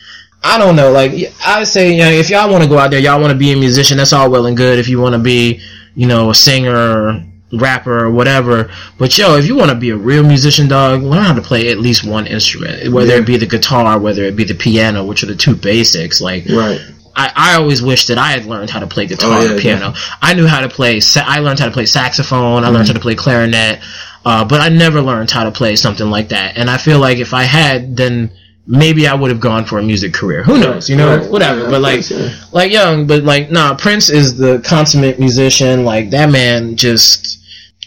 [0.43, 0.89] I don't know.
[0.91, 1.11] Like
[1.45, 3.51] I say, you know, if y'all want to go out there, y'all want to be
[3.51, 3.97] a musician.
[3.97, 4.79] That's all well and good.
[4.79, 5.61] If you want to be,
[5.93, 7.23] you know, a singer,
[7.53, 8.69] rapper, or whatever.
[8.97, 11.69] But yo, if you want to be a real musician, dog, learn how to play
[11.69, 12.91] at least one instrument.
[12.93, 13.19] Whether Yeah.
[13.19, 16.21] it be the guitar, whether it be the piano, which are the two basics.
[16.21, 16.79] Like Right.
[17.15, 19.59] I, I always wish that I had learned how to play guitar Oh, yeah, or
[19.59, 19.93] piano.
[20.21, 21.01] I knew how to play.
[21.01, 22.63] Sa- I learned how to play saxophone.
[22.63, 22.87] I learned Mm-hmm.
[22.87, 23.81] how to play clarinet,
[24.23, 26.57] uh, but I never learned how to play something like that.
[26.57, 28.31] And I feel like if I had, then
[28.65, 30.41] maybe I would have gone for a music career.
[30.43, 30.89] Who knows?
[30.89, 31.29] You know, Right.
[31.29, 31.63] whatever.
[31.63, 32.29] Yeah, but like, course, yeah.
[32.53, 33.75] like young, but like, nah.
[33.75, 35.83] Prince is the consummate musician.
[35.83, 37.39] Like that man just.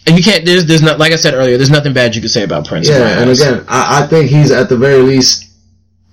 [0.06, 0.44] And you can't.
[0.44, 0.98] There's, there's not.
[0.98, 2.88] Like I said earlier, there's nothing bad you could say about Prince.
[2.88, 5.46] Yeah, and again, I, I think he's at the very least,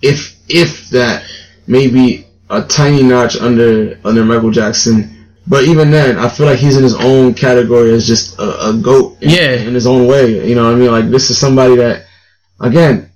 [0.01, 1.25] if if that,
[1.67, 5.17] maybe a tiny notch under under Michael Jackson.
[5.47, 8.73] But even then, I feel like he's in his own category as just a, a
[8.73, 9.17] goat.
[9.21, 9.53] In, Yeah.
[9.53, 10.47] in his own way.
[10.47, 10.91] You know what I mean?
[10.91, 12.05] Like this is somebody that,
[12.61, 13.09] again,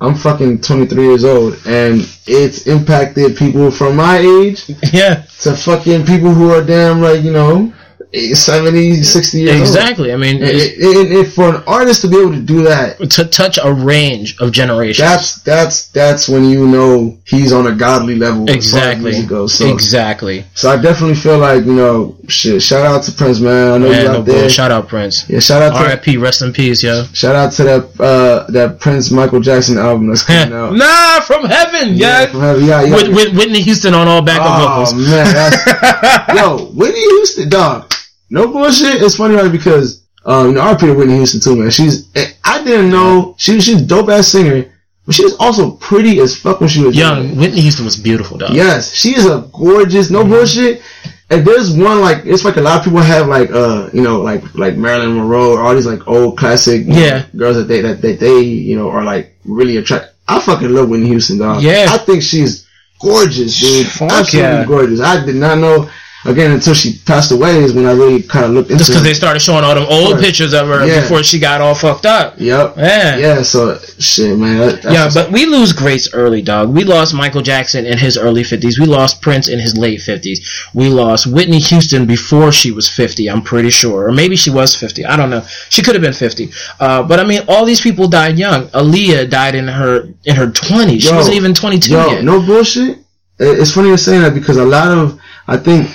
[0.00, 6.06] I'm fucking 23 years old, and it's impacted people from my age yeah, to fucking
[6.06, 7.72] people who are damn like you know
[8.12, 10.12] 70, 60 years Exactly.
[10.12, 10.50] I mean, old.
[10.50, 13.58] it's- And, and- and for an artist to be able to do that, to touch
[13.62, 14.98] a range of generations.
[15.06, 18.48] that's that's that's when you know he's on a godly level.
[18.48, 19.26] as far as exactly.
[19.26, 19.54] goes.
[19.54, 20.44] So, exactly.
[20.54, 22.62] so I definitely feel like you know, shit.
[22.62, 23.72] Shout out to Prince, man.
[23.72, 24.40] I know Man, you no out there.
[24.40, 24.48] bull.
[24.48, 25.28] Shout out Prince.
[25.28, 26.16] yeah, shout out to R.I.P.
[26.16, 27.04] Rest in peace, yo.
[27.12, 30.72] shout out to that uh that Prince Michael Jackson album that's coming out.
[30.74, 32.26] nah, from heaven, yeah.
[32.26, 32.64] from heaven.
[32.64, 32.94] yeah, yeah.
[32.94, 34.94] With, with Whitney Houston on all backup oh vocals.
[35.08, 37.92] man, that's yo, Whitney Houston, dog.
[38.30, 39.02] No bullshit.
[39.02, 39.50] It's funny, right?
[39.50, 41.70] Because um, you know, RP to Whitney Houston too, man.
[41.70, 42.08] She's
[42.44, 44.70] I didn't know she she's a dope ass singer,
[45.06, 48.36] but she was also pretty as fuck when she was Young Whitney Houston was beautiful,
[48.38, 48.54] dog.
[48.54, 50.82] Yes, she is a gorgeous, no bullshit.
[51.30, 54.20] And there's one like it's like a lot of people have like uh you know
[54.22, 57.26] like like Marilyn Monroe or all these like old classic know, Yeah.
[57.36, 60.14] girls that they that, that they you know are like really attract.
[60.26, 61.62] I fucking love Whitney Houston, dog.
[61.62, 61.86] Yeah.
[61.88, 62.66] I think she's
[63.00, 63.86] gorgeous, dude.
[63.88, 64.64] Fuck Absolutely yeah.
[64.64, 65.00] gorgeous.
[65.00, 65.88] I did not know
[66.24, 68.78] again until she passed away is when I really kind of looked into.
[68.78, 70.24] Just because they started showing all them old Right.
[70.24, 71.00] pictures of her Yeah.
[71.02, 72.34] before she got all fucked up.
[72.38, 72.74] Yep.
[72.76, 73.16] Yeah.
[73.16, 73.42] Yeah.
[73.42, 74.58] So shit, man.
[74.58, 76.70] That, that's Yeah, but we lose greats early, dog.
[76.70, 78.78] We lost Michael Jackson in his early 50s.
[78.78, 80.40] We lost Prince in his late 50s.
[80.74, 84.08] We lost Whitney Houston before she was 50, I'm pretty sure.
[84.08, 85.06] Or maybe she was 50.
[85.06, 85.44] I don't know.
[85.68, 86.50] She could have been 50.
[86.80, 88.66] Uh, but I mean, all these people died young.
[88.68, 91.02] Aaliyah died in her in her 20s.
[91.02, 92.24] She wasn't even 22 yet.
[92.24, 92.98] no bullshit.
[93.38, 95.88] It's funny you're saying that because a lot of I think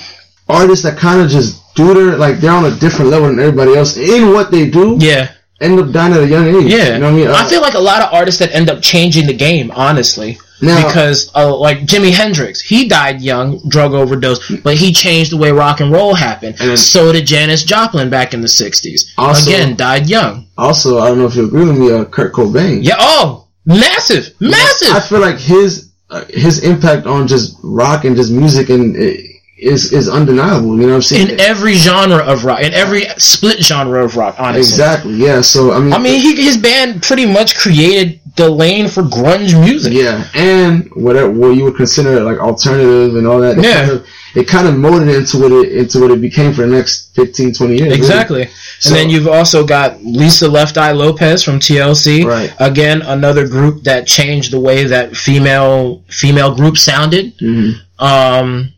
[0.49, 3.75] artists that kind of just do their like they're on a different level than everybody
[3.75, 5.29] else in what they do Yeah.
[5.61, 6.71] end up dying at a young age.
[6.71, 7.27] Yeah, you know what I mean.
[7.29, 10.37] I Uh, feel like a lot of artists that end up changing the game, honestly.
[10.61, 15.37] Now- because uh, like Jimi Hendrix, he died young, drug overdose, but he changed the
[15.37, 16.55] way rock and roll happened.
[16.59, 19.05] And then- so did Janis Joplin back in the '60s.
[19.17, 20.45] Also- Again, died young.
[20.57, 22.79] also, I don't know if you agree with me, uh, Kurt Cobain.
[22.83, 22.95] Yeah.
[22.99, 24.93] Oh, massive, massive.
[24.93, 29.17] I feel like his uh, his impact on just rock and just music and uh,
[29.63, 30.75] is is undeniable.
[30.77, 31.29] You know what I'm saying?
[31.31, 34.59] in every genre of rock, in every split genre of rock, honestly.
[34.61, 35.13] exactly.
[35.15, 35.41] Yeah.
[35.41, 35.93] So I mean.
[35.93, 39.93] I mean, he, his band pretty much created the lane for grunge music.
[39.93, 43.57] Yeah, and whatever what you would consider like alternative and all that.
[43.59, 43.73] It Yeah.
[43.85, 46.67] kind of, it kind of molded into what it into what it became for the
[46.75, 47.81] next 15, 20 years.
[47.83, 47.95] really.
[47.95, 48.49] Exactly.
[48.79, 52.25] So- and then you've also got Lisa Left Eye Lopez from TLC.
[52.25, 52.51] Right.
[52.59, 57.37] Again, another group that changed the way that female female groups sounded.
[57.37, 57.75] Mhm.
[57.99, 58.73] Um,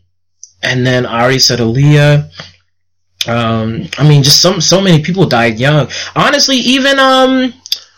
[0.66, 2.30] and then I already said Aaliyah.
[3.28, 5.88] Um, I mean, just some so many people died young.
[6.14, 7.52] Honestly, even um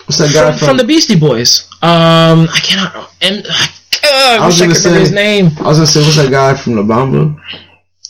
[0.07, 0.69] What's that guy from, from?
[0.69, 1.69] from the Beastie Boys.
[1.82, 3.11] Um, I cannot.
[3.20, 5.51] And uh, I, was I gonna remember his name.
[5.59, 7.39] I was gonna say, what's that guy from La Bamba?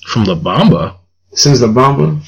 [0.07, 0.97] From La Bamba.
[1.33, 2.23] Sings La Bamba.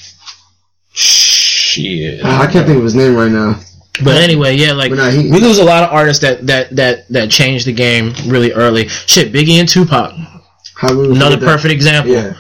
[0.92, 2.24] Shit.
[2.24, 3.60] I can't think of his name right now.
[4.02, 7.08] But anyway, yeah, like nah, he- we lose a lot of artists that that that
[7.08, 8.88] that changed the game really early.
[8.88, 10.39] Shit, Biggie and Tupac, How we would
[10.82, 11.46] another forget that.
[11.46, 12.12] perfect example.
[12.12, 12.34] Yeah.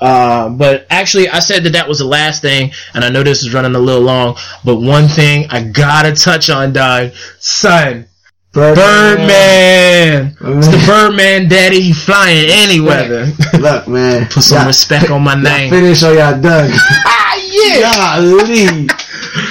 [0.00, 3.42] Uh, but actually, I said that that was the last thing, and I know this
[3.42, 4.36] is running a little long.
[4.64, 8.06] But one thing I gotta touch on, dog, son,
[8.52, 10.36] Birdman.
[10.40, 10.84] Oh, It's the.
[10.86, 11.80] Birdman daddy.
[11.80, 13.26] He flying any weather.
[13.58, 14.26] Look, man.
[14.30, 15.70] Put some respect on my name.
[15.70, 16.70] Finish or y'all done.
[17.08, 17.80] Ah, yeah.
[17.80, 18.86] Golly.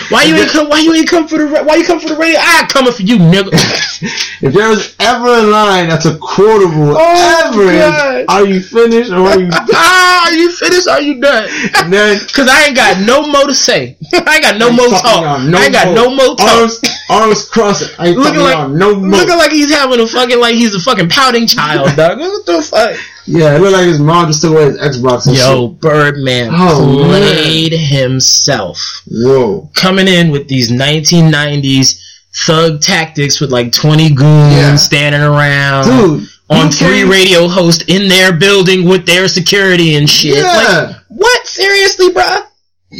[0.09, 0.69] Why you ain't come?
[0.69, 1.63] Why you ain't come for the?
[1.63, 2.39] Why you come for the radio?
[2.39, 3.49] I coming for you, nigga.
[4.41, 9.11] if there was ever a line that's a quotable Oh, ever, is, are you finished
[9.11, 9.65] or are you done?
[9.73, 10.87] ah, are you finished?
[10.87, 11.47] Are you done?
[11.77, 13.97] And then Cause I ain't got no more to say.
[14.13, 15.41] I ain't got no more talk.
[15.43, 15.95] no I ain't got more.
[15.95, 16.49] no more talk.
[16.59, 17.99] Arms, arms crossed.
[17.99, 19.19] I ain't Looking like no more.
[19.19, 22.19] looking like he's having a fucking like he's a fucking pouting child, dog.
[22.19, 22.95] What the fuck?
[23.27, 25.25] yeah, it looked like his mom just took away his Xbox.
[25.27, 29.13] And Yo, Birdman Oh, played himself, shit.
[29.25, 29.69] Whoa.
[29.95, 32.01] Coming in with these 1990s
[32.45, 34.75] thug tactics with like 20 goons Yeah.
[34.75, 35.85] standing around.
[35.85, 36.29] Dude.
[36.47, 40.35] on three radio hosts in their building with their security and shit.
[40.35, 40.87] Yeah.
[40.91, 41.47] Like, what?
[41.47, 42.43] Seriously, bruh?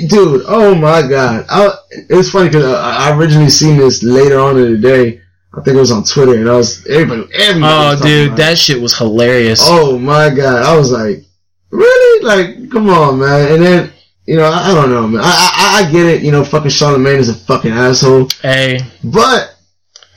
[0.10, 1.46] Dude, oh my god.
[1.50, 1.70] I,
[2.10, 5.22] it's funny because I, I originally seen this later on in the day.
[5.54, 8.36] I think it was on Twitter and I was, everybody, everybody Oh, was dude, it.
[8.38, 9.60] that shit was hilarious.
[9.64, 10.64] Oh my god.
[10.66, 11.24] I was like,
[11.70, 12.26] really?
[12.26, 13.52] Like, come on, man.
[13.54, 13.92] And then,
[14.26, 15.22] you know, I, I don't know, man.
[15.23, 16.22] I, I, I get it.
[16.23, 18.27] You know, fucking Charlamagne is a fucking asshole.
[18.41, 19.56] Hey, But,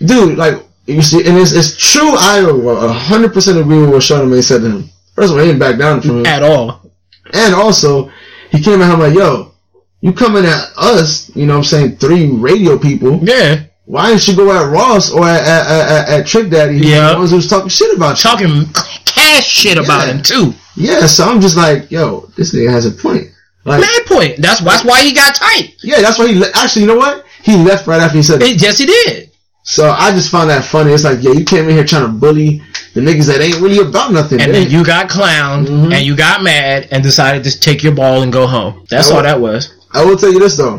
[0.04, 0.54] dude, like,
[0.86, 2.14] you see, and it's, it's true.
[2.16, 4.90] I a hundred percent agree with what Charlamagne said to him.
[5.14, 6.90] First of all, he didn't back down from him, at all.
[7.34, 8.10] and also
[8.50, 9.52] he came at him like, "Yo,
[10.00, 11.34] you coming at us?
[11.36, 13.18] You know, what I'm saying three radio people.
[13.22, 13.64] Yeah.
[13.84, 16.76] Why didn't you go at Ross or at at, at, at Trick Daddy?
[16.78, 17.12] Yeah.
[17.12, 18.30] the ones who was talking shit about you.
[18.30, 18.64] Talking
[19.04, 20.52] cash shit about him, too.
[20.76, 23.27] Yeah, so I'm just like, yo, this nigga has a point.
[23.64, 24.36] Like, Mad point.
[24.38, 25.74] That's, that's why he got tight.
[25.82, 27.24] yeah, that's why he le- actually, you know what?
[27.42, 28.42] He left right after he said.
[28.42, 29.30] It, yes, he did.
[29.64, 30.92] So I just found that funny.
[30.92, 32.62] It's like, yeah, you came in here trying to bully
[32.94, 34.40] the niggas that ain't really about nothing.
[34.40, 35.92] And They- then you got clowned Mhm.
[35.92, 38.84] and you got mad and decided to take your ball and go home.
[38.88, 39.68] That's I all that was.
[39.92, 40.78] I will tell you this though,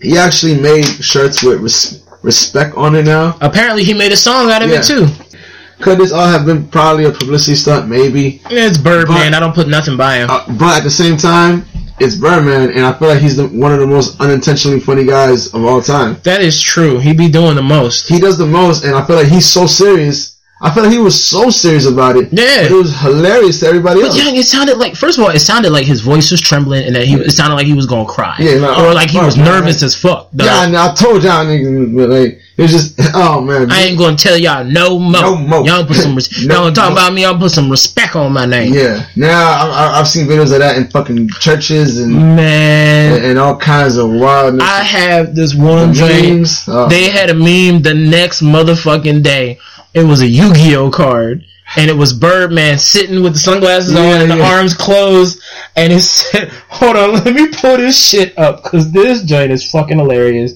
[0.00, 3.36] he actually made shirts with res- respect on it now.
[3.40, 4.80] Apparently, he made a song out of Yeah.
[4.80, 5.06] it too.
[5.80, 7.86] Could this all have been probably a publicity stunt?
[7.88, 9.30] Maybe, It's Birdman.
[9.30, 10.30] But- I don't put nothing by him.
[10.30, 11.64] uh, but at the same time,
[11.98, 15.52] it's Birdman, and I feel like he's the, one of the most unintentionally funny guys
[15.54, 16.18] of all time.
[16.24, 16.98] that is true.
[16.98, 18.08] He be doing the most.
[18.08, 20.35] He does the most, and I feel like he's so serious.
[20.58, 22.28] I felt like he was so serious about it.
[22.32, 22.62] Yeah.
[22.62, 24.24] But it was hilarious to everybody But else.
[24.24, 26.96] young, it sounded like first of all, it sounded like his voice was trembling, and
[26.96, 29.26] that he it sounded like he was gonna cry, Yeah, no, or like he oh,
[29.26, 29.86] was man, nervous man.
[29.86, 30.30] as fuck.
[30.34, 30.46] dog.
[30.46, 33.70] Yeah, and I told y'all niggas, but like, it was just, oh man.
[33.70, 35.20] I ain't gonna tell y'all no more.
[35.20, 35.66] No more.
[35.66, 37.22] Y'all put some, res- No y'all talk about me.
[37.24, 38.72] Y'all put some respect on my name.
[38.72, 39.06] Yeah.
[39.14, 43.58] Now I, I, I've seen videos of that in fucking churches and Man, and all
[43.58, 44.62] kinds of wildness.
[44.66, 46.44] I have this one dream.
[46.68, 46.88] Oh.
[46.88, 49.58] They had a meme the next motherfucking day.
[49.96, 51.44] It was a Yu-Gi-Oh card.
[51.76, 55.42] And it was Birdman sitting with the sunglasses Yeah, on and the arms closed.
[55.74, 58.62] And it said, hold on, let me pull this shit up.
[58.62, 60.52] Cause this joint is fucking hilarious.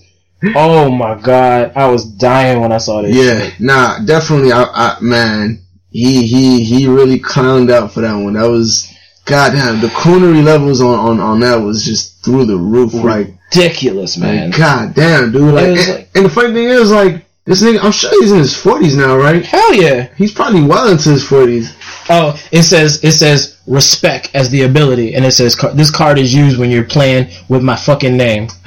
[0.54, 1.72] Oh my god.
[1.74, 3.60] I was dying when I saw this yeah, shit.
[3.60, 4.52] nah, definitely.
[4.52, 8.34] I, I man, he he he really clowned out for that one.
[8.34, 8.90] That was
[9.26, 12.94] goddamn the coonery levels on on on that was just through the roof.
[12.94, 14.50] Like, Ridiculous, man.
[14.50, 15.52] like god damn, dude.
[15.54, 18.38] Like, and, like- and the funny thing is, like, this nigga, I'm sure he's in
[18.38, 19.44] his forties now, right?
[19.44, 20.08] Hell yeah.
[20.14, 21.76] He's probably well into his forties.
[22.08, 26.32] Oh, it says it says respect as the ability, and it says this card is
[26.32, 28.48] used when you're playing with my fucking name.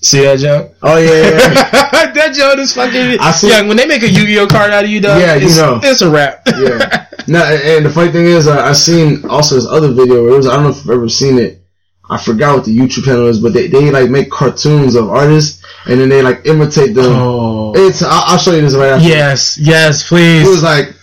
[0.00, 0.74] See that joke?
[0.82, 2.12] Oh yeah, yeah, yeah.
[2.12, 3.18] that joke is fucking.
[3.20, 5.48] I see- yeah, when they make a Yu-Gi-Oh card out of you, dog, Yeah, you
[5.56, 5.80] know.
[5.82, 6.42] it's a wrap.
[6.56, 7.04] yeah.
[7.26, 10.24] No, and the funny thing is, I, I seen also this other video.
[10.24, 11.60] Where it was I don't know if you've ever seen it.
[12.08, 15.62] I forgot what the YouTube channel is, but they, they like make cartoons of artists,
[15.84, 17.04] and then they like imitate them.
[17.06, 17.37] oh,
[17.76, 19.08] It's I'll, I'll show you this right after.
[19.08, 20.42] yes, yes, please.
[20.42, 20.94] He was like,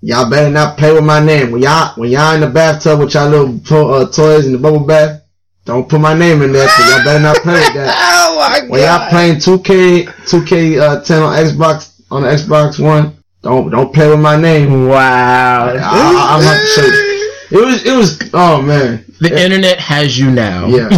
[0.00, 3.14] "Y'all better not play with my name when y'all when y'all in the bathtub with
[3.14, 5.22] y'all little uh, toys in the bubble bath.
[5.64, 7.94] Don't put my name in there, cause y'all better not play with that.
[8.28, 13.16] oh my When y'all playing 2K 2K uh, 10 on Xbox on the Xbox One,
[13.42, 14.86] don't don't play with my name.
[14.86, 15.74] Wow.
[15.74, 17.06] I, I'm not sure.
[17.48, 20.66] It was it was oh man the internet has you now.
[20.66, 20.88] yeah.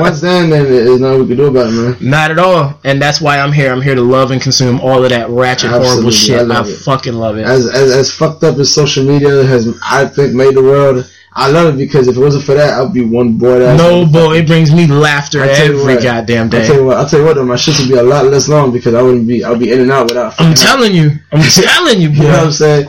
[0.00, 1.96] Once- then, then there's nothing we can do about it, man.
[2.00, 3.70] Not at all, and that's why I'm here.
[3.72, 6.50] I'm here to love and consume all of that ratchet, horrible shit.
[6.50, 7.44] I I, fucking love it.
[7.44, 11.10] As, as as fucked up as social media has, I think made the world.
[11.36, 13.76] I love it because if it wasn't for that, I'd be one bored ass.
[13.76, 16.96] no, boy, it brings me laughter I every what, goddamn I'll tell you what.
[16.96, 17.34] I'll tell you what.
[17.34, 19.42] Though, my shit would be a lot less long because I wouldn't be.
[19.42, 20.40] I'll be in and out without.
[20.40, 22.88] I'm telling you, I'm telling you, You know what I'm saying?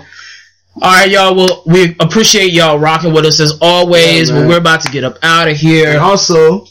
[0.82, 1.36] All right, y'all.
[1.36, 4.30] Well, we appreciate y'all rocking with us as always.
[4.30, 6.00] Yeah, but we're about to get up out of And here.
[6.00, 6.66] also,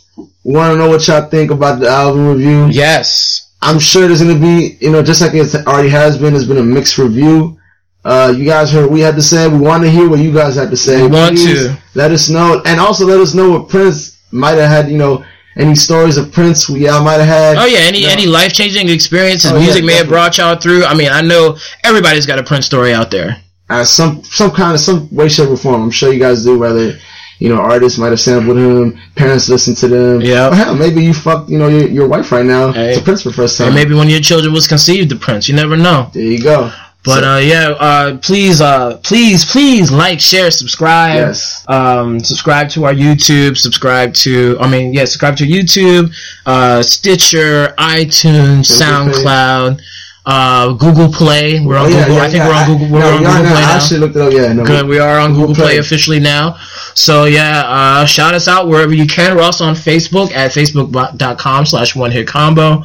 [0.44, 2.68] want to know what y'all think about the album review?
[2.70, 3.50] Yes.
[3.62, 6.34] I'm sure there's gonna be, you know, just like it already has been.
[6.34, 7.58] There's been a mixed review.
[8.04, 9.48] Uh, you guys heard what we had to say.
[9.48, 11.00] We want to hear what you guys have to say.
[11.00, 11.78] We want Please to.
[11.94, 14.90] let us know, and also let us know what Prince might have had.
[14.90, 15.24] You know,
[15.56, 17.56] any stories of Prince we y'all might have had.
[17.56, 18.10] Oh yeah, any Yeah.
[18.10, 20.84] any life changing experiences Oh, yeah, music may have brought y'all through.
[20.84, 23.38] I mean, I know everybody's got a Prince story out there.
[23.70, 25.82] Uh, some some kind of some way, shape, or form.
[25.82, 26.58] I'm sure you guys do.
[26.58, 26.98] Whether
[27.38, 30.20] you know artists might have sampled him, parents listen to them.
[30.20, 30.50] Yeah.
[30.50, 32.94] Or hell, maybe you fucked you know your, your wife right now Hey.
[32.94, 33.68] to Prince for the first time.
[33.68, 35.48] Or maybe one of your children was conceived of Prince.
[35.48, 36.10] You never know.
[36.12, 36.70] there you go.
[37.04, 41.16] But So- uh, yeah, uh, please, uh, please, please like, share, subscribe.
[41.16, 41.62] Yes.
[41.68, 43.58] Um, subscribe to our YouTube.
[43.58, 46.14] Subscribe to, I mean, yeah, subscribe to YouTube,
[46.46, 48.64] uh, Stitcher, iTunes.
[48.80, 49.82] SoundCloud,
[50.26, 51.60] uh, Google Play.
[51.64, 52.14] We're on Oh, yeah, Google.
[52.16, 52.48] yeah, I think yeah.
[52.48, 52.92] we're on Google.
[52.94, 53.76] We're no, on Google no, Play I now.
[53.76, 54.32] actually looked it up.
[54.32, 54.64] Yeah, no.
[54.64, 54.86] Good.
[54.86, 55.64] We are on Google, Play.
[55.64, 55.78] Play.
[55.78, 56.56] officially now.
[56.94, 59.36] So yeah, uh, shout us out wherever you can.
[59.36, 62.84] We're also on Facebook at facebook.com slash one hit combo.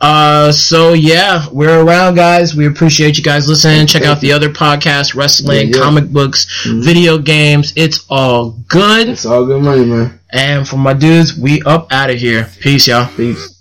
[0.00, 2.54] Uh, so yeah, we're around guys.
[2.56, 3.86] We appreciate you guys listening.
[3.86, 7.72] Check out the other podcasts, wrestling, comic books, video games.
[7.76, 9.08] It's all good.
[9.10, 10.18] It's all good money, man.
[10.30, 12.48] And for my dudes, we up out of here.
[12.60, 13.08] Peace y'all.
[13.14, 13.60] Peace.